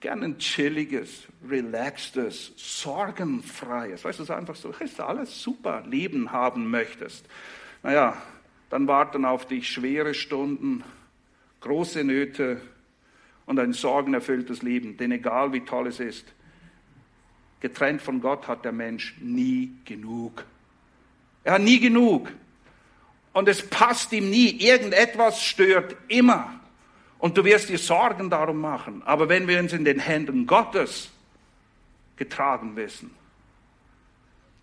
gern 0.00 0.22
ein 0.22 0.38
chilliges, 0.38 1.26
relaxtes, 1.48 2.52
sorgenfreies, 2.56 4.04
weißt 4.04 4.20
du, 4.20 4.34
einfach 4.34 4.56
so, 4.56 4.70
ist 4.80 5.00
alles 5.00 5.42
super 5.42 5.82
Leben 5.86 6.32
haben 6.32 6.70
möchtest, 6.70 7.26
naja, 7.82 8.16
dann 8.70 8.86
warten 8.86 9.24
auf 9.24 9.46
dich 9.46 9.68
schwere 9.68 10.14
Stunden, 10.14 10.84
große 11.60 12.04
Nöte 12.04 12.60
und 13.46 13.58
ein 13.58 13.72
sorgenerfülltes 13.72 14.62
Leben. 14.62 14.96
Denn 14.96 15.10
egal 15.10 15.52
wie 15.52 15.64
toll 15.64 15.88
es 15.88 15.98
ist, 15.98 16.24
getrennt 17.58 18.00
von 18.00 18.20
Gott 18.20 18.46
hat 18.46 18.64
der 18.64 18.72
Mensch 18.72 19.16
nie 19.20 19.72
genug. 19.84 20.44
Er 21.42 21.54
hat 21.54 21.62
nie 21.62 21.80
genug. 21.80 22.30
Und 23.32 23.48
es 23.48 23.68
passt 23.68 24.12
ihm 24.12 24.30
nie. 24.30 24.50
Irgendetwas 24.50 25.42
stört 25.42 25.96
immer. 26.08 26.59
Und 27.20 27.36
du 27.36 27.44
wirst 27.44 27.68
dir 27.68 27.78
Sorgen 27.78 28.30
darum 28.30 28.60
machen. 28.60 29.02
Aber 29.04 29.28
wenn 29.28 29.46
wir 29.46 29.60
uns 29.60 29.72
in 29.72 29.84
den 29.84 30.00
Händen 30.00 30.46
Gottes 30.46 31.10
getragen 32.16 32.76
wissen, 32.76 33.10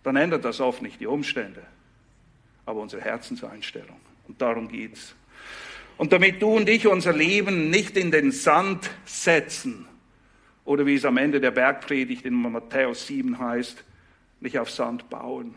dann 0.02 0.16
ändert 0.16 0.44
das 0.44 0.60
oft 0.60 0.82
nicht 0.82 1.00
die 1.00 1.06
Umstände, 1.06 1.62
aber 2.66 2.80
unsere 2.80 3.02
Herzenseinstellung. 3.02 4.00
Und 4.26 4.40
darum 4.42 4.68
geht's. 4.68 5.14
Und 5.96 6.12
damit 6.12 6.42
du 6.42 6.56
und 6.56 6.68
ich 6.68 6.86
unser 6.86 7.12
Leben 7.12 7.70
nicht 7.70 7.96
in 7.96 8.10
den 8.10 8.30
Sand 8.32 8.90
setzen, 9.04 9.86
oder 10.64 10.84
wie 10.84 10.96
es 10.96 11.04
am 11.04 11.16
Ende 11.16 11.40
der 11.40 11.50
Bergpredigt 11.50 12.26
in 12.26 12.34
Matthäus 12.34 13.06
7 13.06 13.38
heißt, 13.38 13.84
nicht 14.40 14.58
auf 14.58 14.70
Sand 14.70 15.08
bauen. 15.08 15.56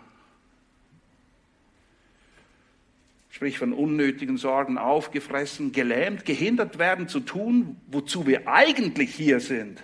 Sprich 3.31 3.57
von 3.57 3.73
unnötigen 3.73 4.37
Sorgen 4.37 4.77
aufgefressen, 4.77 5.71
gelähmt, 5.71 6.25
gehindert 6.25 6.77
werden 6.77 7.07
zu 7.07 7.21
tun, 7.21 7.77
wozu 7.87 8.27
wir 8.27 8.47
eigentlich 8.47 9.15
hier 9.15 9.39
sind. 9.39 9.81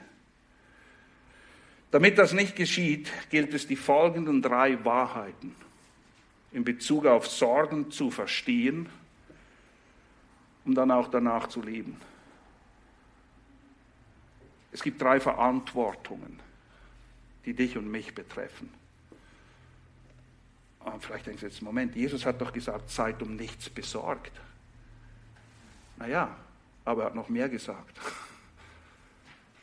Damit 1.91 2.17
das 2.17 2.33
nicht 2.33 2.55
geschieht, 2.55 3.09
gilt 3.29 3.53
es, 3.53 3.65
die 3.65 3.77
folgenden 3.77 4.41
drei 4.41 4.83
Wahrheiten 4.83 5.55
in 6.51 6.63
Bezug 6.63 7.05
auf 7.05 7.27
Sorgen 7.27 7.89
zu 7.89 8.11
verstehen 8.11 8.87
um 10.67 10.75
dann 10.75 10.91
auch 10.91 11.07
danach 11.07 11.47
zu 11.47 11.61
leben. 11.61 11.95
Es 14.73 14.83
gibt 14.83 15.01
drei 15.01 15.19
Verantwortungen, 15.19 16.39
die 17.45 17.53
dich 17.53 17.77
und 17.77 17.89
mich 17.89 18.13
betreffen. 18.13 18.69
Und 20.87 20.93
ah, 20.93 20.99
vielleicht 21.01 21.27
denkst 21.27 21.41
du 21.41 21.47
jetzt, 21.47 21.61
Moment, 21.61 21.97
Jesus 21.97 22.25
hat 22.25 22.39
doch 22.39 22.53
gesagt, 22.53 22.89
seid 22.89 23.21
um 23.21 23.35
nichts 23.35 23.69
besorgt. 23.69 24.31
Naja, 25.97 26.33
aber 26.85 27.01
er 27.01 27.05
hat 27.07 27.15
noch 27.15 27.29
mehr 27.29 27.49
gesagt. 27.49 27.99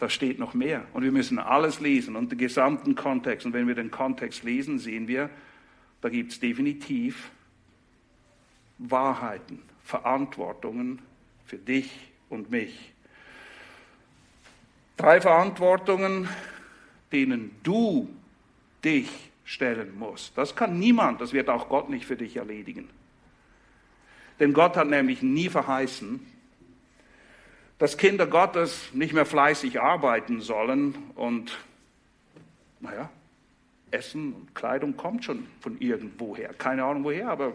Da 0.01 0.11
steht 0.11 0.41
noch 0.41 0.55
mehr. 0.55 0.85
Und 0.93 1.05
wir 1.05 1.13
müssen 1.13 1.39
alles 1.39 1.81
lesen 1.81 2.17
und 2.17 2.31
den 2.31 2.37
gesamten 2.37 2.95
Kontext. 2.97 3.47
Und 3.47 3.53
wenn 3.53 3.69
wir 3.69 3.77
den 3.77 3.93
Kontext 3.93 4.43
lesen, 4.43 4.81
sehen 4.81 5.07
wir, 5.07 5.31
da 6.03 6.11
gibt 6.11 6.33
es 6.33 6.41
definitiv 6.41 7.31
Wahrheiten, 8.77 9.63
Verantwortungen 9.85 11.01
für 11.47 11.57
dich 11.57 11.91
und 12.29 12.51
mich. 12.51 12.93
Drei 14.97 15.21
Verantwortungen, 15.21 16.29
denen 17.13 17.53
du 17.63 18.09
dich 18.85 19.31
stellen 19.45 19.99
musst. 19.99 20.37
Das 20.37 20.57
kann 20.57 20.79
niemand, 20.79 21.21
das 21.21 21.33
wird 21.33 21.49
auch 21.49 21.69
Gott 21.69 21.91
nicht 21.91 22.07
für 22.07 22.17
dich 22.17 22.37
erledigen. 22.37 22.89
Denn 24.41 24.53
Gott 24.53 24.77
hat 24.77 24.89
nämlich 24.89 25.23
nie 25.23 25.49
verheißen, 25.49 26.21
dass 27.79 27.97
Kinder 27.99 28.27
Gottes 28.27 28.91
nicht 28.93 29.13
mehr 29.13 29.27
fleißig 29.27 29.81
arbeiten 29.81 30.41
sollen 30.41 30.95
und, 31.15 31.59
naja, 32.81 33.11
Essen 33.91 34.33
und 34.33 34.55
Kleidung 34.55 34.97
kommt 34.97 35.25
schon 35.25 35.47
von 35.61 35.79
irgendwoher. 35.79 36.53
Keine 36.55 36.85
Ahnung 36.85 37.05
woher, 37.05 37.29
aber 37.29 37.53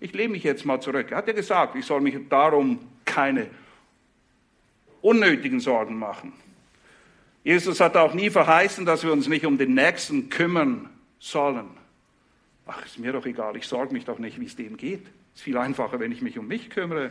ich 0.00 0.14
lehne 0.14 0.32
mich 0.32 0.44
jetzt 0.44 0.64
mal 0.64 0.80
zurück. 0.80 1.10
Er 1.10 1.18
hat 1.18 1.26
ja 1.26 1.34
gesagt, 1.34 1.74
ich 1.76 1.84
soll 1.84 2.00
mich 2.00 2.16
darum 2.28 2.78
keine 3.04 3.48
unnötigen 5.02 5.60
Sorgen 5.60 5.98
machen. 5.98 6.32
Jesus 7.44 7.80
hat 7.80 7.96
auch 7.96 8.14
nie 8.14 8.30
verheißen, 8.30 8.84
dass 8.84 9.04
wir 9.04 9.12
uns 9.12 9.28
nicht 9.28 9.46
um 9.46 9.58
den 9.58 9.74
Nächsten 9.74 10.28
kümmern 10.28 10.88
sollen. 11.18 11.70
Ach, 12.66 12.84
ist 12.84 12.98
mir 12.98 13.12
doch 13.12 13.26
egal, 13.26 13.56
ich 13.56 13.66
sorge 13.66 13.92
mich 13.92 14.04
doch 14.04 14.18
nicht, 14.18 14.38
wie 14.40 14.46
es 14.46 14.56
dem 14.56 14.76
geht. 14.76 15.06
Ist 15.34 15.42
viel 15.42 15.56
einfacher, 15.56 16.00
wenn 16.00 16.12
ich 16.12 16.22
mich 16.22 16.38
um 16.38 16.46
mich 16.46 16.70
kümmere, 16.70 17.10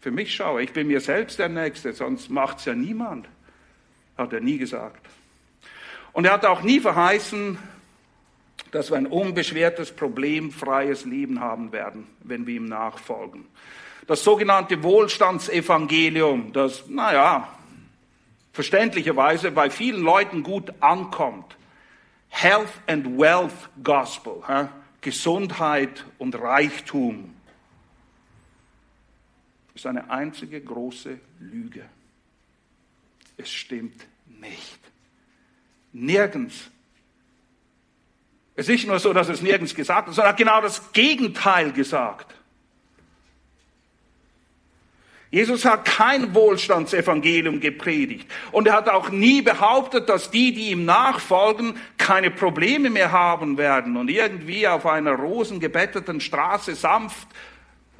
für 0.00 0.10
mich 0.10 0.34
schaue. 0.34 0.62
Ich 0.62 0.72
bin 0.72 0.86
mir 0.86 1.00
selbst 1.00 1.38
der 1.38 1.48
Nächste, 1.48 1.92
sonst 1.92 2.30
macht 2.30 2.58
es 2.58 2.64
ja 2.64 2.74
niemand. 2.74 3.28
Hat 4.16 4.32
er 4.32 4.40
nie 4.40 4.58
gesagt. 4.58 5.06
Und 6.12 6.24
er 6.24 6.32
hat 6.32 6.46
auch 6.46 6.62
nie 6.62 6.80
verheißen, 6.80 7.58
dass 8.70 8.90
wir 8.90 8.96
ein 8.96 9.06
unbeschwertes, 9.06 9.92
problemfreies 9.92 11.04
Leben 11.04 11.40
haben 11.40 11.72
werden, 11.72 12.06
wenn 12.20 12.46
wir 12.46 12.54
ihm 12.54 12.66
nachfolgen. 12.66 13.46
Das 14.06 14.24
sogenannte 14.24 14.82
Wohlstandsevangelium, 14.82 16.52
das, 16.52 16.88
naja, 16.88 17.48
verständlicherweise 18.52 19.50
bei 19.50 19.70
vielen 19.70 20.02
Leuten 20.02 20.42
gut 20.42 20.72
ankommt. 20.80 21.56
Health 22.30 22.80
and 22.86 23.18
Wealth 23.18 23.68
Gospel, 23.82 24.42
hä? 24.46 24.68
Gesundheit 25.00 26.04
und 26.18 26.34
Reichtum, 26.34 27.34
ist 29.74 29.86
eine 29.86 30.10
einzige 30.10 30.60
große 30.60 31.18
Lüge. 31.38 31.84
Es 33.36 33.50
stimmt 33.50 34.06
nicht. 34.26 34.78
Nirgends 35.92 36.70
es 38.60 38.68
ist 38.68 38.72
nicht 38.72 38.88
nur 38.88 38.98
so, 38.98 39.14
dass 39.14 39.30
es 39.30 39.40
nirgends 39.40 39.74
gesagt 39.74 40.08
hat, 40.08 40.14
sondern 40.14 40.36
genau 40.36 40.60
das 40.60 40.92
Gegenteil 40.92 41.72
gesagt. 41.72 42.34
Jesus 45.30 45.64
hat 45.64 45.84
kein 45.84 46.34
Wohlstandsevangelium 46.34 47.60
gepredigt. 47.60 48.28
Und 48.50 48.66
er 48.66 48.74
hat 48.74 48.88
auch 48.88 49.10
nie 49.10 49.42
behauptet, 49.42 50.08
dass 50.08 50.32
die, 50.32 50.52
die 50.52 50.70
ihm 50.70 50.84
nachfolgen, 50.84 51.74
keine 51.98 52.32
Probleme 52.32 52.90
mehr 52.90 53.12
haben 53.12 53.56
werden 53.56 53.96
und 53.96 54.10
irgendwie 54.10 54.66
auf 54.66 54.86
einer 54.86 55.12
rosengebetteten 55.12 56.20
Straße 56.20 56.74
sanft 56.74 57.28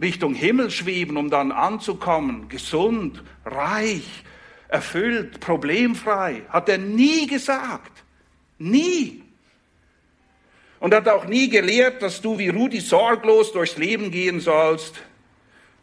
Richtung 0.00 0.34
Himmel 0.34 0.70
schweben, 0.70 1.16
um 1.16 1.30
dann 1.30 1.52
anzukommen, 1.52 2.48
gesund, 2.48 3.22
reich, 3.44 4.24
erfüllt, 4.68 5.40
problemfrei. 5.40 6.42
Hat 6.48 6.68
er 6.68 6.78
nie 6.78 7.26
gesagt. 7.26 7.92
Nie. 8.58 9.22
Und 10.78 10.94
hat 10.94 11.08
auch 11.08 11.26
nie 11.26 11.50
gelehrt, 11.50 12.02
dass 12.02 12.22
du 12.22 12.38
wie 12.38 12.48
Rudi 12.48 12.80
sorglos 12.80 13.52
durchs 13.52 13.76
Leben 13.76 14.10
gehen 14.10 14.40
sollst, 14.40 15.02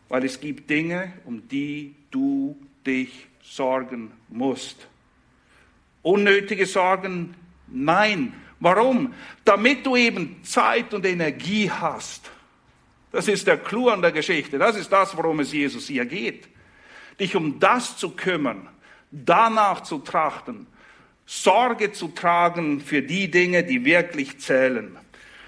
weil 0.10 0.24
es 0.26 0.39
gibt 0.39 0.70
Dinge, 0.70 1.13
um 1.26 1.48
die 1.48 1.96
du 2.12 2.58
dich 2.86 3.28
sorgen 3.41 4.12
musst. 4.30 4.88
Unnötige 6.02 6.65
Sorgen? 6.65 7.36
Nein. 7.67 8.34
Warum? 8.60 9.13
Damit 9.46 9.86
du 9.86 9.96
eben 9.96 10.43
Zeit 10.43 10.93
und 10.93 11.06
Energie 11.06 11.70
hast. 11.70 12.32
Das 13.12 13.28
ist 13.28 13.48
der 13.48 13.58
Clou 13.58 13.89
an 13.89 14.02
der 14.02 14.12
Geschichte. 14.12 14.58
Das 14.58 14.76
ist 14.76 14.91
das, 14.91 15.15
worum 15.15 15.39
es 15.39 15.52
Jesus 15.52 15.88
hier 15.88 16.06
geht. 16.06 16.48
Dich 17.20 17.36
um 17.36 17.60
das 17.60 17.98
zu 17.98 18.12
kümmern, 18.12 18.67
danach 19.12 19.82
zu 19.82 20.00
trachten, 20.00 20.67
Sorge 21.26 21.91
zu 21.91 22.10
tragen 22.10 22.80
für 22.80 23.02
die 23.02 23.30
Dinge, 23.30 23.63
die 23.63 23.84
wirklich 23.86 24.39
zählen. 24.39 24.98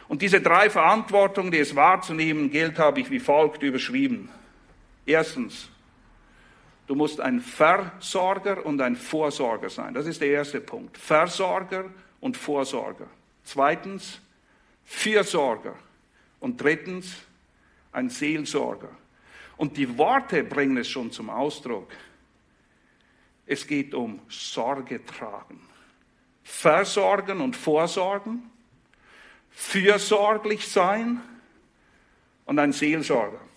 Und 0.08 0.22
diese 0.22 0.42
drei 0.42 0.70
Verantwortungen, 0.70 1.52
die 1.52 1.60
es 1.60 1.76
wahrzunehmen 1.76 2.50
gilt, 2.50 2.80
habe 2.80 3.00
ich 3.00 3.12
wie 3.12 3.20
folgt 3.20 3.64
überschrieben. 3.64 4.30
Erstens, 5.10 5.68
du 6.86 6.94
musst 6.94 7.20
ein 7.20 7.42
Versorger 7.42 8.64
und 8.64 8.80
ein 8.80 8.96
Vorsorger 8.96 9.68
sein. 9.72 9.96
Das 9.96 10.06
ist 10.06 10.22
der 10.22 10.30
erste 10.30 10.62
Punkt. 10.62 11.00
Versorger 11.00 11.86
und 12.20 12.38
Vorsorger. 12.38 13.08
Zweitens, 13.44 14.22
Fürsorger. 14.86 15.74
Und 16.40 16.62
drittens, 16.62 17.16
ein 17.92 18.12
Seelsorger. 18.12 18.92
Und 19.58 19.78
die 19.78 19.98
Worte 19.98 20.44
bringen 20.44 20.78
es 20.78 20.88
schon 20.88 21.12
zum 21.12 21.32
Ausdruck. 21.32 21.90
Es 23.48 23.66
geht 23.66 23.96
um 23.96 24.22
Sorge 24.30 25.04
tragen. 25.04 25.60
Versorgen 26.44 27.42
und 27.42 27.56
vorsorgen, 27.56 28.52
fürsorglich 29.50 30.68
sein 30.68 31.20
und 32.46 32.60
ein 32.60 32.74
Seelsorger. 32.74 33.49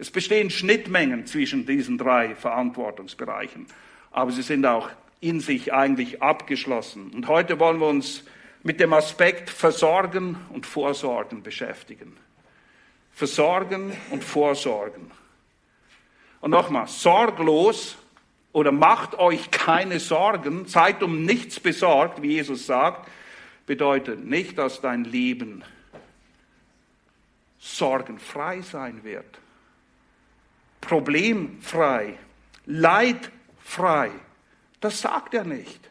Es 0.00 0.10
bestehen 0.10 0.48
Schnittmengen 0.48 1.26
zwischen 1.26 1.66
diesen 1.66 1.98
drei 1.98 2.34
Verantwortungsbereichen, 2.34 3.66
aber 4.10 4.32
sie 4.32 4.40
sind 4.40 4.64
auch 4.64 4.88
in 5.20 5.40
sich 5.40 5.74
eigentlich 5.74 6.22
abgeschlossen. 6.22 7.10
Und 7.10 7.28
heute 7.28 7.60
wollen 7.60 7.80
wir 7.80 7.86
uns 7.88 8.24
mit 8.62 8.80
dem 8.80 8.94
Aspekt 8.94 9.50
Versorgen 9.50 10.38
und 10.54 10.64
Vorsorgen 10.64 11.42
beschäftigen. 11.42 12.16
Versorgen 13.12 13.92
und 14.10 14.24
Vorsorgen. 14.24 15.10
Und 16.40 16.52
nochmal, 16.52 16.88
sorglos 16.88 17.98
oder 18.52 18.72
macht 18.72 19.18
euch 19.18 19.50
keine 19.50 20.00
Sorgen, 20.00 20.64
seid 20.64 21.02
um 21.02 21.26
nichts 21.26 21.60
besorgt, 21.60 22.22
wie 22.22 22.32
Jesus 22.32 22.64
sagt, 22.64 23.06
bedeutet 23.66 24.24
nicht, 24.24 24.56
dass 24.56 24.80
dein 24.80 25.04
Leben 25.04 25.62
sorgenfrei 27.58 28.62
sein 28.62 29.04
wird, 29.04 29.38
problemfrei, 30.80 32.14
leidfrei. 32.66 34.10
Das 34.80 35.00
sagt 35.00 35.34
er 35.34 35.44
nicht. 35.44 35.90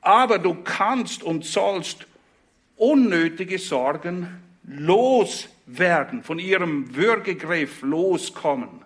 Aber 0.00 0.38
du 0.38 0.54
kannst 0.54 1.22
und 1.22 1.44
sollst 1.44 2.06
unnötige 2.76 3.58
Sorgen 3.58 4.42
loswerden, 4.64 6.22
von 6.22 6.38
ihrem 6.38 6.94
Würgegriff 6.94 7.82
loskommen. 7.82 8.82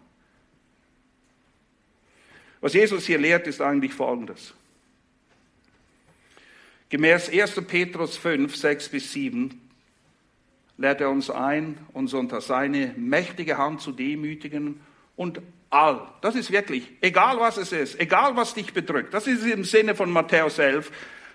Was 2.60 2.74
Jesus 2.74 3.06
hier 3.06 3.18
lehrt, 3.18 3.46
ist 3.46 3.60
eigentlich 3.60 3.94
Folgendes. 3.94 4.54
Gemäß 6.88 7.30
1. 7.30 7.66
Petrus 7.66 8.16
5, 8.16 8.54
6 8.54 8.88
bis 8.90 9.12
7 9.12 9.65
lädt 10.78 11.00
er 11.00 11.10
uns 11.10 11.30
ein, 11.30 11.78
uns 11.92 12.14
unter 12.14 12.40
seine 12.40 12.94
mächtige 12.96 13.58
Hand 13.58 13.80
zu 13.80 13.92
demütigen 13.92 14.80
und 15.16 15.40
all, 15.70 16.06
das 16.20 16.34
ist 16.34 16.50
wirklich, 16.50 16.90
egal 17.00 17.38
was 17.38 17.56
es 17.56 17.72
ist, 17.72 17.98
egal 17.98 18.36
was 18.36 18.54
dich 18.54 18.72
bedrückt, 18.72 19.14
das 19.14 19.26
ist 19.26 19.44
im 19.44 19.64
Sinne 19.64 19.94
von 19.94 20.10
Matthäus 20.10 20.58
11, 20.58 20.90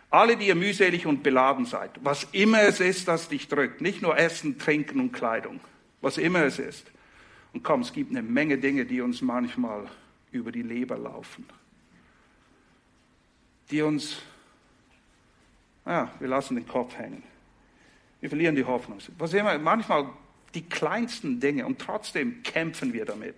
alle, 0.09 0.35
die 0.37 0.47
ihr 0.47 0.55
mühselig 0.55 1.05
und 1.05 1.23
beladen 1.23 1.65
seid, 1.65 1.91
was 2.03 2.27
immer 2.31 2.61
es 2.61 2.79
ist, 2.79 3.07
das 3.07 3.29
dich 3.29 3.47
drückt, 3.47 3.81
nicht 3.81 4.01
nur 4.01 4.17
Essen, 4.17 4.59
Trinken 4.59 4.99
und 4.99 5.11
Kleidung, 5.13 5.59
was 6.01 6.17
immer 6.17 6.43
es 6.43 6.59
ist. 6.59 6.91
Und 7.53 7.63
komm, 7.63 7.81
es 7.81 7.93
gibt 7.93 8.11
eine 8.11 8.21
Menge 8.21 8.57
Dinge, 8.57 8.85
die 8.85 9.01
uns 9.01 9.21
manchmal 9.21 9.87
über 10.31 10.51
die 10.51 10.61
Leber 10.61 10.97
laufen, 10.97 11.45
die 13.69 13.81
uns, 13.81 14.21
ja, 15.85 16.11
wir 16.19 16.27
lassen 16.27 16.55
den 16.55 16.67
Kopf 16.67 16.97
hängen. 16.97 17.23
Wir 18.21 18.29
verlieren 18.29 18.55
die 18.55 18.63
Hoffnung. 18.63 18.99
Was 19.17 19.33
immer, 19.33 19.57
manchmal 19.57 20.09
die 20.53 20.63
kleinsten 20.63 21.39
Dinge 21.39 21.65
und 21.65 21.79
trotzdem 21.79 22.43
kämpfen 22.43 22.93
wir 22.93 23.05
damit. 23.05 23.35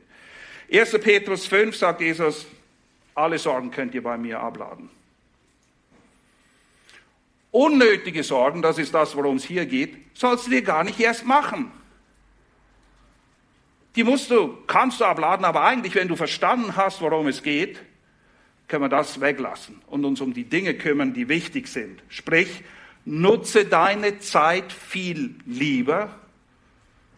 1. 0.72 0.92
Petrus 1.00 1.48
5 1.48 1.76
sagt 1.76 2.02
Jesus, 2.02 2.46
alle 3.16 3.38
Sorgen 3.40 3.72
könnt 3.72 3.94
ihr 3.96 4.04
bei 4.04 4.18
mir 4.18 4.40
abladen. 4.40 4.90
Unnötige 7.52 8.24
Sorgen, 8.24 8.62
das 8.62 8.80
ist 8.80 8.94
das, 8.94 9.16
worum 9.16 9.38
es 9.38 9.46
hier 9.46 9.66
geht, 9.66 9.96
sollst 10.16 10.48
du 10.48 10.52
dir 10.52 10.64
gar 10.64 10.84
nicht 10.84 11.00
erst 11.00 11.26
machen. 11.26 11.72
Die 13.96 14.04
musst 14.04 14.32
du, 14.32 14.58
kannst 14.66 15.00
du 15.00 15.06
abladen, 15.06 15.46
aber 15.46 15.64
eigentlich, 15.64 15.94
wenn 15.94 16.08
du 16.08 16.16
verstanden 16.16 16.76
hast, 16.76 17.00
worum 17.02 17.28
es 17.28 17.44
geht, 17.44 17.80
können 18.68 18.86
wir 18.86 18.90
das 18.90 19.22
weglassen 19.22 19.82
und 19.86 20.04
uns 20.04 20.20
um 20.20 20.34
die 20.34 20.46
Dinge 20.46 20.74
kümmern, 20.74 21.14
die 21.14 21.30
wichtig 21.30 21.68
sind. 21.68 22.02
Sprich, 22.10 22.64
nutze 23.06 23.66
deine 23.66 24.20
Zeit 24.20 24.72
viel 24.72 25.36
lieber. 25.46 26.16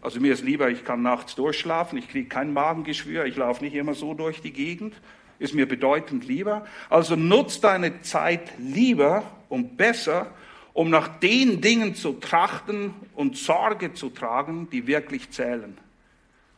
Also 0.01 0.19
mir 0.19 0.33
ist 0.33 0.43
lieber, 0.43 0.69
ich 0.69 0.83
kann 0.83 1.01
nachts 1.01 1.35
durchschlafen, 1.35 1.97
ich 1.97 2.09
kriege 2.09 2.29
kein 2.29 2.53
Magengeschwür, 2.53 3.25
ich 3.25 3.35
laufe 3.35 3.63
nicht 3.63 3.73
immer 3.75 3.95
so 3.95 4.13
durch 4.13 4.41
die 4.41 4.53
Gegend, 4.53 4.93
ist 5.39 5.53
mir 5.53 5.67
bedeutend 5.67 6.27
lieber. 6.27 6.65
Also 6.89 7.15
nutze 7.15 7.61
deine 7.61 8.01
Zeit 8.01 8.53
lieber 8.59 9.23
und 9.49 9.77
besser, 9.77 10.31
um 10.73 10.89
nach 10.89 11.07
den 11.07 11.61
Dingen 11.61 11.95
zu 11.95 12.13
trachten 12.13 12.93
und 13.15 13.37
Sorge 13.37 13.93
zu 13.93 14.09
tragen, 14.09 14.69
die 14.69 14.87
wirklich 14.87 15.31
zählen. 15.31 15.77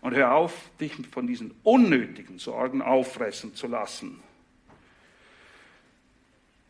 Und 0.01 0.15
hör 0.15 0.33
auf, 0.33 0.53
dich 0.79 0.93
von 1.11 1.27
diesen 1.27 1.53
unnötigen 1.63 2.39
Sorgen 2.39 2.81
auffressen 2.81 3.55
zu 3.55 3.67
lassen. 3.67 4.19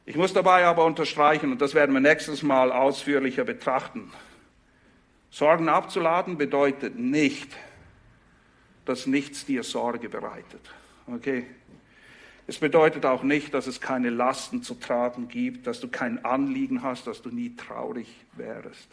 Ich 0.07 0.15
muss 0.15 0.31
dabei 0.31 0.65
aber 0.65 0.85
unterstreichen, 0.85 1.51
und 1.51 1.61
das 1.61 1.73
werden 1.73 1.93
wir 1.93 1.99
nächstes 1.99 2.41
Mal 2.41 2.71
ausführlicher 2.71 3.43
betrachten, 3.43 4.09
Sorgen 5.29 5.67
abzuladen 5.67 6.37
bedeutet 6.37 6.97
nicht, 6.97 7.57
dass 8.85 9.05
nichts 9.05 9.45
dir 9.45 9.63
Sorge 9.63 10.07
bereitet. 10.07 10.61
Okay? 11.07 11.45
Es 12.47 12.57
bedeutet 12.57 13.05
auch 13.05 13.21
nicht, 13.21 13.53
dass 13.53 13.67
es 13.67 13.81
keine 13.81 14.09
Lasten 14.09 14.63
zu 14.63 14.75
tragen 14.75 15.27
gibt, 15.27 15.67
dass 15.67 15.81
du 15.81 15.89
kein 15.89 16.23
Anliegen 16.23 16.83
hast, 16.83 17.05
dass 17.05 17.21
du 17.21 17.29
nie 17.29 17.57
traurig 17.57 18.07
wärst. 18.31 18.87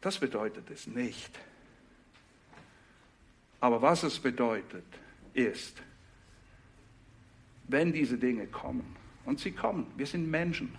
Das 0.00 0.18
bedeutet 0.18 0.70
es 0.70 0.86
nicht. 0.86 1.38
Aber 3.60 3.82
was 3.82 4.04
es 4.04 4.18
bedeutet, 4.18 4.86
ist, 5.34 5.82
wenn 7.72 7.92
diese 7.92 8.18
Dinge 8.18 8.46
kommen, 8.46 8.96
und 9.24 9.40
sie 9.40 9.52
kommen, 9.52 9.86
wir 9.96 10.06
sind 10.06 10.30
Menschen. 10.30 10.72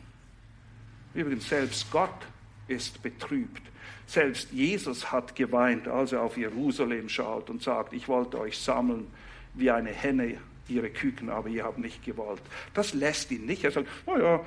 Übrigens, 1.14 1.48
selbst 1.48 1.90
Gott 1.92 2.28
ist 2.68 3.02
betrübt. 3.02 3.62
Selbst 4.06 4.52
Jesus 4.52 5.12
hat 5.12 5.36
geweint, 5.36 5.88
als 5.88 6.12
er 6.12 6.22
auf 6.22 6.38
Jerusalem 6.38 7.08
schaut 7.10 7.50
und 7.50 7.62
sagt, 7.62 7.94
ich 7.94 8.08
wollte 8.08 8.40
euch 8.40 8.58
sammeln 8.58 9.08
wie 9.54 9.72
eine 9.72 9.92
Henne 9.92 10.38
ihre 10.68 10.90
Küken, 10.90 11.30
aber 11.30 11.50
ihr 11.50 11.64
habt 11.64 11.78
nicht 11.78 12.04
gewollt. 12.04 12.42
Das 12.74 12.94
lässt 12.94 13.32
ihn 13.32 13.46
nicht. 13.46 13.64
Er 13.64 13.72
sagt, 13.72 13.88
oh 14.06 14.18
ja, 14.18 14.42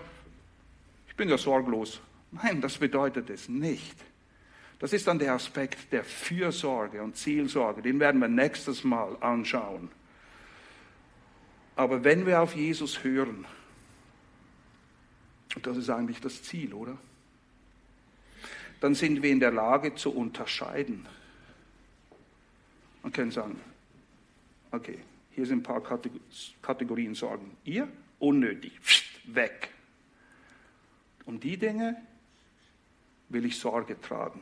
ich 1.08 1.16
bin 1.16 1.28
ja 1.28 1.38
sorglos. 1.38 2.00
Nein, 2.32 2.60
das 2.60 2.76
bedeutet 2.76 3.30
es 3.30 3.48
nicht. 3.48 3.96
Das 4.78 4.92
ist 4.92 5.06
dann 5.06 5.18
der 5.18 5.32
Aspekt 5.32 5.92
der 5.92 6.04
Fürsorge 6.04 7.02
und 7.02 7.16
Zielsorge. 7.16 7.80
Den 7.80 7.98
werden 7.98 8.20
wir 8.20 8.28
nächstes 8.28 8.84
Mal 8.84 9.16
anschauen. 9.20 9.88
Aber 11.76 12.02
wenn 12.02 12.26
wir 12.26 12.40
auf 12.40 12.56
Jesus 12.56 13.04
hören, 13.04 13.46
und 15.54 15.66
das 15.66 15.76
ist 15.76 15.90
eigentlich 15.90 16.20
das 16.20 16.42
Ziel, 16.42 16.74
oder? 16.74 16.96
Dann 18.80 18.94
sind 18.94 19.22
wir 19.22 19.30
in 19.30 19.40
der 19.40 19.52
Lage 19.52 19.94
zu 19.94 20.10
unterscheiden 20.10 21.06
und 23.02 23.14
können 23.14 23.30
sagen, 23.30 23.60
okay, 24.72 24.98
hier 25.30 25.46
sind 25.46 25.60
ein 25.60 25.62
paar 25.62 25.82
Kategorien 26.60 27.14
Sorgen. 27.14 27.56
Ihr, 27.64 27.88
unnötig, 28.18 28.72
weg. 29.26 29.70
Um 31.24 31.38
die 31.40 31.56
Dinge 31.56 31.96
will 33.28 33.44
ich 33.44 33.58
Sorge 33.58 34.00
tragen 34.00 34.40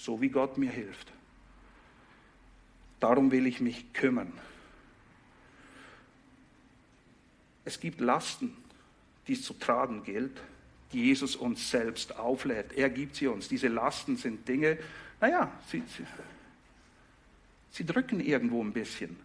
so 0.00 0.20
wie 0.20 0.30
Gott 0.30 0.56
mir 0.56 0.70
hilft. 0.70 1.12
Darum 3.00 3.30
will 3.30 3.46
ich 3.46 3.60
mich 3.60 3.92
kümmern. 3.92 4.32
Es 7.70 7.78
gibt 7.78 8.00
Lasten, 8.00 8.56
die 9.28 9.34
es 9.34 9.44
zu 9.44 9.54
tragen 9.54 10.02
gilt, 10.02 10.40
die 10.92 11.04
Jesus 11.04 11.36
uns 11.36 11.70
selbst 11.70 12.18
auflädt. 12.18 12.72
Er 12.72 12.90
gibt 12.90 13.14
sie 13.14 13.28
uns. 13.28 13.46
Diese 13.46 13.68
Lasten 13.68 14.16
sind 14.16 14.48
Dinge, 14.48 14.76
naja, 15.20 15.52
sie, 15.68 15.84
sie, 15.86 16.04
Sie 17.70 17.86
drücken 17.86 18.18
irgendwo 18.18 18.60
ein 18.60 18.72
bisschen. 18.72 19.16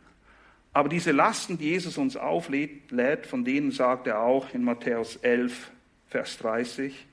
Aber 0.74 0.90
diese 0.90 1.12
Lasten, 1.12 1.58
die 1.58 1.70
Jesus 1.70 1.98
uns 1.98 2.16
auflädt, 2.16 3.26
von 3.26 3.44
denen 3.44 3.72
sagt 3.72 4.06
er 4.06 4.20
auch 4.20 4.54
in 4.54 4.64
Matthäus 4.64 5.16
11, 5.16 5.72
Vers 6.10 6.38
30, 6.38 7.08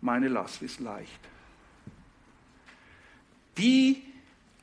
meine 0.00 0.26
Last 0.26 0.60
ist 0.60 0.80
leicht. 0.80 1.20
Die 3.58 4.02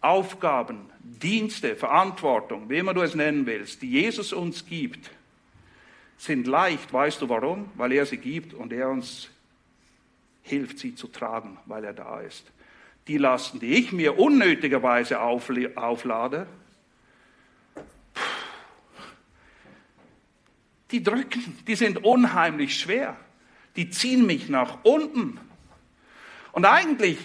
Aufgaben, 0.02 0.90
Dienste, 1.00 1.78
Verantwortung, 1.78 2.70
wie 2.70 2.80
immer 2.80 2.94
du 2.94 3.02
es 3.02 3.16
nennen 3.16 3.46
willst, 3.46 3.82
die 3.82 3.92
Jesus 3.92 4.34
uns 4.34 4.66
gibt, 4.66 5.10
sind 6.18 6.48
leicht. 6.48 6.92
Weißt 6.92 7.22
du 7.22 7.30
warum? 7.30 7.70
Weil 7.76 7.94
er 7.94 8.06
sie 8.06 8.18
gibt 8.18 8.54
und 8.54 8.74
er 8.74 8.90
uns 8.90 9.30
hilft, 10.42 10.80
sie 10.80 10.96
zu 10.96 11.08
tragen, 11.08 11.58
weil 11.66 11.84
er 11.84 11.94
da 11.94 12.20
ist. 12.20 12.52
Die 13.08 13.18
Lasten, 13.18 13.60
die 13.60 13.76
ich 13.76 13.92
mir 13.92 14.20
unnötigerweise 14.20 15.20
auflade, 15.22 16.48
die 20.92 21.04
drücken, 21.04 21.58
die 21.68 21.76
sind 21.76 22.04
unheimlich 22.04 22.80
schwer. 22.80 23.16
Die 23.76 23.90
ziehen 23.90 24.26
mich 24.26 24.50
nach 24.50 24.80
unten. 24.84 25.40
Und 26.52 26.66
eigentlich 26.66 27.18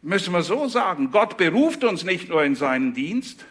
müssen 0.00 0.32
wir 0.32 0.42
so 0.42 0.68
sagen, 0.68 1.10
Gott 1.10 1.36
beruft 1.36 1.84
uns 1.84 2.04
nicht 2.04 2.28
nur 2.28 2.42
in 2.42 2.54
seinen 2.54 2.94
Dienst, 2.94 3.44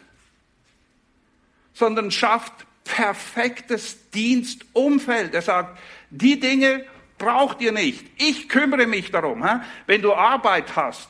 sondern 1.73 2.11
schafft 2.11 2.65
perfektes 2.91 4.09
Dienstumfeld. 4.11 5.33
Er 5.33 5.41
sagt, 5.41 5.79
die 6.09 6.39
Dinge 6.39 6.85
braucht 7.17 7.61
ihr 7.61 7.71
nicht. 7.71 8.05
Ich 8.17 8.49
kümmere 8.49 8.85
mich 8.85 9.11
darum. 9.11 9.45
Wenn 9.87 10.01
du 10.01 10.13
Arbeit 10.13 10.75
hast, 10.75 11.09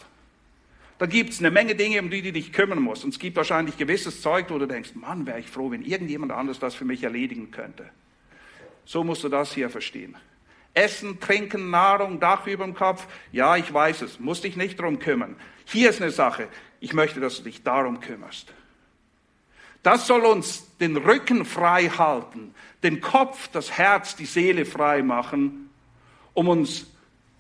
dann 0.99 1.09
gibt 1.09 1.31
es 1.31 1.39
eine 1.39 1.49
Menge 1.49 1.73
Dinge, 1.73 1.99
um 1.99 2.11
die 2.11 2.21
du 2.21 2.31
dich 2.31 2.53
kümmern 2.53 2.79
musst. 2.79 3.03
Und 3.03 3.09
es 3.09 3.19
gibt 3.19 3.35
wahrscheinlich 3.35 3.77
gewisses 3.77 4.21
Zeug, 4.21 4.45
wo 4.49 4.59
du 4.59 4.67
denkst, 4.67 4.91
Mann, 4.93 5.25
wäre 5.25 5.39
ich 5.39 5.47
froh, 5.47 5.71
wenn 5.71 5.81
irgendjemand 5.81 6.31
anderes 6.31 6.59
das 6.59 6.75
für 6.75 6.85
mich 6.85 7.01
erledigen 7.03 7.49
könnte. 7.49 7.89
So 8.85 9.03
musst 9.03 9.23
du 9.23 9.29
das 9.29 9.51
hier 9.51 9.71
verstehen. 9.71 10.15
Essen, 10.75 11.19
Trinken, 11.19 11.71
Nahrung, 11.71 12.19
Dach 12.19 12.45
über 12.45 12.63
dem 12.63 12.75
Kopf. 12.75 13.07
Ja, 13.31 13.57
ich 13.57 13.73
weiß 13.73 14.03
es, 14.03 14.19
musst 14.19 14.43
dich 14.43 14.55
nicht 14.55 14.79
darum 14.79 14.99
kümmern. 14.99 15.35
Hier 15.65 15.89
ist 15.89 16.01
eine 16.01 16.11
Sache. 16.11 16.47
Ich 16.79 16.93
möchte, 16.93 17.19
dass 17.19 17.37
du 17.37 17.43
dich 17.43 17.63
darum 17.63 17.99
kümmerst. 17.99 18.53
Das 19.83 20.07
soll 20.07 20.25
uns 20.25 20.77
den 20.77 20.97
Rücken 20.97 21.45
frei 21.45 21.89
halten, 21.89 22.53
den 22.83 23.01
Kopf, 23.01 23.47
das 23.49 23.71
Herz, 23.71 24.15
die 24.15 24.25
Seele 24.25 24.65
frei 24.65 25.01
machen, 25.01 25.69
um 26.33 26.47
uns 26.47 26.87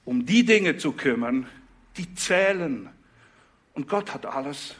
um 0.03 0.25
die 0.25 0.43
Dinge 0.43 0.77
zu 0.77 0.93
kümmern, 0.93 1.47
die 1.97 2.15
zählen. 2.15 2.89
Und 3.73 3.87
Gott 3.87 4.13
hat 4.13 4.25
alles 4.25 4.75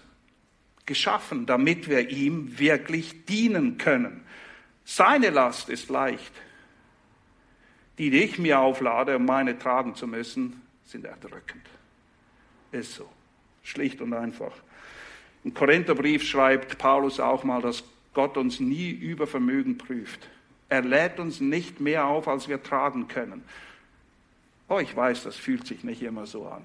geschaffen, 0.88 1.46
damit 1.46 1.88
wir 1.88 2.10
ihm 2.10 2.58
wirklich 2.58 3.26
dienen 3.26 3.78
können. 3.78 4.26
Seine 4.84 5.30
Last 5.30 5.70
ist 5.70 5.90
leicht 5.90 6.34
die, 8.02 8.10
die 8.10 8.24
ich 8.24 8.40
mir 8.40 8.60
auflade, 8.60 9.16
um 9.16 9.26
meine 9.26 9.60
tragen 9.60 9.94
zu 9.94 10.08
müssen, 10.08 10.60
sind 10.86 11.06
erdrückend. 11.06 11.64
Ist 12.72 12.96
so. 12.96 13.08
Schlicht 13.62 14.02
und 14.02 14.14
einfach. 14.14 14.54
Im 15.44 15.54
Korintherbrief 15.54 16.24
schreibt 16.24 16.78
Paulus 16.78 17.20
auch 17.20 17.44
mal, 17.44 17.62
dass 17.62 17.84
Gott 18.14 18.38
uns 18.38 18.60
nie 18.60 18.92
über 18.92 19.26
Vermögen 19.26 19.78
prüft. 19.78 20.28
Er 20.70 20.82
lädt 20.82 21.20
uns 21.20 21.40
nicht 21.40 21.80
mehr 21.80 22.06
auf, 22.06 22.28
als 22.28 22.48
wir 22.48 22.62
tragen 22.62 23.08
können. 23.08 23.44
Oh, 24.70 24.80
ich 24.80 24.96
weiß, 24.96 25.24
das 25.24 25.36
fühlt 25.36 25.68
sich 25.68 25.84
nicht 25.84 26.02
immer 26.02 26.26
so 26.26 26.48
an. 26.48 26.64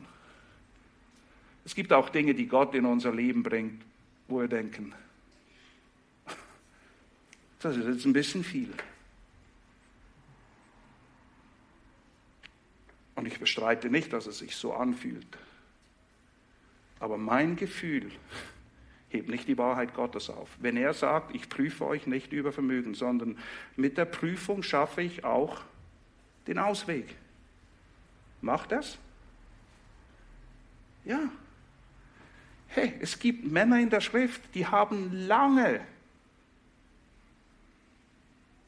Es 1.65 1.75
gibt 1.75 1.93
auch 1.93 2.11
Dinge, 2.11 2.35
die 2.35 2.47
Gott 2.47 2.75
in 2.75 2.85
unser 2.85 3.13
Leben 3.13 3.43
bringt, 3.43 3.83
wo 4.29 4.41
wir 4.41 4.49
denken, 4.49 4.95
das 7.61 7.77
ist 7.77 7.87
jetzt 7.87 8.05
ein 8.05 8.13
bisschen 8.13 8.45
viel. 8.45 8.73
Und 13.17 13.27
ich 13.27 13.41
bestreite 13.41 13.89
nicht, 13.89 14.13
dass 14.13 14.27
es 14.27 14.39
sich 14.39 14.55
so 14.55 14.75
anfühlt. 14.75 15.27
Aber 17.01 17.19
mein 17.19 17.57
Gefühl 17.57 18.13
hebt 19.17 19.29
nicht 19.29 19.49
die 19.49 19.59
Wahrheit 19.59 19.95
Gottes 19.95 20.31
auf. 20.31 20.49
Wenn 20.61 20.77
er 20.77 20.95
sagt, 20.95 21.35
ich 21.35 21.49
prüfe 21.49 21.87
euch 21.87 22.07
nicht 22.07 22.33
über 22.33 22.53
Vermögen, 22.53 22.95
sondern 22.95 23.39
mit 23.77 23.99
der 23.99 24.05
Prüfung 24.05 24.63
schaffe 24.63 25.03
ich 25.03 25.25
auch 25.25 25.61
den 26.47 26.59
Ausweg. 26.59 27.07
Macht 28.41 28.73
das? 28.73 28.99
Ja. 31.05 31.21
Hey, 32.69 32.93
es 33.01 33.19
gibt 33.19 33.51
Männer 33.51 33.81
in 33.81 33.91
der 33.91 34.01
Schrift, 34.01 34.43
die 34.55 34.67
haben 34.67 35.11
lange 35.13 35.81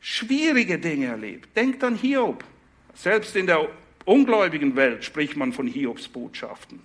schwierige 0.00 0.78
Dinge 0.78 1.06
erlebt. 1.06 1.54
Denkt 1.56 1.84
an 1.84 1.96
Hiob. 1.96 2.44
Selbst 2.94 3.36
in 3.36 3.46
der 3.46 3.68
ungläubigen 4.04 4.74
Welt 4.76 5.04
spricht 5.04 5.36
man 5.36 5.52
von 5.52 5.66
Hiobs 5.66 6.08
Botschaften. 6.08 6.80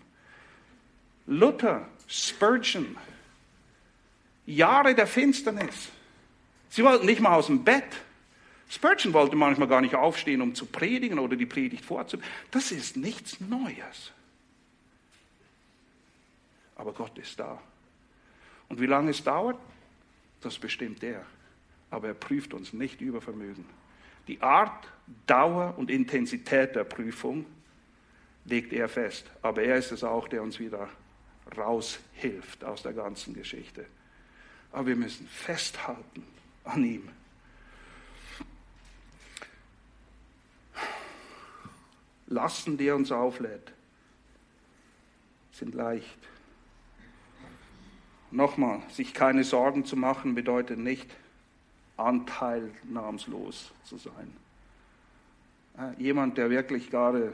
Luther, 1.26 1.88
Spurgeon, 2.08 2.98
Jahre 4.46 4.96
der 4.96 5.08
Finsternis. 5.08 5.90
Sie 6.70 6.84
wollten 6.84 7.06
nicht 7.06 7.22
mal 7.22 7.36
aus 7.36 7.48
dem 7.48 7.64
Bett. 7.64 7.86
Spurgeon 8.70 9.14
wollte 9.14 9.36
manchmal 9.36 9.68
gar 9.68 9.82
nicht 9.82 9.96
aufstehen, 9.96 10.42
um 10.42 10.56
zu 10.56 10.66
predigen 10.66 11.20
oder 11.20 11.36
die 11.36 11.46
Predigt 11.46 11.86
vorzubereiten. 11.86 12.32
Das 12.52 12.72
ist 12.72 12.98
nichts 12.98 13.40
Neues. 13.40 14.12
Aber 16.76 16.94
Gott 16.94 17.18
ist 17.18 17.40
da. 17.40 17.62
Und 18.70 18.82
wie 18.82 18.88
lange 18.88 19.12
es 19.12 19.24
dauert, 19.24 19.60
das 20.42 20.58
bestimmt 20.58 21.04
er. 21.04 21.24
Aber 21.92 22.08
er 22.08 22.14
prüft 22.16 22.54
uns 22.54 22.74
nicht 22.74 23.02
über 23.02 23.22
Vermögen. 23.22 23.66
Die 24.28 24.42
Art, 24.42 24.88
Dauer 25.28 25.76
und 25.78 25.92
Intensität 25.92 26.76
der 26.76 26.86
Prüfung 26.86 27.46
legt 28.46 28.74
er 28.74 28.90
fest. 28.90 29.30
Aber 29.42 29.62
er 29.62 29.76
ist 29.76 29.92
es 29.92 30.04
auch, 30.04 30.28
der 30.28 30.42
uns 30.42 30.60
wieder 30.60 30.90
raushilft 31.56 32.64
aus 32.64 32.82
der 32.82 32.94
ganzen 32.94 33.34
Geschichte. 33.34 33.86
Aber 34.74 34.88
wir 34.88 34.96
müssen 34.98 35.28
festhalten 35.28 36.24
an 36.66 36.84
ihm. 36.84 37.08
Lasten, 42.28 42.78
die 42.78 42.90
uns 42.90 43.12
auflädt, 43.12 43.72
sind 45.52 45.76
leicht. 45.76 46.18
Nochmal, 48.32 48.82
sich 48.90 49.14
keine 49.14 49.44
Sorgen 49.44 49.86
zu 49.86 49.96
machen 49.96 50.34
bedeutet 50.34 50.80
nicht, 50.80 51.16
anteilnahmslos 51.98 53.72
zu 53.84 53.98
sein. 53.98 54.36
Jemand, 56.00 56.40
der 56.40 56.50
wirklich 56.50 56.90
gerade 56.90 57.34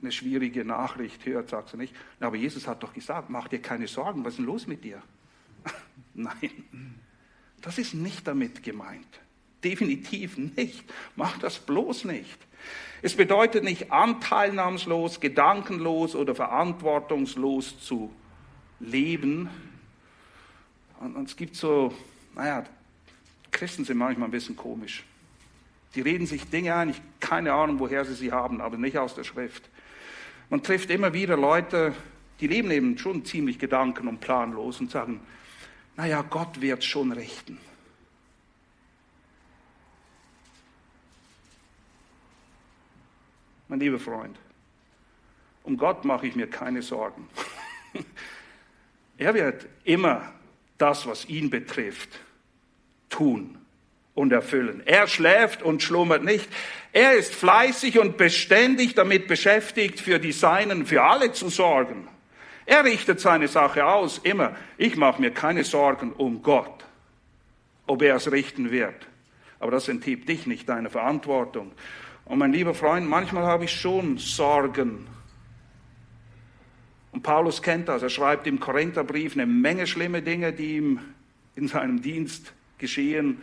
eine 0.00 0.12
schwierige 0.12 0.64
Nachricht 0.64 1.26
hört, 1.26 1.50
sagt 1.50 1.68
so 1.68 1.76
nicht, 1.76 1.94
aber 2.20 2.36
Jesus 2.36 2.66
hat 2.66 2.82
doch 2.82 2.94
gesagt, 2.94 3.28
mach 3.28 3.48
dir 3.48 3.60
keine 3.60 3.86
Sorgen, 3.86 4.24
was 4.24 4.32
ist 4.32 4.38
denn 4.38 4.46
los 4.46 4.66
mit 4.66 4.82
dir? 4.82 5.02
Nein, 6.14 6.94
das 7.60 7.78
ist 7.78 7.94
nicht 7.94 8.26
damit 8.26 8.62
gemeint. 8.62 9.06
Definitiv 9.62 10.36
nicht. 10.36 10.84
Mach 11.16 11.38
das 11.38 11.58
bloß 11.58 12.04
nicht. 12.04 12.38
Es 13.02 13.14
bedeutet 13.14 13.64
nicht 13.64 13.92
anteilnahmslos, 13.92 15.20
gedankenlos 15.20 16.14
oder 16.14 16.34
verantwortungslos 16.34 17.80
zu 17.80 18.10
leben. 18.80 19.48
Und 21.00 21.28
es 21.28 21.36
gibt 21.36 21.56
so, 21.56 21.94
naja, 22.34 22.64
Christen 23.50 23.84
sind 23.84 23.98
manchmal 23.98 24.28
ein 24.28 24.32
bisschen 24.32 24.56
komisch. 24.56 25.04
Die 25.94 26.00
reden 26.00 26.26
sich 26.26 26.44
Dinge 26.50 26.74
ein, 26.74 26.90
ich 26.90 27.00
keine 27.20 27.52
Ahnung, 27.52 27.78
woher 27.78 28.04
sie 28.04 28.14
sie 28.14 28.32
haben, 28.32 28.60
aber 28.60 28.76
nicht 28.76 28.98
aus 28.98 29.14
der 29.14 29.24
Schrift. 29.24 29.68
Man 30.50 30.62
trifft 30.62 30.90
immer 30.90 31.14
wieder 31.14 31.36
Leute, 31.36 31.94
die 32.40 32.46
leben 32.46 32.70
eben 32.70 32.98
schon 32.98 33.24
ziemlich 33.24 33.58
gedanken- 33.58 34.08
und 34.08 34.20
planlos 34.20 34.80
und 34.80 34.90
sagen, 34.90 35.20
naja, 35.96 36.22
Gott 36.22 36.60
wird 36.60 36.84
schon 36.84 37.12
richten. 37.12 37.58
Mein 43.68 43.80
lieber 43.80 43.98
Freund, 43.98 44.38
um 45.62 45.76
Gott 45.76 46.04
mache 46.04 46.26
ich 46.26 46.36
mir 46.36 46.48
keine 46.48 46.82
Sorgen. 46.82 47.28
er 49.18 49.34
wird 49.34 49.66
immer 49.84 50.32
das, 50.78 51.06
was 51.06 51.28
ihn 51.28 51.50
betrifft, 51.50 52.20
tun 53.08 53.58
und 54.14 54.32
erfüllen. 54.32 54.82
Er 54.86 55.06
schläft 55.06 55.62
und 55.62 55.82
schlummert 55.82 56.22
nicht. 56.22 56.48
Er 56.92 57.14
ist 57.14 57.34
fleißig 57.34 57.98
und 57.98 58.16
beständig 58.16 58.94
damit 58.94 59.26
beschäftigt, 59.26 60.00
für 60.00 60.18
die 60.18 60.32
Seinen, 60.32 60.86
für 60.86 61.02
alle 61.02 61.32
zu 61.32 61.48
sorgen. 61.48 62.08
Er 62.66 62.84
richtet 62.84 63.20
seine 63.20 63.48
Sache 63.48 63.84
aus, 63.84 64.18
immer. 64.18 64.56
Ich 64.78 64.96
mache 64.96 65.20
mir 65.20 65.30
keine 65.30 65.64
Sorgen 65.64 66.12
um 66.12 66.42
Gott, 66.42 66.84
ob 67.86 68.02
er 68.02 68.16
es 68.16 68.30
richten 68.30 68.70
wird. 68.70 69.06
Aber 69.60 69.70
das 69.70 69.88
enthebt 69.88 70.28
dich 70.28 70.46
nicht 70.46 70.68
deiner 70.68 70.90
Verantwortung. 70.90 71.72
Und 72.24 72.38
mein 72.38 72.52
lieber 72.52 72.74
Freund, 72.74 73.08
manchmal 73.08 73.44
habe 73.44 73.64
ich 73.64 73.72
schon 73.72 74.18
Sorgen 74.18 75.06
Und 77.14 77.22
Paulus 77.22 77.62
kennt 77.62 77.88
das. 77.88 78.02
Er 78.02 78.10
schreibt 78.10 78.46
im 78.48 78.58
Korintherbrief 78.58 79.34
eine 79.34 79.46
Menge 79.46 79.86
schlimme 79.86 80.20
Dinge, 80.20 80.52
die 80.52 80.76
ihm 80.78 81.00
in 81.54 81.68
seinem 81.68 82.02
Dienst 82.02 82.52
geschehen. 82.78 83.40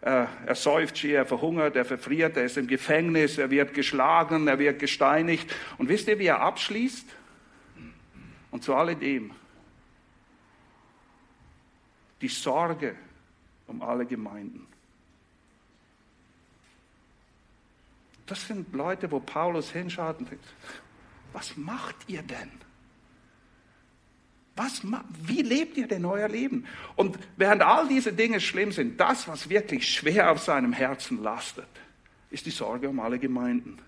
Er 0.00 0.54
säuft 0.54 0.98
schier, 0.98 1.18
er 1.18 1.26
verhungert, 1.26 1.76
er 1.76 1.84
verfriert, 1.84 2.36
er 2.36 2.44
ist 2.44 2.56
im 2.56 2.66
Gefängnis, 2.66 3.38
er 3.38 3.50
wird 3.50 3.74
geschlagen, 3.74 4.48
er 4.48 4.58
wird 4.58 4.80
gesteinigt. 4.80 5.54
Und 5.78 5.88
wisst 5.88 6.08
ihr, 6.08 6.18
wie 6.18 6.26
er 6.26 6.40
abschließt? 6.40 7.06
Und 8.60 8.64
zu 8.64 8.74
alledem 8.74 9.30
die 12.20 12.28
Sorge 12.28 12.94
um 13.66 13.80
alle 13.80 14.04
Gemeinden. 14.04 14.66
Das 18.26 18.46
sind 18.46 18.70
Leute, 18.74 19.10
wo 19.10 19.18
Paulus 19.18 19.70
hinschaut 19.70 20.18
und 20.18 20.30
denkt, 20.30 20.44
was 21.32 21.56
macht 21.56 21.96
ihr 22.06 22.22
denn? 22.22 22.50
Was, 24.56 24.82
wie 25.22 25.40
lebt 25.40 25.78
ihr 25.78 25.88
denn 25.88 26.04
euer 26.04 26.28
Leben? 26.28 26.66
Und 26.96 27.18
während 27.38 27.62
all 27.62 27.88
diese 27.88 28.12
Dinge 28.12 28.42
schlimm 28.42 28.72
sind, 28.72 29.00
das, 29.00 29.26
was 29.26 29.48
wirklich 29.48 29.88
schwer 29.88 30.30
auf 30.32 30.40
seinem 30.40 30.74
Herzen 30.74 31.22
lastet, 31.22 31.64
ist 32.28 32.44
die 32.44 32.50
Sorge 32.50 32.90
um 32.90 33.00
alle 33.00 33.18
Gemeinden. 33.18 33.78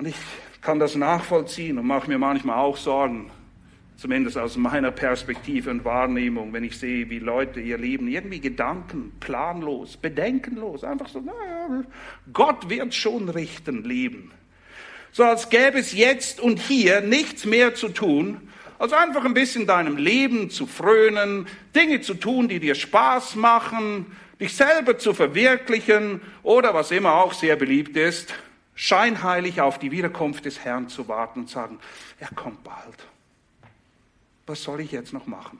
Und 0.00 0.06
ich 0.06 0.16
kann 0.62 0.78
das 0.78 0.94
nachvollziehen 0.94 1.76
und 1.76 1.86
mache 1.86 2.08
mir 2.08 2.16
manchmal 2.16 2.56
auch 2.56 2.78
Sorgen, 2.78 3.30
zumindest 3.98 4.38
aus 4.38 4.56
meiner 4.56 4.92
Perspektive 4.92 5.68
und 5.68 5.84
Wahrnehmung, 5.84 6.54
wenn 6.54 6.64
ich 6.64 6.78
sehe, 6.78 7.10
wie 7.10 7.18
Leute 7.18 7.60
ihr 7.60 7.76
Leben 7.76 8.08
irgendwie 8.08 8.40
Gedanken, 8.40 9.12
planlos, 9.20 9.98
bedenkenlos, 9.98 10.84
einfach 10.84 11.06
so, 11.06 11.20
naja, 11.20 11.84
Gott 12.32 12.70
wird 12.70 12.94
schon 12.94 13.28
richten, 13.28 13.84
leben. 13.84 14.32
So 15.12 15.24
als 15.24 15.50
gäbe 15.50 15.78
es 15.78 15.92
jetzt 15.92 16.40
und 16.40 16.58
hier 16.58 17.02
nichts 17.02 17.44
mehr 17.44 17.74
zu 17.74 17.90
tun, 17.90 18.48
als 18.78 18.94
einfach 18.94 19.26
ein 19.26 19.34
bisschen 19.34 19.66
deinem 19.66 19.98
Leben 19.98 20.48
zu 20.48 20.66
frönen, 20.66 21.46
Dinge 21.76 22.00
zu 22.00 22.14
tun, 22.14 22.48
die 22.48 22.58
dir 22.58 22.74
Spaß 22.74 23.36
machen, 23.36 24.06
dich 24.40 24.56
selber 24.56 24.96
zu 24.96 25.12
verwirklichen 25.12 26.22
oder 26.42 26.72
was 26.72 26.90
immer 26.90 27.12
auch 27.16 27.34
sehr 27.34 27.56
beliebt 27.56 27.98
ist, 27.98 28.32
scheinheilig 28.80 29.60
auf 29.60 29.78
die 29.78 29.90
Wiederkunft 29.90 30.44
des 30.44 30.64
Herrn 30.64 30.88
zu 30.88 31.08
warten 31.08 31.40
und 31.40 31.50
sagen, 31.50 31.78
er 32.18 32.28
kommt 32.28 32.64
bald. 32.64 33.06
Was 34.46 34.62
soll 34.62 34.80
ich 34.80 34.92
jetzt 34.92 35.12
noch 35.12 35.26
machen? 35.26 35.58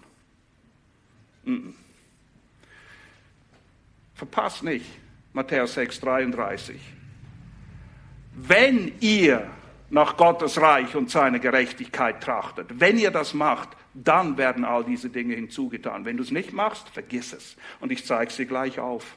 Mm. 1.45 1.71
Verpasst 4.15 4.63
nicht 4.63 4.87
Matthäus 5.33 5.75
6, 5.75 6.01
33 6.01 6.81
wenn 8.33 8.93
ihr 9.01 9.51
nach 9.91 10.17
Gottes 10.17 10.61
Reich 10.61 10.95
und 10.95 11.11
seine 11.11 11.41
Gerechtigkeit 11.41 12.23
trachtet, 12.23 12.81
wenn 12.81 12.97
ihr 12.97 13.11
das 13.11 13.35
macht, 13.35 13.71
dann 13.93 14.39
werden 14.39 14.65
all 14.65 14.85
diese 14.85 15.11
Dinge 15.11 15.35
hinzugetan. 15.35 16.05
Wenn 16.05 16.17
du 16.17 16.23
es 16.23 16.31
nicht 16.31 16.53
machst, 16.53 16.89
vergiss 16.91 17.33
es. 17.33 17.57
Und 17.81 17.91
ich 17.91 18.07
zeige 18.07 18.33
sie 18.33 18.47
gleich 18.47 18.79
auf. 18.79 19.17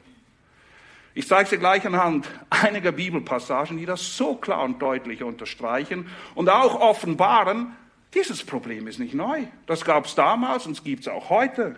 Ich 1.14 1.28
zeige 1.28 1.48
sie 1.48 1.58
gleich 1.58 1.86
anhand 1.86 2.28
einiger 2.50 2.90
Bibelpassagen, 2.90 3.78
die 3.78 3.86
das 3.86 4.16
so 4.16 4.34
klar 4.34 4.64
und 4.64 4.82
deutlich 4.82 5.22
unterstreichen 5.22 6.10
und 6.34 6.48
auch 6.48 6.80
offenbaren, 6.80 7.76
dieses 8.14 8.44
Problem 8.44 8.86
ist 8.86 8.98
nicht 8.98 9.14
neu. 9.14 9.42
Das 9.66 9.84
gab 9.84 10.06
es 10.06 10.14
damals 10.14 10.66
und 10.66 10.72
es 10.72 10.84
gibt 10.84 11.02
es 11.02 11.08
auch 11.08 11.30
heute. 11.30 11.76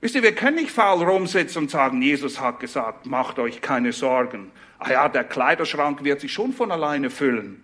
Wisst 0.00 0.14
ihr, 0.14 0.22
wir 0.22 0.34
können 0.34 0.56
nicht 0.56 0.70
faul 0.70 1.04
rumsitzen 1.04 1.62
und 1.62 1.70
sagen, 1.70 2.00
Jesus 2.00 2.40
hat 2.40 2.60
gesagt, 2.60 3.04
macht 3.04 3.38
euch 3.38 3.60
keine 3.60 3.92
Sorgen. 3.92 4.50
Ah 4.78 4.90
ja, 4.90 5.08
der 5.10 5.24
Kleiderschrank 5.24 6.04
wird 6.04 6.20
sich 6.20 6.32
schon 6.32 6.54
von 6.54 6.72
alleine 6.72 7.10
füllen. 7.10 7.62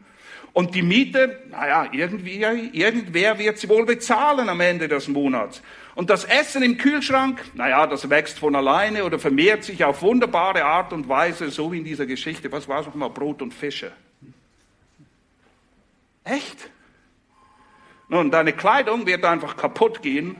Und 0.56 0.74
die 0.74 0.80
Miete, 0.80 1.38
naja, 1.50 1.86
irgendwie, 1.92 2.40
irgendwer 2.72 3.38
wird 3.38 3.58
sie 3.58 3.68
wohl 3.68 3.84
bezahlen 3.84 4.48
am 4.48 4.58
Ende 4.62 4.88
des 4.88 5.06
Monats. 5.06 5.60
Und 5.94 6.08
das 6.08 6.24
Essen 6.24 6.62
im 6.62 6.78
Kühlschrank, 6.78 7.44
naja, 7.52 7.86
das 7.86 8.08
wächst 8.08 8.38
von 8.38 8.56
alleine 8.56 9.04
oder 9.04 9.18
vermehrt 9.18 9.64
sich 9.64 9.84
auf 9.84 10.00
wunderbare 10.00 10.64
Art 10.64 10.94
und 10.94 11.10
Weise, 11.10 11.50
so 11.50 11.72
wie 11.72 11.76
in 11.76 11.84
dieser 11.84 12.06
Geschichte. 12.06 12.50
Was 12.52 12.68
war 12.68 12.80
es 12.80 12.86
nochmal? 12.86 13.10
Brot 13.10 13.42
und 13.42 13.52
Fische. 13.52 13.92
Echt? 16.24 16.70
Nun, 18.08 18.30
deine 18.30 18.54
Kleidung 18.54 19.04
wird 19.04 19.26
einfach 19.26 19.58
kaputt 19.58 20.00
gehen 20.00 20.36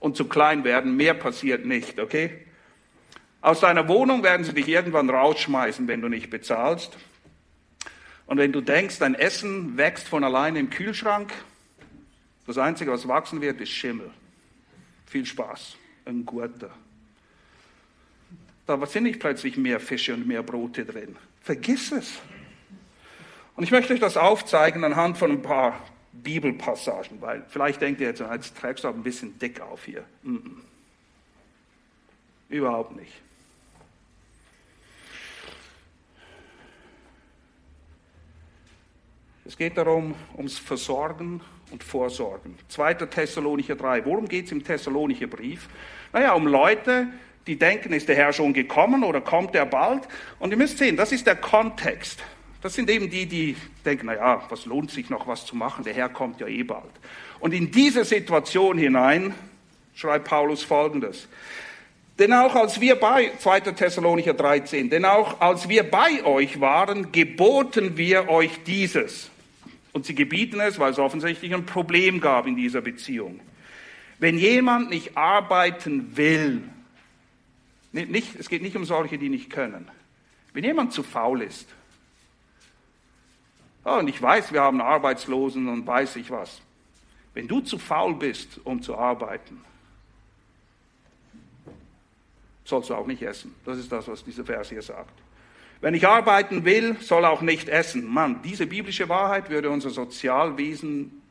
und 0.00 0.18
zu 0.18 0.26
klein 0.26 0.64
werden. 0.64 0.98
Mehr 0.98 1.14
passiert 1.14 1.64
nicht, 1.64 1.98
okay? 1.98 2.44
Aus 3.40 3.60
deiner 3.60 3.88
Wohnung 3.88 4.22
werden 4.22 4.44
sie 4.44 4.52
dich 4.52 4.68
irgendwann 4.68 5.08
rausschmeißen, 5.08 5.88
wenn 5.88 6.02
du 6.02 6.10
nicht 6.10 6.28
bezahlst. 6.28 6.98
Und 8.26 8.38
wenn 8.38 8.52
du 8.52 8.60
denkst, 8.60 8.98
dein 8.98 9.14
Essen 9.14 9.76
wächst 9.76 10.08
von 10.08 10.24
alleine 10.24 10.58
im 10.58 10.70
Kühlschrank, 10.70 11.32
das 12.46 12.58
Einzige, 12.58 12.92
was 12.92 13.06
wachsen 13.08 13.40
wird, 13.40 13.60
ist 13.60 13.70
Schimmel. 13.70 14.10
Viel 15.06 15.26
Spaß. 15.26 15.76
Ein 16.04 16.24
guter. 16.24 16.70
Da 18.66 18.84
sind 18.86 19.04
nicht 19.04 19.20
plötzlich 19.20 19.56
mehr 19.56 19.80
Fische 19.80 20.14
und 20.14 20.26
mehr 20.26 20.42
Brote 20.42 20.84
drin. 20.84 21.16
Vergiss 21.40 21.92
es. 21.92 22.20
Und 23.54 23.64
ich 23.64 23.70
möchte 23.70 23.94
euch 23.94 24.00
das 24.00 24.16
aufzeigen 24.16 24.84
anhand 24.84 25.18
von 25.18 25.30
ein 25.30 25.42
paar 25.42 25.80
Bibelpassagen, 26.12 27.20
weil 27.20 27.44
vielleicht 27.48 27.80
denkt 27.80 28.00
ihr 28.00 28.08
jetzt, 28.08 28.20
jetzt 28.20 28.56
trägst 28.56 28.84
du 28.84 28.88
aber 28.88 28.98
ein 28.98 29.02
bisschen 29.02 29.38
dick 29.38 29.60
auf 29.60 29.84
hier. 29.84 30.04
Mm 30.22 30.36
-mm. 30.36 30.60
Überhaupt 32.48 32.96
nicht. 32.96 33.12
Es 39.46 39.56
geht 39.56 39.78
darum, 39.78 40.16
ums 40.36 40.58
Versorgen 40.58 41.40
und 41.70 41.84
Vorsorgen. 41.84 42.58
2. 42.68 42.94
Thessalonicher 42.94 43.76
3. 43.76 44.04
Worum 44.04 44.26
geht 44.26 44.46
es 44.46 44.52
im 44.52 44.64
Thessalonicher 44.64 45.28
Brief? 45.28 45.68
Naja, 46.12 46.32
um 46.32 46.48
Leute, 46.48 47.06
die 47.46 47.56
denken, 47.56 47.92
ist 47.92 48.08
der 48.08 48.16
Herr 48.16 48.32
schon 48.32 48.52
gekommen 48.52 49.04
oder 49.04 49.20
kommt 49.20 49.54
er 49.54 49.66
bald? 49.66 50.08
Und 50.40 50.50
ihr 50.50 50.56
müsst 50.56 50.78
sehen, 50.78 50.96
das 50.96 51.12
ist 51.12 51.28
der 51.28 51.36
Kontext. 51.36 52.24
Das 52.60 52.74
sind 52.74 52.90
eben 52.90 53.08
die, 53.08 53.26
die 53.26 53.56
denken, 53.84 54.06
naja, 54.06 54.42
was 54.48 54.66
lohnt 54.66 54.90
sich 54.90 55.10
noch 55.10 55.28
was 55.28 55.46
zu 55.46 55.54
machen? 55.54 55.84
Der 55.84 55.94
Herr 55.94 56.08
kommt 56.08 56.40
ja 56.40 56.48
eh 56.48 56.64
bald. 56.64 56.90
Und 57.38 57.54
in 57.54 57.70
diese 57.70 58.04
Situation 58.04 58.78
hinein 58.78 59.32
schreibt 59.94 60.26
Paulus 60.26 60.64
Folgendes. 60.64 61.28
Denn 62.18 62.32
auch 62.32 62.56
als 62.56 62.80
wir 62.80 62.96
bei, 62.96 63.30
2. 63.38 63.60
Thessalonicher 63.60 64.34
13, 64.34 64.90
denn 64.90 65.04
auch 65.04 65.40
als 65.40 65.68
wir 65.68 65.88
bei 65.88 66.24
euch 66.24 66.60
waren, 66.60 67.12
geboten 67.12 67.96
wir 67.96 68.28
euch 68.28 68.64
dieses. 68.64 69.30
Und 69.96 70.04
sie 70.04 70.14
gebieten 70.14 70.60
es, 70.60 70.78
weil 70.78 70.92
es 70.92 70.98
offensichtlich 70.98 71.54
ein 71.54 71.64
Problem 71.64 72.20
gab 72.20 72.46
in 72.46 72.54
dieser 72.54 72.82
Beziehung. 72.82 73.40
Wenn 74.18 74.36
jemand 74.36 74.90
nicht 74.90 75.16
arbeiten 75.16 76.18
will, 76.18 76.68
nicht, 77.92 78.36
es 78.38 78.50
geht 78.50 78.60
nicht 78.60 78.76
um 78.76 78.84
solche, 78.84 79.16
die 79.16 79.30
nicht 79.30 79.48
können. 79.48 79.88
Wenn 80.52 80.64
jemand 80.64 80.92
zu 80.92 81.02
faul 81.02 81.40
ist, 81.40 81.66
oh, 83.86 83.94
und 83.94 84.08
ich 84.08 84.20
weiß, 84.20 84.52
wir 84.52 84.60
haben 84.60 84.82
Arbeitslosen 84.82 85.66
und 85.66 85.86
weiß 85.86 86.16
ich 86.16 86.30
was. 86.30 86.60
Wenn 87.32 87.48
du 87.48 87.60
zu 87.60 87.78
faul 87.78 88.16
bist, 88.16 88.60
um 88.64 88.82
zu 88.82 88.98
arbeiten, 88.98 89.64
sollst 92.64 92.90
du 92.90 92.94
auch 92.94 93.06
nicht 93.06 93.22
essen. 93.22 93.54
Das 93.64 93.78
ist 93.78 93.90
das, 93.90 94.06
was 94.08 94.22
dieser 94.22 94.44
Vers 94.44 94.68
hier 94.68 94.82
sagt. 94.82 95.18
Wenn 95.80 95.94
ich 95.94 96.06
arbeiten 96.06 96.64
will, 96.64 96.96
soll 97.00 97.24
auch 97.24 97.42
nicht 97.42 97.68
essen. 97.68 98.06
Mann, 98.06 98.40
diese 98.42 98.66
biblische 98.66 99.08
Wahrheit 99.08 99.50
würde 99.50 99.70
unser 99.70 99.90
Sozialwesen 99.90 101.22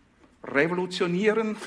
revolutionieren. 0.43 1.57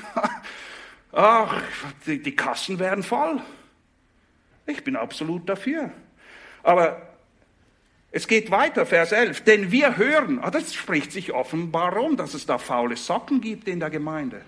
Ach, 1.11 1.61
die, 2.05 2.21
die 2.21 2.35
Kassen 2.35 2.79
wären 2.79 3.03
voll. 3.03 3.41
Ich 4.65 4.83
bin 4.83 4.95
absolut 4.95 5.49
dafür. 5.49 5.91
Aber 6.63 7.01
es 8.11 8.27
geht 8.27 8.49
weiter, 8.51 8.85
Vers 8.85 9.11
11. 9.11 9.43
Denn 9.43 9.71
wir 9.71 9.97
hören, 9.97 10.39
ah, 10.41 10.51
das 10.51 10.73
spricht 10.73 11.11
sich 11.11 11.33
offenbar 11.33 11.97
um, 11.97 12.17
dass 12.17 12.33
es 12.33 12.45
da 12.45 12.57
faule 12.57 12.95
Socken 12.95 13.41
gibt 13.41 13.67
in 13.67 13.79
der 13.79 13.89
Gemeinde. 13.89 14.41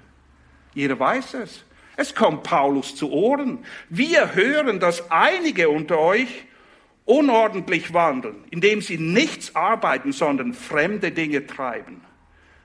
Jeder 0.73 0.99
weiß 0.99 1.35
es. 1.35 1.63
Es 1.97 2.15
kommt 2.15 2.43
Paulus 2.43 2.95
zu 2.95 3.11
Ohren. 3.11 3.65
Wir 3.89 4.33
hören, 4.33 4.79
dass 4.79 5.11
einige 5.11 5.69
unter 5.69 5.99
euch 5.99 6.45
unordentlich 7.05 7.93
wandeln, 7.93 8.43
indem 8.49 8.81
sie 8.81 8.97
nichts 8.97 9.55
arbeiten, 9.55 10.11
sondern 10.11 10.53
fremde 10.53 11.11
Dinge 11.11 11.45
treiben. 11.47 12.01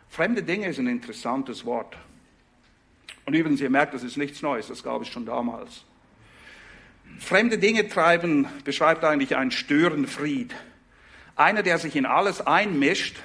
Fremde 0.09 0.43
Dinge 0.43 0.69
ist 0.69 0.79
ein 0.79 0.87
interessantes 0.87 1.65
Wort. 1.65 1.97
Und 3.25 3.35
übrigens, 3.35 3.61
ihr 3.61 3.71
merkt, 3.71 3.95
das 3.95 4.05
ist 4.05 4.17
nichts 4.17 4.41
Neues, 4.43 4.69
das 4.69 4.83
gab 4.83 5.03
es 5.03 5.09
schon 5.09 5.27
damals. 5.27 5.85
Fremde 7.19 7.59
Dinge 7.59 7.89
treiben 7.89 8.47
beschreibt 8.65 9.05
eigentlich 9.05 9.37
einen 9.37 9.51
Störenfried. 9.51 10.55
Einer, 11.35 11.63
der 11.63 11.79
sich 11.79 11.97
in 11.97 12.07
alles 12.07 12.41
einmischt, 12.41 13.17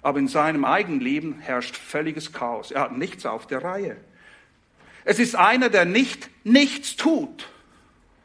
aber 0.00 0.18
in 0.18 0.28
seinem 0.28 0.64
eigenen 0.64 1.00
Leben 1.00 1.38
herrscht 1.40 1.76
völliges 1.76 2.32
Chaos. 2.32 2.70
Er 2.70 2.82
hat 2.82 2.96
nichts 2.96 3.26
auf 3.26 3.46
der 3.46 3.62
Reihe. 3.62 3.96
Es 5.04 5.18
ist 5.18 5.34
einer, 5.34 5.70
der 5.70 5.84
nicht 5.84 6.30
nichts 6.44 6.96
tut, 6.96 7.48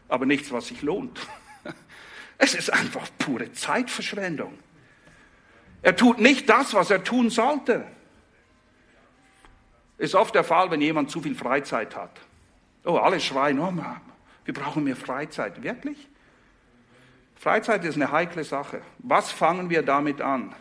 aber 0.07 0.25
nichts, 0.25 0.51
was 0.51 0.67
sich 0.67 0.81
lohnt. 0.81 1.19
Es 2.43 2.55
ist 2.55 2.73
einfach 2.73 3.07
pure 3.19 3.53
Zeitverschwendung. 3.53 4.59
Er 5.81 5.95
tut 5.95 6.19
nicht 6.19 6.49
das, 6.49 6.73
was 6.73 6.91
er 6.91 7.01
tun 7.01 7.29
sollte. 7.29 7.85
Ist 9.97 10.13
oft 10.13 10.35
der 10.35 10.43
Fall, 10.43 10.69
wenn 10.69 10.81
jemand 10.81 11.09
zu 11.09 11.21
viel 11.21 11.35
Freizeit 11.35 11.95
hat. 11.95 12.19
Oh, 12.83 12.97
alle 12.97 13.21
schreien, 13.21 13.59
oh, 13.59 13.73
wir 14.43 14.53
brauchen 14.53 14.83
mehr 14.83 14.97
Freizeit. 14.97 15.63
Wirklich? 15.63 16.09
Freizeit 17.35 17.85
ist 17.85 17.95
eine 17.95 18.11
heikle 18.11 18.43
Sache. 18.43 18.81
Was 18.99 19.31
fangen 19.31 19.69
wir 19.69 19.81
damit 19.81 20.19
an? 20.19 20.53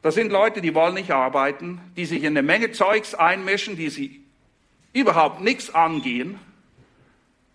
Das 0.00 0.14
sind 0.14 0.32
Leute, 0.32 0.62
die 0.62 0.74
wollen 0.74 0.94
nicht 0.94 1.10
arbeiten, 1.10 1.78
die 1.94 2.06
sich 2.06 2.22
in 2.22 2.28
eine 2.28 2.42
Menge 2.42 2.72
Zeugs 2.72 3.14
einmischen, 3.14 3.76
die 3.76 3.90
sie 3.90 4.24
überhaupt 4.94 5.42
nichts 5.42 5.74
angehen. 5.74 6.38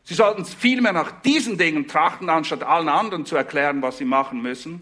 Sie 0.03 0.13
sollten 0.13 0.45
vielmehr 0.45 0.93
nach 0.93 1.11
diesen 1.21 1.57
Dingen 1.57 1.87
trachten, 1.87 2.29
anstatt 2.29 2.63
allen 2.63 2.89
anderen 2.89 3.25
zu 3.25 3.35
erklären, 3.35 3.81
was 3.81 3.97
sie 3.97 4.05
machen 4.05 4.41
müssen. 4.41 4.81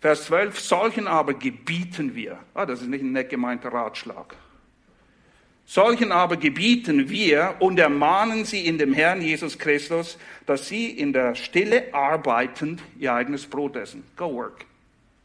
Vers 0.00 0.24
12, 0.24 0.58
solchen 0.58 1.06
aber 1.06 1.34
gebieten 1.34 2.14
wir. 2.14 2.38
Ah, 2.54 2.64
das 2.64 2.80
ist 2.80 2.88
nicht 2.88 3.02
ein 3.02 3.12
nett 3.12 3.28
gemeinter 3.28 3.70
Ratschlag. 3.70 4.34
Solchen 5.66 6.10
aber 6.10 6.36
gebieten 6.36 7.10
wir 7.10 7.54
und 7.60 7.78
ermahnen 7.78 8.44
sie 8.44 8.66
in 8.66 8.78
dem 8.78 8.92
Herrn 8.92 9.22
Jesus 9.22 9.58
Christus, 9.58 10.18
dass 10.46 10.66
sie 10.66 10.90
in 10.90 11.12
der 11.12 11.36
Stille 11.36 11.94
arbeitend 11.94 12.82
ihr 12.98 13.12
eigenes 13.12 13.46
Brot 13.46 13.76
essen. 13.76 14.02
Go 14.16 14.34
work. 14.34 14.64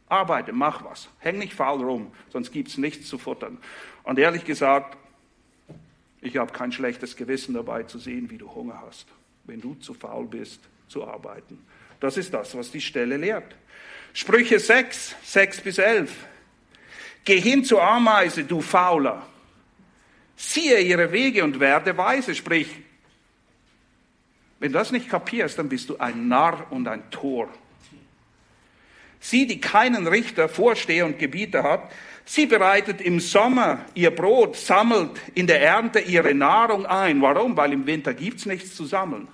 Arbeite, 0.08 0.52
mach 0.52 0.84
was. 0.84 1.08
Häng 1.18 1.38
nicht 1.38 1.52
faul 1.52 1.82
rum, 1.82 2.12
sonst 2.32 2.52
gibt's 2.52 2.78
nichts 2.78 3.08
zu 3.08 3.18
futtern. 3.18 3.58
Und 4.04 4.20
ehrlich 4.20 4.44
gesagt, 4.44 4.96
ich 6.26 6.36
habe 6.36 6.52
kein 6.52 6.72
schlechtes 6.72 7.16
Gewissen 7.16 7.54
dabei 7.54 7.84
zu 7.84 7.98
sehen, 7.98 8.30
wie 8.30 8.38
du 8.38 8.52
Hunger 8.54 8.82
hast, 8.86 9.06
wenn 9.44 9.60
du 9.60 9.74
zu 9.74 9.94
faul 9.94 10.26
bist 10.26 10.60
zu 10.88 11.06
arbeiten. 11.06 11.58
Das 12.00 12.16
ist 12.16 12.34
das, 12.34 12.56
was 12.56 12.70
die 12.70 12.80
Stelle 12.80 13.16
lehrt. 13.16 13.56
Sprüche 14.12 14.58
6, 14.58 15.16
6 15.22 15.60
bis 15.60 15.78
11. 15.78 16.12
Geh 17.24 17.40
hin 17.40 17.64
zur 17.64 17.82
Ameise, 17.82 18.44
du 18.44 18.60
Fauler 18.60 19.26
Siehe 20.36 20.80
ihre 20.80 21.10
Wege 21.12 21.42
und 21.42 21.58
werde 21.60 21.96
weise. 21.96 22.34
Sprich, 22.34 22.68
wenn 24.60 24.70
du 24.70 24.78
das 24.78 24.92
nicht 24.92 25.08
kapierst, 25.08 25.58
dann 25.58 25.70
bist 25.70 25.88
du 25.88 25.96
ein 25.96 26.28
Narr 26.28 26.66
und 26.70 26.86
ein 26.86 27.10
Tor. 27.10 27.48
Sie, 29.18 29.46
die 29.46 29.60
keinen 29.60 30.06
Richter, 30.06 30.48
Vorsteher 30.48 31.06
und 31.06 31.18
Gebieter 31.18 31.62
hat, 31.62 31.90
sie 32.26 32.44
bereitet 32.44 33.00
im 33.00 33.20
Sommer 33.20 33.86
ihr 33.94 34.14
Brot, 34.14 34.56
sammelt 34.56 35.12
in 35.34 35.46
der 35.46 35.62
Ernte 35.62 36.00
ihre 36.00 36.34
Nahrung 36.34 36.84
ein. 36.84 37.22
Warum? 37.22 37.56
Weil 37.56 37.72
im 37.72 37.86
Winter 37.86 38.12
gibt's 38.12 38.44
nichts 38.44 38.76
zu 38.76 38.84
sammeln. 38.84 39.28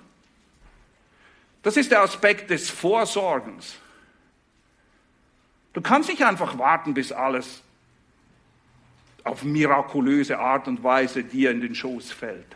Das 1.63 1.75
ist 1.75 1.91
der 1.91 2.01
Aspekt 2.01 2.49
des 2.49 2.69
Vorsorgens. 2.69 3.75
Du 5.73 5.81
kannst 5.81 6.09
nicht 6.09 6.23
einfach 6.23 6.57
warten, 6.57 6.93
bis 6.93 7.11
alles 7.11 7.63
auf 9.23 9.43
mirakulöse 9.43 10.37
Art 10.37 10.67
und 10.67 10.83
Weise 10.83 11.23
dir 11.23 11.51
in 11.51 11.61
den 11.61 11.73
Schoß 11.75 12.11
fällt. 12.11 12.55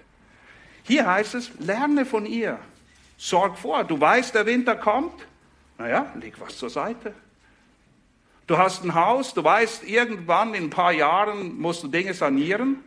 Hier 0.84 1.06
heißt 1.06 1.36
es, 1.36 1.52
lerne 1.60 2.06
von 2.06 2.26
ihr. 2.26 2.60
Sorg 3.18 3.58
vor. 3.58 3.84
Du 3.84 4.00
weißt, 4.00 4.36
der 4.36 4.46
Winter 4.46 4.76
kommt. 4.76 5.26
Naja, 5.78 6.12
leg 6.16 6.40
was 6.40 6.58
zur 6.58 6.70
Seite. 6.70 7.14
Du 8.48 8.58
hast 8.58 8.86
ein 8.86 8.96
Haus, 8.96 9.34
du 9.34 9.44
weißt, 9.44 9.84
irgendwann 9.84 10.54
in 10.54 10.66
ein 10.66 10.70
paar 10.70 10.94
Jahren 10.94 11.60
musst 11.60 11.84
du 11.84 11.90
Dinge 11.90 12.14
sanieren. 12.14 12.78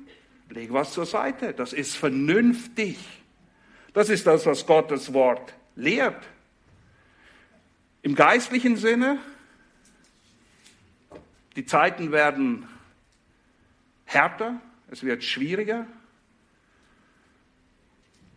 Leg 0.48 0.72
was 0.72 0.92
zur 0.92 1.04
Seite. 1.04 1.52
Das 1.52 1.74
ist 1.74 1.96
vernünftig. 1.96 2.98
Das 3.92 4.08
ist 4.08 4.26
das, 4.26 4.46
was 4.46 4.64
Gottes 4.64 5.12
Wort 5.12 5.52
lehrt. 5.76 6.26
Im 8.02 8.14
geistlichen 8.14 8.78
Sinne, 8.78 9.18
die 11.56 11.66
Zeiten 11.66 12.10
werden 12.10 12.66
härter, 14.06 14.60
es 14.90 15.02
wird 15.02 15.22
schwieriger. 15.22 15.86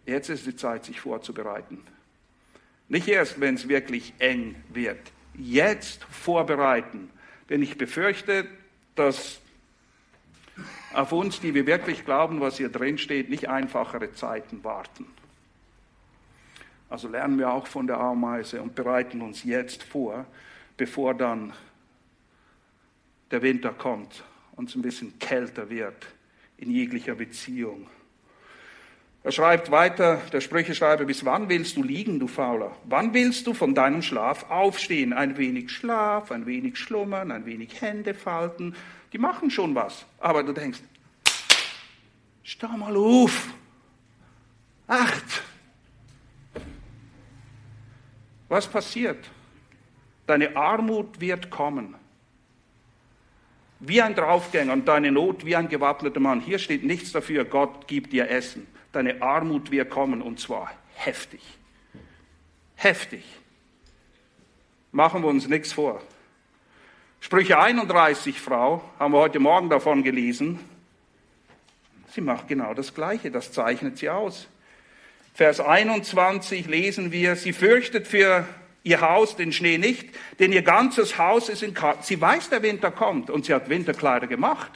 Jetzt 0.06 0.28
ist 0.30 0.46
die 0.46 0.58
Zeit, 0.58 0.84
sich 0.84 1.00
vorzubereiten. 1.00 1.82
Nicht 2.90 3.08
erst, 3.08 3.40
wenn 3.40 3.56
es 3.56 3.70
wirklich 3.70 4.14
eng 4.20 4.62
wird. 4.74 5.13
Jetzt 5.36 6.04
vorbereiten. 6.06 7.10
Denn 7.50 7.62
ich 7.62 7.78
befürchte, 7.78 8.48
dass 8.96 9.40
auf 10.94 11.12
uns, 11.12 11.40
die 11.40 11.54
wir 11.54 11.66
wirklich 11.66 12.06
glauben, 12.06 12.40
was 12.40 12.58
hier 12.58 12.70
drin 12.70 12.98
steht, 12.98 13.30
nicht 13.30 13.50
einfachere 13.50 14.14
Zeiten 14.14 14.64
warten. 14.64 15.08
Also 16.90 17.08
lernen 17.08 17.40
wir 17.40 17.52
auch 17.52 17.66
von 17.66 17.88
der 17.88 18.00
Ameise 18.00 18.62
und 18.62 18.76
bereiten 18.76 19.22
uns 19.22 19.44
jetzt 19.44 19.82
vor, 19.82 20.26
bevor 20.78 21.16
dann 21.16 21.54
der 23.32 23.42
Winter 23.42 23.74
kommt 23.74 24.24
und 24.56 24.70
es 24.70 24.76
ein 24.76 24.84
bisschen 24.84 25.18
kälter 25.18 25.72
wird 25.72 26.06
in 26.58 26.70
jeglicher 26.70 27.16
Beziehung. 27.16 27.88
Er 29.26 29.32
schreibt 29.32 29.72
weiter, 29.72 30.22
der 30.34 30.42
Sprücheschreiber, 30.42 31.06
bis 31.06 31.24
wann 31.24 31.48
willst 31.48 31.78
du 31.78 31.84
liegen, 31.84 32.20
du 32.20 32.28
Fauler? 32.28 32.76
Wann 32.84 33.14
willst 33.14 33.48
du 33.48 33.54
von 33.54 33.74
deinem 33.74 34.02
Schlaf 34.02 34.50
aufstehen? 34.52 35.14
Ein 35.14 35.38
wenig 35.38 35.72
Schlaf, 35.72 36.30
ein 36.32 36.46
wenig 36.46 36.78
Schlummern, 36.78 37.32
ein 37.32 37.46
wenig 37.46 37.82
Hände 37.82 38.14
falten. 38.14 38.76
Die 39.14 39.18
machen 39.18 39.50
schon 39.50 39.76
was. 39.76 40.06
Aber 40.20 40.44
du 40.44 40.52
denkst, 40.52 40.80
steh 42.44 42.68
mal 42.68 42.98
auf. 42.98 43.48
Acht. 44.88 45.44
Was 48.50 48.68
passiert? 48.68 49.24
Deine 50.28 50.56
Armut 50.58 51.22
wird 51.22 51.50
kommen 51.50 51.96
wie 53.86 54.02
ein 54.02 54.16
Draufgänger 54.16 54.72
und 54.72 54.88
deine 54.88 55.12
Not 55.12 55.46
wie 55.46 55.56
ein 55.56 55.68
gewappneter 55.68 56.22
Mann. 56.22 56.40
Hier 56.40 56.58
steht 56.58 56.86
nichts 56.86 57.12
dafür, 57.12 57.44
Gott 57.44 57.88
gibt 57.88 58.14
dir 58.14 58.30
Essen. 58.30 58.66
Deine 58.94 59.22
Armut 59.22 59.72
wird 59.72 59.90
kommen 59.90 60.22
und 60.22 60.40
zwar 60.40 60.72
heftig. 60.94 61.42
Heftig. 62.76 63.24
Machen 64.92 65.24
wir 65.24 65.30
uns 65.30 65.48
nichts 65.48 65.74
vor. 65.74 66.02
Sprüche 67.20 67.58
31, 67.58 68.40
Frau, 68.40 68.84
haben 69.00 69.14
wir 69.14 69.20
heute 69.20 69.40
Morgen 69.40 69.70
davon 69.70 70.04
gelesen. 70.04 70.60
Sie 72.14 72.22
macht 72.22 72.48
genau 72.48 72.76
das 72.76 72.94
Gleiche, 72.94 73.32
das 73.32 73.52
zeichnet 73.52 73.98
sie 73.98 74.10
aus. 74.10 74.48
Vers 75.34 75.60
21 75.60 76.68
lesen 76.68 77.12
wir, 77.12 77.36
sie 77.36 77.54
fürchtet 77.54 78.08
für 78.08 78.46
ihr 78.84 79.02
Haus 79.02 79.36
den 79.36 79.52
Schnee 79.52 79.80
nicht, 79.80 80.10
denn 80.38 80.52
ihr 80.52 80.62
ganzes 80.62 81.18
Haus 81.18 81.50
ist 81.50 81.64
in 81.64 81.74
Kalt. 81.74 82.04
Sie 82.04 82.22
weiß, 82.22 82.50
der 82.50 82.62
Winter 82.62 82.92
kommt 82.92 83.32
und 83.32 83.46
sie 83.46 83.54
hat 83.56 83.70
Winterkleider 83.70 84.28
gemacht. 84.28 84.72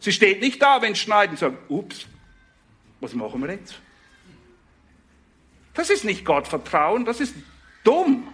Sie 0.00 0.10
steht 0.10 0.40
nicht 0.40 0.60
da, 0.60 0.82
wenn 0.82 0.92
es 0.92 0.98
schneit 0.98 1.30
und 1.30 1.38
sagt, 1.38 1.70
ups, 1.70 2.06
was 3.00 3.12
machen 3.14 3.42
wir 3.42 3.52
jetzt? 3.52 3.80
Das 5.74 5.90
ist 5.90 6.04
nicht 6.04 6.24
Gott 6.24 6.48
vertrauen, 6.48 7.04
das 7.04 7.20
ist 7.20 7.34
dumm. 7.84 8.28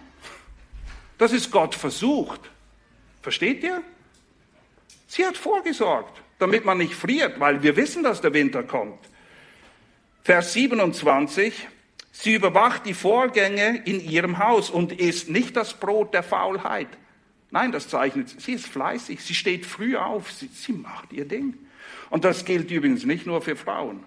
Das 1.17 1.31
ist 1.31 1.51
Gott 1.51 1.75
versucht. 1.75 2.39
Versteht 3.21 3.63
ihr? 3.63 3.81
Sie 5.07 5.25
hat 5.25 5.37
vorgesorgt, 5.37 6.21
damit 6.39 6.65
man 6.65 6.77
nicht 6.77 6.95
friert, 6.95 7.39
weil 7.39 7.61
wir 7.61 7.75
wissen, 7.75 8.03
dass 8.03 8.21
der 8.21 8.33
Winter 8.33 8.63
kommt. 8.63 8.99
Vers 10.23 10.53
27, 10.53 11.67
Sie 12.15 12.35
überwacht 12.35 12.85
die 12.85 12.93
Vorgänge 12.93 13.81
in 13.85 13.99
ihrem 13.99 14.37
Haus 14.37 14.69
und 14.69 14.93
isst 14.93 15.29
nicht 15.31 15.57
das 15.57 15.73
Brot 15.73 16.13
der 16.13 16.21
Faulheit. 16.21 16.87
Nein, 17.49 17.71
das 17.71 17.87
zeichnet, 17.87 18.39
sie 18.39 18.53
ist 18.53 18.67
fleißig, 18.67 19.19
sie 19.23 19.33
steht 19.33 19.65
früh 19.65 19.97
auf, 19.97 20.31
sie, 20.31 20.47
sie 20.47 20.73
macht 20.73 21.11
ihr 21.11 21.25
Ding. 21.25 21.55
Und 22.11 22.23
das 22.23 22.45
gilt 22.45 22.69
übrigens 22.69 23.03
nicht 23.03 23.25
nur 23.25 23.41
für 23.41 23.55
Frauen. 23.55 24.03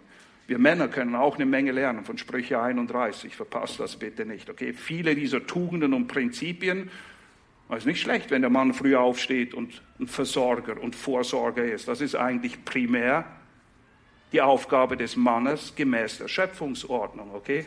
Wir 0.46 0.58
Männer 0.58 0.88
können 0.88 1.16
auch 1.16 1.36
eine 1.36 1.46
Menge 1.46 1.72
lernen 1.72 2.04
von 2.04 2.18
Sprüche 2.18 2.60
31. 2.60 3.34
Verpasst 3.34 3.80
das 3.80 3.96
bitte 3.96 4.24
nicht, 4.24 4.48
okay? 4.48 4.72
Viele 4.72 5.14
dieser 5.14 5.44
Tugenden 5.46 5.92
und 5.92 6.06
Prinzipien, 6.06 6.90
es 7.68 7.78
ist 7.78 7.86
nicht 7.86 8.00
schlecht, 8.00 8.30
wenn 8.30 8.42
der 8.42 8.50
Mann 8.50 8.72
früh 8.74 8.94
aufsteht 8.94 9.52
und 9.52 9.82
ein 9.98 10.06
Versorger 10.06 10.80
und 10.80 10.94
Vorsorger 10.94 11.64
ist. 11.64 11.88
Das 11.88 12.00
ist 12.00 12.14
eigentlich 12.14 12.64
primär 12.64 13.24
die 14.32 14.40
Aufgabe 14.40 14.96
des 14.96 15.16
Mannes 15.16 15.74
gemäß 15.74 16.18
der 16.18 16.28
Schöpfungsordnung, 16.28 17.34
okay? 17.34 17.66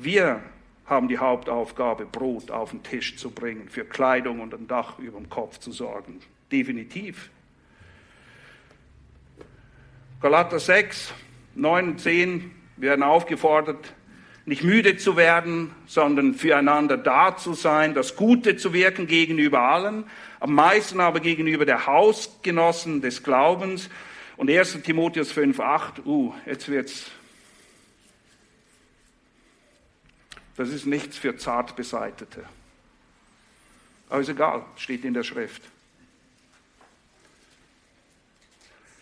Wir 0.00 0.40
haben 0.86 1.08
die 1.08 1.18
Hauptaufgabe, 1.18 2.06
Brot 2.06 2.50
auf 2.50 2.70
den 2.70 2.82
Tisch 2.82 3.16
zu 3.16 3.30
bringen, 3.30 3.68
für 3.68 3.84
Kleidung 3.84 4.40
und 4.40 4.54
ein 4.54 4.66
Dach 4.66 4.98
über 4.98 5.18
dem 5.18 5.28
Kopf 5.28 5.58
zu 5.58 5.72
sorgen. 5.72 6.20
Definitiv. 6.50 7.30
Galater 10.22 10.58
6, 10.58 11.12
9 11.54 11.88
und 11.88 12.00
10 12.00 12.50
werden 12.76 13.02
aufgefordert, 13.02 13.94
nicht 14.46 14.64
müde 14.64 14.96
zu 14.96 15.16
werden, 15.16 15.70
sondern 15.86 16.34
füreinander 16.34 16.96
da 16.96 17.36
zu 17.36 17.54
sein, 17.54 17.94
das 17.94 18.16
Gute 18.16 18.56
zu 18.56 18.72
wirken 18.72 19.06
gegenüber 19.06 19.60
allen, 19.60 20.04
am 20.40 20.54
meisten 20.54 21.00
aber 21.00 21.20
gegenüber 21.20 21.66
der 21.66 21.86
Hausgenossen 21.86 23.00
des 23.02 23.22
Glaubens. 23.22 23.90
Und 24.36 24.50
1. 24.50 24.82
Timotheus 24.82 25.32
5, 25.32 25.60
8, 25.60 26.06
uh, 26.06 26.32
jetzt 26.46 26.68
wird's 26.68 27.10
Das 30.60 30.68
ist 30.68 30.84
nichts 30.84 31.16
für 31.16 31.38
Zartbeseitete. 31.38 32.44
Aber 34.10 34.20
ist 34.20 34.28
egal, 34.28 34.62
steht 34.76 35.06
in 35.06 35.14
der 35.14 35.22
Schrift. 35.22 35.62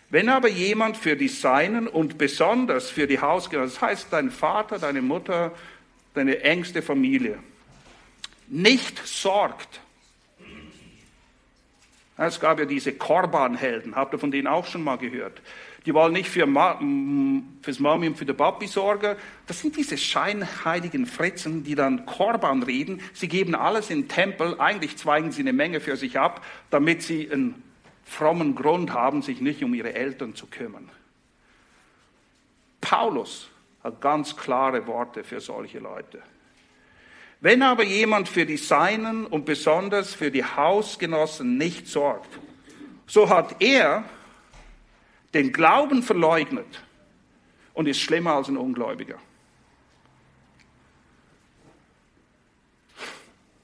Wenn 0.09 0.29
aber 0.29 0.49
jemand 0.49 0.97
für 0.97 1.15
die 1.15 1.27
Seinen 1.27 1.87
und 1.87 2.17
besonders 2.17 2.89
für 2.89 3.05
die 3.05 3.19
Hausgenossen, 3.19 3.73
das 3.73 3.81
heißt 3.81 4.07
dein 4.11 4.31
Vater, 4.31 4.79
deine 4.79 5.01
Mutter, 5.01 5.51
deine 6.15 6.39
engste 6.41 6.81
Familie, 6.81 7.37
nicht 8.47 9.05
sorgt, 9.05 9.81
es 12.17 12.39
gab 12.39 12.59
ja 12.59 12.65
diese 12.65 12.91
Korbanhelden, 12.93 13.95
habt 13.95 14.13
ihr 14.13 14.19
von 14.19 14.31
denen 14.31 14.47
auch 14.47 14.65
schon 14.65 14.83
mal 14.83 14.97
gehört? 14.97 15.41
Die 15.85 15.93
wollen 15.93 16.11
nicht 16.11 16.29
für 16.29 16.45
Ma 16.45 16.77
fürs 17.61 17.79
Mami 17.79 18.07
und 18.07 18.17
für 18.17 18.25
den 18.25 18.35
Papi 18.35 18.67
sorgen. 18.67 19.15
Das 19.47 19.61
sind 19.61 19.77
diese 19.77 19.97
scheinheiligen 19.97 21.05
Fritzen, 21.05 21.63
die 21.63 21.75
dann 21.75 22.05
Korban 22.05 22.63
reden. 22.63 23.01
Sie 23.13 23.29
geben 23.29 23.55
alles 23.55 23.89
in 23.89 24.01
den 24.01 24.07
Tempel. 24.09 24.59
Eigentlich 24.59 24.97
zweigen 24.97 25.31
sie 25.31 25.41
eine 25.41 25.53
Menge 25.53 25.79
für 25.79 25.95
sich 25.95 26.19
ab, 26.19 26.45
damit 26.69 27.01
sie 27.01 27.31
einen 27.31 27.63
frommen 28.09 28.55
Grund 28.55 28.91
haben, 28.91 29.21
sich 29.21 29.39
nicht 29.39 29.63
um 29.63 29.73
ihre 29.73 29.93
Eltern 29.93 30.35
zu 30.35 30.47
kümmern. 30.47 30.89
Paulus 32.81 33.49
hat 33.83 34.01
ganz 34.01 34.35
klare 34.35 34.87
Worte 34.87 35.23
für 35.23 35.39
solche 35.39 35.79
Leute. 35.79 36.21
Wenn 37.41 37.61
aber 37.61 37.83
jemand 37.83 38.27
für 38.27 38.45
die 38.45 38.57
Seinen 38.57 39.25
und 39.25 39.45
besonders 39.45 40.13
für 40.13 40.31
die 40.31 40.43
Hausgenossen 40.43 41.57
nicht 41.57 41.87
sorgt, 41.87 42.39
so 43.05 43.29
hat 43.29 43.61
er 43.61 44.03
den 45.33 45.53
Glauben 45.53 46.03
verleugnet 46.03 46.83
und 47.73 47.87
ist 47.87 47.99
schlimmer 47.99 48.33
als 48.33 48.49
ein 48.49 48.57
Ungläubiger. 48.57 49.19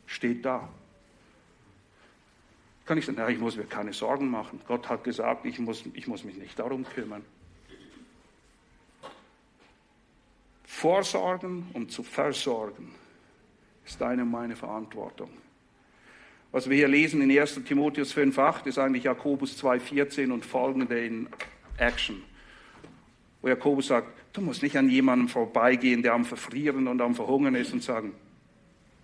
Steht 0.06 0.46
da. 0.46 0.70
Kann 2.86 2.98
ich 3.00 3.06
sagen, 3.06 3.18
ja, 3.18 3.28
ich 3.30 3.40
muss 3.40 3.58
mir 3.58 3.64
keine 3.64 3.94
Sorgen 3.94 4.30
machen. 4.30 4.62
Gott 4.68 4.88
hat 4.90 5.04
gesagt, 5.04 5.46
ich 5.46 5.60
muss, 5.60 5.84
ich 5.94 6.08
muss 6.08 6.24
mich 6.24 6.38
nicht 6.38 6.58
darum 6.60 6.86
kümmern. 6.86 7.24
Vorsorgen 10.64 11.68
und 11.74 11.92
zu 11.92 12.04
versorgen 12.04 12.94
ist 13.86 14.00
deine 14.02 14.24
und 14.24 14.32
meine 14.32 14.56
Verantwortung. 14.56 15.30
Was 16.52 16.70
wir 16.70 16.78
hier 16.78 16.88
lesen 16.88 17.22
in 17.22 17.38
1 17.38 17.64
Timotheus 17.66 18.16
5,8 18.16 18.68
ist 18.68 18.78
eigentlich 18.78 19.04
Jakobus 19.04 19.62
2,14 19.62 20.32
und 20.32 20.46
folgende 20.46 21.04
in 21.04 21.28
Action. 21.78 22.24
Wo 23.42 23.48
Jakobus 23.48 23.88
sagt, 23.88 24.08
du 24.34 24.42
musst 24.42 24.64
nicht 24.64 24.78
an 24.78 24.90
jemandem 24.90 25.28
vorbeigehen, 25.28 26.04
der 26.04 26.14
am 26.14 26.24
Verfrieren 26.24 26.88
und 26.88 27.02
am 27.02 27.16
Verhungern 27.16 27.56
ist 27.56 27.74
und 27.74 27.84
sagen, 27.84 28.14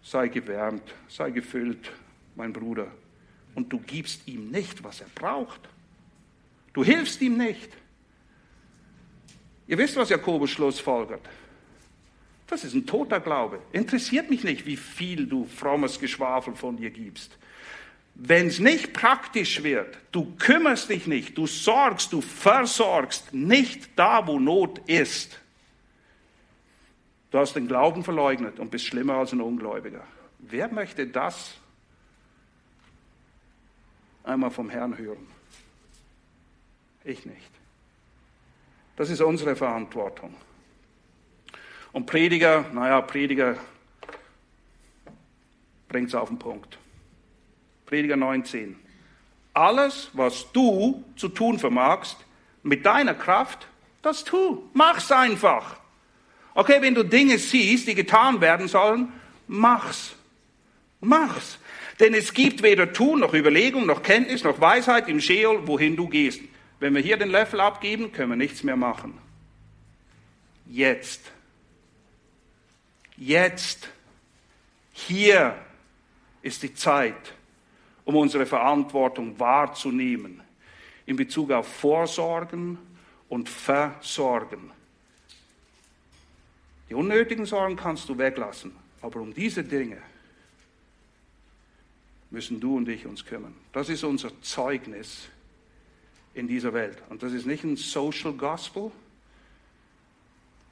sei 0.04 0.28
gewärmt, 0.28 0.94
sei 1.08 1.32
gefüllt, 1.32 1.92
mein 2.36 2.54
Bruder. 2.54 2.88
Und 3.56 3.72
du 3.72 3.80
gibst 3.80 4.28
ihm 4.28 4.50
nicht, 4.50 4.84
was 4.84 5.02
er 5.02 5.08
braucht. 5.14 5.62
Du 6.74 6.84
hilfst 6.84 7.22
ihm 7.22 7.38
nicht. 7.38 7.70
Ihr 9.68 9.78
wisst, 9.78 9.96
was 9.96 10.10
Jakobus 10.10 10.52
schlussfolgert. 10.52 11.22
Das 12.48 12.64
ist 12.66 12.74
ein 12.74 12.86
toter 12.86 13.20
Glaube. 13.20 13.62
Interessiert 13.72 14.30
mich 14.30 14.44
nicht, 14.44 14.66
wie 14.66 14.76
viel 14.76 15.26
du 15.26 15.46
frommes 15.46 16.00
Geschwafel 16.00 16.56
von 16.56 16.76
dir 16.76 16.90
gibst. 16.90 17.38
Wenn 18.16 18.48
es 18.48 18.60
nicht 18.60 18.92
praktisch 18.94 19.64
wird, 19.64 19.98
du 20.12 20.36
kümmerst 20.36 20.90
dich 20.90 21.08
nicht, 21.08 21.38
du 21.38 21.48
sorgst, 21.48 22.12
du 22.12 22.20
versorgst 22.20 23.34
nicht 23.34 23.90
da, 23.96 24.28
wo 24.28 24.38
Not 24.38 24.80
ist. 24.90 25.40
Du 27.32 27.38
hast 27.38 27.56
den 27.56 27.68
Glauben 27.68 28.04
verleugnet 28.04 28.60
und 28.60 28.70
bist 28.70 28.86
schlimmer 28.86 29.16
als 29.16 29.32
ein 29.32 29.40
Ungläubiger. 29.40 30.04
Wer 30.40 30.68
möchte 30.68 31.08
das 31.08 31.56
einmal 34.24 34.52
vom 34.52 34.70
Herrn 34.70 34.98
hören? 34.98 35.28
Ich 37.04 37.26
nicht. 37.26 37.52
Das 38.96 39.10
ist 39.10 39.22
unsere 39.22 39.56
Verantwortung. 39.56 40.36
Und 41.92 42.06
Prediger, 42.06 42.66
naja, 42.74 43.02
Prediger 43.02 43.58
bringt 45.90 46.10
es 46.10 46.16
auf 46.16 46.30
den 46.30 46.40
Punkt. 46.40 46.78
Prediger 47.86 48.16
19. 48.16 48.78
Alles, 49.54 50.10
was 50.14 50.52
du 50.54 51.04
zu 51.18 51.28
tun 51.28 51.60
vermagst, 51.60 52.18
mit 52.64 52.86
deiner 52.86 53.14
Kraft, 53.14 53.68
das 54.02 54.24
tu. 54.24 54.70
Mach's 54.74 55.12
einfach. 55.12 55.78
Okay, 56.54 56.82
wenn 56.82 56.96
du 56.96 57.04
Dinge 57.04 57.38
siehst, 57.38 57.88
die 57.88 57.96
getan 57.96 58.40
werden 58.40 58.68
sollen, 58.68 59.12
mach's. 59.48 60.16
Mach's. 61.02 61.58
Denn 62.02 62.14
es 62.14 62.34
gibt 62.34 62.62
weder 62.64 62.92
Tun, 62.92 63.22
noch 63.22 63.34
Überlegung, 63.34 63.86
noch 63.86 64.04
Kenntnis, 64.04 64.44
noch 64.44 64.60
Weisheit 64.60 65.08
im 65.08 65.22
Scheol, 65.22 65.66
wohin 65.68 65.96
du 65.96 66.10
gehst. 66.10 66.42
Wenn 66.80 66.94
wir 66.94 67.02
hier 67.02 67.16
den 67.16 67.30
Löffel 67.30 67.62
abgeben, 67.62 68.12
können 68.12 68.32
wir 68.32 68.36
nichts 68.36 68.64
mehr 68.64 68.76
machen. 68.76 69.18
Jetzt 70.66 71.32
Jetzt, 73.24 73.88
hier 74.94 75.56
ist 76.42 76.64
die 76.64 76.74
Zeit, 76.74 77.36
um 78.04 78.16
unsere 78.16 78.48
Verantwortung 78.48 79.40
wahrzunehmen 79.40 80.42
in 81.06 81.18
Bezug 81.18 81.52
auf 81.52 81.68
Vorsorgen 81.68 82.80
und 83.30 83.48
Versorgen. 83.48 84.72
Die 86.90 86.96
unnötigen 86.96 87.46
Sorgen 87.46 87.76
kannst 87.76 88.10
du 88.10 88.18
weglassen, 88.18 88.72
aber 89.04 89.20
um 89.20 89.36
diese 89.36 89.64
Dinge 89.64 90.02
müssen 92.32 92.60
du 92.60 92.78
und 92.78 92.90
ich 92.90 93.06
uns 93.06 93.26
kümmern. 93.26 93.56
Das 93.74 93.90
ist 93.90 94.04
unser 94.04 94.32
Zeugnis 94.42 95.28
in 96.34 96.48
dieser 96.48 96.74
Welt. 96.74 96.98
Und 97.10 97.24
das 97.24 97.34
ist 97.34 97.46
nicht 97.46 97.64
ein 97.64 97.76
Social 97.76 98.34
Gospel, 98.34 98.92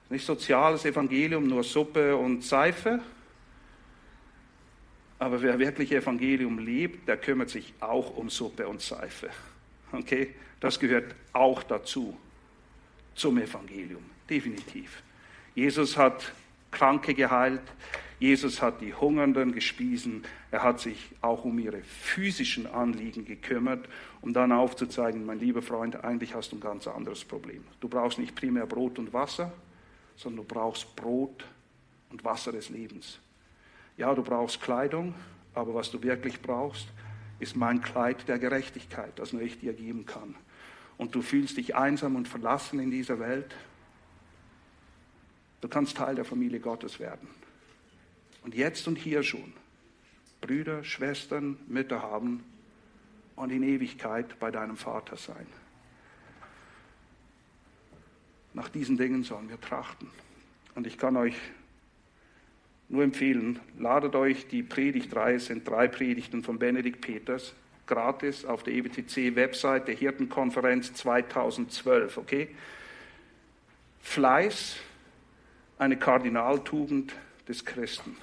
nicht 0.10 0.26
soziales 0.26 0.86
Evangelium, 0.86 1.47
nur 1.47 1.64
Suppe 1.64 2.16
und 2.16 2.43
Seife. 2.43 3.01
Aber 5.20 5.41
wer 5.41 5.60
wirklich 5.60 5.91
Evangelium 5.91 6.60
liebt, 6.60 7.07
der 7.07 7.18
kümmert 7.18 7.49
sich 7.49 7.74
auch 7.82 8.16
um 8.16 8.30
Suppe 8.30 8.68
und 8.68 8.82
Seife. 8.82 9.30
Okay? 9.91 10.34
Das 10.62 10.80
gehört 10.80 11.14
auch 11.34 11.62
dazu, 11.64 12.18
zum 13.16 13.38
Evangelium. 13.38 14.03
Definitiv. 14.30 15.03
Jesus 15.55 15.97
hat 15.97 16.32
Kranke 16.72 17.14
geheilt. 17.14 17.62
Jesus 18.20 18.62
hat 18.62 18.82
die 18.82 18.94
Hungernden 18.94 19.54
gespiesen. 19.54 20.24
Er 20.52 20.64
hat 20.64 20.80
sich 20.80 21.12
auch 21.22 21.46
um 21.46 21.58
ihre 21.58 21.82
physischen 21.82 22.68
Anliegen 22.68 23.26
gekümmert, 23.26 23.88
um 24.22 24.34
dann 24.34 24.52
aufzuzeigen, 24.52 25.26
mein 25.26 25.40
lieber 25.40 25.62
Freund, 25.62 26.04
eigentlich 26.04 26.36
hast 26.36 26.52
du 26.52 26.58
ein 26.58 26.62
ganz 26.62 26.88
anderes 26.88 27.24
Problem. 27.24 27.64
Du 27.80 27.88
brauchst 27.88 28.20
nicht 28.20 28.36
primär 28.36 28.66
Brot 28.66 29.00
und 29.00 29.14
Wasser, 29.14 29.54
sondern 30.16 30.46
du 30.46 30.54
brauchst 30.54 30.96
Brot 30.98 31.46
und 32.10 32.26
Wasser 32.26 32.52
des 32.52 32.70
Lebens. 32.70 33.20
Ja, 33.96 34.14
du 34.14 34.22
brauchst 34.22 34.62
Kleidung, 34.62 35.14
aber 35.54 35.74
was 35.74 35.92
du 35.92 36.04
wirklich 36.04 36.42
brauchst, 36.42 36.88
ist 37.40 37.56
mein 37.56 37.82
Kleid 37.82 38.28
der 38.28 38.38
Gerechtigkeit, 38.38 39.18
das 39.18 39.34
nur 39.34 39.42
ich 39.42 39.60
dir 39.60 39.74
geben 39.74 40.06
kann. 40.06 40.36
Und 40.98 41.16
du 41.16 41.22
fühlst 41.22 41.56
dich 41.58 41.76
einsam 41.76 42.18
und 42.18 42.28
verlassen 42.28 42.80
in 42.80 42.92
dieser 42.92 43.20
Welt. 43.20 43.56
Du 45.62 45.68
kannst 45.68 45.97
Teil 45.97 46.16
der 46.16 46.26
Familie 46.26 46.60
Gottes 46.60 46.99
werden. 46.99 47.28
Und 48.43 48.55
jetzt 48.55 48.88
und 48.88 48.97
hier 48.97 49.24
schon 49.24 49.53
Brüder, 50.41 50.84
Schwestern, 50.84 51.57
Mütter 51.68 52.01
haben 52.01 52.43
und 53.36 53.51
in 53.51 53.64
Ewigkeit 53.64 54.39
bei 54.39 54.51
deinem 54.51 54.78
Vater 54.78 55.18
sein. 55.18 55.45
Nach 58.53 58.70
diesen 58.70 58.97
Dingen 58.97 59.24
sollen 59.24 59.49
wir 59.49 59.60
trachten. 59.60 60.10
Und 60.76 60.88
ich 60.88 60.97
kann 60.97 61.18
euch 61.18 61.36
nur 62.88 63.03
empfehlen, 63.03 63.60
ladet 63.78 64.16
euch 64.16 64.47
die 64.47 64.64
Predigtreihe, 64.64 65.36
es 65.36 65.45
sind 65.45 65.68
drei 65.68 65.88
Predigten 65.88 66.43
von 66.43 66.57
Benedikt 66.57 67.01
Peters, 67.01 67.53
gratis 67.86 68.45
auf 68.45 68.64
der 68.64 68.74
EBTC-Website 68.74 69.88
der 69.88 69.95
Hirtenkonferenz 69.95 70.93
2012, 70.93 72.18
okay? 72.18 72.49
Fleiß, 74.01 74.78
eine 75.80 75.98
Kardinaltugend 75.98 77.16
des 77.48 77.66
Christen. 77.66 78.16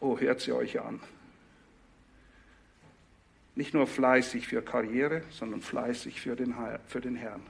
Oh, 0.00 0.18
hört 0.18 0.40
sie 0.40 0.52
euch 0.52 0.80
an. 0.80 1.00
Nicht 3.54 3.72
nur 3.72 3.86
fleißig 3.86 4.46
für 4.46 4.62
Karriere, 4.62 5.22
sondern 5.30 5.62
fleißig 5.62 6.20
für 6.20 6.36
den, 6.36 6.54
für 6.86 7.00
den 7.00 7.16
Herrn. 7.16 7.42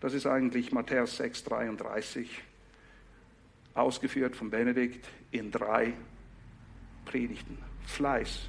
Das 0.00 0.14
ist 0.14 0.26
eigentlich 0.26 0.72
Matthäus 0.72 1.16
6, 1.16 1.44
33, 1.44 2.42
ausgeführt 3.74 4.34
von 4.34 4.50
Benedikt 4.50 5.08
in 5.30 5.50
drei 5.50 5.92
Predigten. 7.04 7.58
Fleiß. 7.86 8.48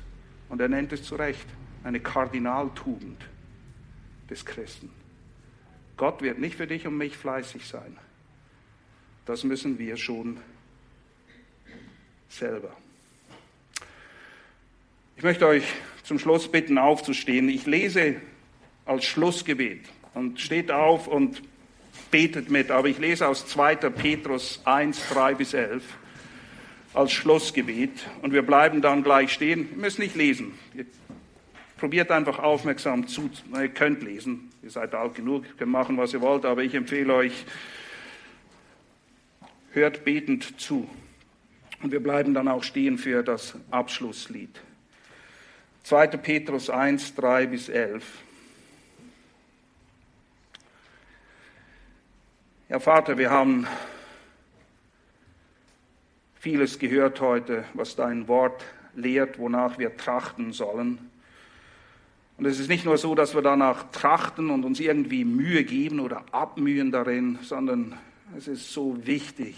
Und 0.49 0.61
er 0.61 0.69
nennt 0.69 0.93
es 0.93 1.03
zu 1.03 1.15
Recht 1.15 1.47
eine 1.83 1.99
Kardinaltugend 1.99 3.23
des 4.29 4.45
Christen. 4.45 4.91
Gott 5.97 6.21
wird 6.21 6.39
nicht 6.39 6.55
für 6.55 6.67
dich 6.67 6.87
und 6.87 6.97
mich 6.97 7.17
fleißig 7.17 7.67
sein. 7.67 7.97
Das 9.25 9.43
müssen 9.43 9.79
wir 9.79 9.95
schon 9.95 10.37
selber. 12.29 12.75
Ich 15.15 15.23
möchte 15.23 15.47
euch 15.47 15.63
zum 16.03 16.19
Schluss 16.19 16.51
bitten, 16.51 16.77
aufzustehen. 16.77 17.47
Ich 17.47 17.65
lese 17.65 18.15
als 18.85 19.05
Schlussgebet 19.05 19.79
und 20.13 20.41
steht 20.41 20.71
auf 20.71 21.07
und 21.07 21.41
betet 22.11 22.49
mit, 22.49 22.69
aber 22.69 22.89
ich 22.89 22.99
lese 22.99 23.27
aus 23.27 23.47
2. 23.47 23.75
Petrus 23.75 24.61
1, 24.65 25.09
3 25.09 25.35
bis 25.35 25.53
11 25.53 25.83
als 26.93 27.11
Schlussgebet 27.13 27.91
und 28.21 28.33
wir 28.33 28.41
bleiben 28.41 28.81
dann 28.81 29.03
gleich 29.03 29.31
stehen. 29.31 29.69
Wir 29.71 29.77
müssen 29.77 30.01
nicht 30.01 30.15
lesen. 30.15 30.53
Ihr 30.75 30.85
probiert 31.77 32.11
einfach 32.11 32.39
aufmerksam 32.39 33.07
zu. 33.07 33.29
Ihr 33.53 33.69
könnt 33.69 34.03
lesen. 34.03 34.51
Ihr 34.61 34.69
seid 34.69 34.93
alt 34.93 35.15
genug, 35.15 35.45
könnt 35.57 35.71
machen, 35.71 35.97
was 35.97 36.13
ihr 36.13 36.21
wollt, 36.21 36.45
aber 36.45 36.61
ich 36.63 36.75
empfehle 36.75 37.13
euch, 37.13 37.45
hört 39.73 40.05
betend 40.05 40.59
zu. 40.59 40.89
Und 41.81 41.91
wir 41.91 42.01
bleiben 42.01 42.33
dann 42.33 42.47
auch 42.47 42.63
stehen 42.63 42.97
für 42.97 43.23
das 43.23 43.55
Abschlusslied. 43.69 44.61
2. 45.83 46.07
Petrus 46.07 46.69
1, 46.69 47.15
3 47.15 47.47
bis 47.47 47.67
11. 47.67 48.05
Ja, 52.69 52.79
Vater, 52.79 53.17
wir 53.17 53.29
haben 53.29 53.67
vieles 56.39 56.79
gehört 56.79 57.19
heute, 57.19 57.65
was 57.73 57.95
dein 57.95 58.27
Wort 58.27 58.63
lehrt, 58.95 59.37
wonach 59.39 59.77
wir 59.77 59.97
trachten 59.97 60.53
sollen. 60.53 61.09
Und 62.37 62.45
es 62.45 62.59
ist 62.59 62.69
nicht 62.69 62.85
nur 62.85 62.97
so, 62.97 63.13
dass 63.13 63.35
wir 63.35 63.41
danach 63.41 63.91
trachten 63.91 64.49
und 64.49 64.63
uns 64.63 64.79
irgendwie 64.79 65.25
Mühe 65.25 65.63
geben 65.65 65.99
oder 65.99 66.23
abmühen 66.31 66.91
darin, 66.91 67.39
sondern 67.41 67.97
es 68.37 68.47
ist 68.47 68.71
so 68.71 69.05
wichtig, 69.05 69.55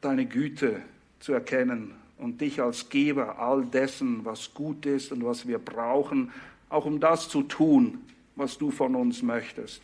deine 0.00 0.26
Güte 0.26 0.82
zu 1.20 1.32
erkennen 1.32 1.94
und 2.18 2.40
dich 2.40 2.60
als 2.60 2.88
Geber 2.88 3.38
all 3.38 3.64
dessen, 3.64 4.24
was 4.24 4.54
gut 4.54 4.86
ist 4.86 5.12
und 5.12 5.24
was 5.24 5.46
wir 5.46 5.58
brauchen, 5.58 6.32
auch 6.68 6.84
um 6.84 7.00
das 7.00 7.28
zu 7.28 7.42
tun, 7.42 7.98
was 8.34 8.58
du 8.58 8.70
von 8.70 8.94
uns 8.94 9.22
möchtest. 9.22 9.82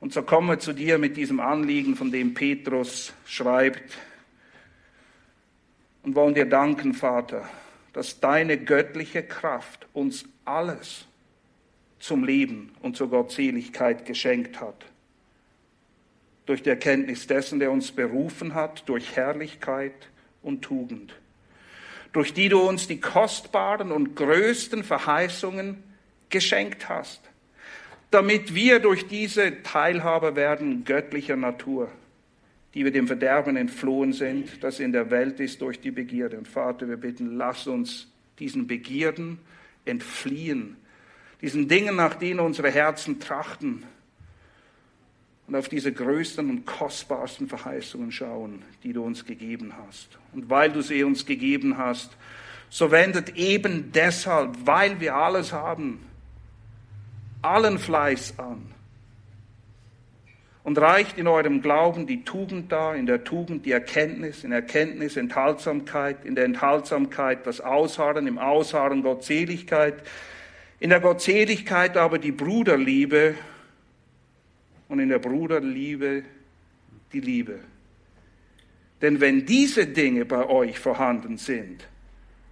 Und 0.00 0.12
so 0.12 0.22
kommen 0.22 0.48
wir 0.48 0.58
zu 0.58 0.72
dir 0.72 0.98
mit 0.98 1.16
diesem 1.16 1.40
Anliegen, 1.40 1.96
von 1.96 2.10
dem 2.10 2.34
Petrus 2.34 3.12
schreibt, 3.24 3.98
und 6.02 6.14
wollen 6.14 6.34
dir 6.34 6.44
danken, 6.44 6.92
Vater, 6.92 7.48
dass 7.94 8.20
deine 8.20 8.58
göttliche 8.58 9.22
Kraft 9.22 9.86
uns 9.94 10.26
alles 10.44 11.06
zum 11.98 12.24
Leben 12.24 12.72
und 12.82 12.94
zur 12.94 13.08
Gottseligkeit 13.08 14.04
geschenkt 14.04 14.60
hat 14.60 14.84
durch 16.46 16.62
die 16.62 16.70
Erkenntnis 16.70 17.26
dessen, 17.26 17.58
der 17.58 17.70
uns 17.70 17.92
berufen 17.92 18.54
hat, 18.54 18.88
durch 18.88 19.16
Herrlichkeit 19.16 19.94
und 20.42 20.62
Tugend, 20.62 21.14
durch 22.12 22.34
die 22.34 22.48
du 22.48 22.60
uns 22.60 22.86
die 22.86 23.00
kostbaren 23.00 23.90
und 23.90 24.14
größten 24.14 24.84
Verheißungen 24.84 25.82
geschenkt 26.28 26.88
hast, 26.88 27.20
damit 28.10 28.54
wir 28.54 28.78
durch 28.78 29.08
diese 29.08 29.62
Teilhaber 29.62 30.36
werden 30.36 30.84
göttlicher 30.84 31.36
Natur, 31.36 31.88
die 32.74 32.84
wir 32.84 32.92
dem 32.92 33.06
Verderben 33.06 33.56
entflohen 33.56 34.12
sind, 34.12 34.62
das 34.62 34.80
in 34.80 34.92
der 34.92 35.10
Welt 35.10 35.40
ist 35.40 35.60
durch 35.60 35.80
die 35.80 35.90
Begierde. 35.90 36.36
Und 36.36 36.48
Vater, 36.48 36.88
wir 36.88 36.96
bitten, 36.96 37.36
lass 37.36 37.66
uns 37.66 38.08
diesen 38.38 38.66
Begierden 38.66 39.38
entfliehen, 39.84 40.76
diesen 41.40 41.68
Dingen, 41.68 41.96
nach 41.96 42.14
denen 42.14 42.40
unsere 42.40 42.70
Herzen 42.70 43.20
trachten, 43.20 43.84
und 45.46 45.56
auf 45.56 45.68
diese 45.68 45.92
größten 45.92 46.48
und 46.48 46.66
kostbarsten 46.66 47.48
Verheißungen 47.48 48.12
schauen, 48.12 48.62
die 48.82 48.92
du 48.92 49.04
uns 49.04 49.24
gegeben 49.24 49.74
hast. 49.86 50.18
Und 50.32 50.48
weil 50.48 50.72
du 50.72 50.80
sie 50.80 51.04
uns 51.04 51.26
gegeben 51.26 51.76
hast, 51.76 52.16
so 52.70 52.90
wendet 52.90 53.36
eben 53.36 53.92
deshalb, 53.92 54.56
weil 54.64 55.00
wir 55.00 55.14
alles 55.14 55.52
haben, 55.52 56.00
allen 57.42 57.78
Fleiß 57.78 58.38
an 58.38 58.74
und 60.64 60.78
reicht 60.78 61.18
in 61.18 61.28
eurem 61.28 61.60
Glauben 61.60 62.06
die 62.06 62.24
Tugend 62.24 62.72
dar, 62.72 62.96
in 62.96 63.04
der 63.04 63.22
Tugend 63.22 63.66
die 63.66 63.72
Erkenntnis, 63.72 64.44
in 64.44 64.50
Erkenntnis 64.50 65.16
Enthaltsamkeit, 65.16 66.24
in 66.24 66.34
der 66.34 66.46
Enthaltsamkeit 66.46 67.46
das 67.46 67.60
Ausharren, 67.60 68.26
im 68.26 68.38
Ausharren 68.38 69.02
Gottseligkeit, 69.02 70.02
in 70.80 70.88
der 70.90 71.00
Gottseligkeit 71.00 71.98
aber 71.98 72.18
die 72.18 72.32
Bruderliebe 72.32 73.34
und 74.94 75.00
in 75.00 75.08
der 75.08 75.18
Bruderliebe 75.18 76.22
die 77.12 77.18
Liebe. 77.18 77.58
Denn 79.02 79.20
wenn 79.20 79.44
diese 79.44 79.88
Dinge 79.88 80.24
bei 80.24 80.46
euch 80.46 80.78
vorhanden 80.78 81.36
sind 81.36 81.84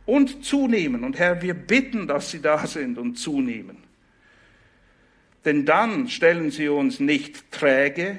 und 0.06 0.44
zunehmen, 0.44 1.04
und 1.04 1.20
Herr, 1.20 1.40
wir 1.40 1.54
bitten, 1.54 2.08
dass 2.08 2.32
sie 2.32 2.42
da 2.42 2.66
sind 2.66 2.98
und 2.98 3.14
zunehmen, 3.14 3.76
denn 5.44 5.64
dann 5.64 6.08
stellen 6.08 6.50
sie 6.50 6.68
uns 6.68 6.98
nicht 6.98 7.52
träge, 7.52 8.18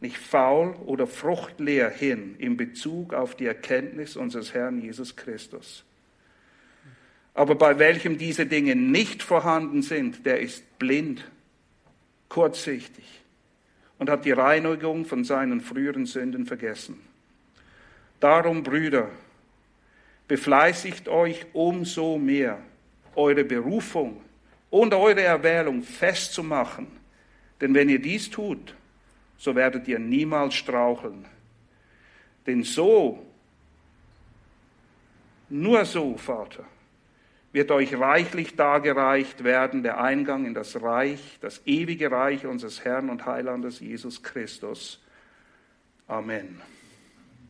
nicht 0.00 0.16
faul 0.16 0.74
oder 0.86 1.06
fruchtleer 1.06 1.90
hin 1.90 2.36
in 2.38 2.56
Bezug 2.56 3.12
auf 3.12 3.36
die 3.36 3.44
Erkenntnis 3.44 4.16
unseres 4.16 4.54
Herrn 4.54 4.80
Jesus 4.80 5.14
Christus. 5.14 5.84
Aber 7.34 7.54
bei 7.54 7.78
welchem 7.78 8.16
diese 8.16 8.46
Dinge 8.46 8.76
nicht 8.76 9.22
vorhanden 9.22 9.82
sind, 9.82 10.24
der 10.24 10.40
ist 10.40 10.78
blind 10.78 11.30
kurzsichtig 12.30 13.15
und 13.98 14.10
hat 14.10 14.24
die 14.24 14.32
Reinigung 14.32 15.04
von 15.04 15.24
seinen 15.24 15.60
früheren 15.60 16.06
Sünden 16.06 16.46
vergessen. 16.46 17.00
Darum, 18.20 18.62
Brüder, 18.62 19.10
befleißigt 20.28 21.08
euch 21.08 21.46
umso 21.52 22.18
mehr, 22.18 22.58
eure 23.14 23.44
Berufung 23.44 24.20
und 24.70 24.92
eure 24.94 25.22
Erwählung 25.22 25.82
festzumachen. 25.82 26.86
Denn 27.60 27.74
wenn 27.74 27.88
ihr 27.88 28.00
dies 28.00 28.30
tut, 28.30 28.74
so 29.38 29.54
werdet 29.54 29.86
ihr 29.88 29.98
niemals 29.98 30.54
straucheln. 30.54 31.24
Denn 32.46 32.62
so, 32.62 33.24
nur 35.48 35.84
so, 35.84 36.16
Vater, 36.16 36.64
wird 37.56 37.70
euch 37.70 37.98
reichlich 37.98 38.54
dargereicht 38.54 39.42
werden 39.42 39.82
der 39.82 39.98
Eingang 39.98 40.44
in 40.44 40.52
das 40.52 40.82
Reich, 40.82 41.38
das 41.40 41.62
ewige 41.64 42.10
Reich 42.10 42.44
unseres 42.44 42.84
Herrn 42.84 43.08
und 43.08 43.24
Heilandes 43.24 43.80
Jesus 43.80 44.22
Christus. 44.22 45.02
Amen. 46.06 46.60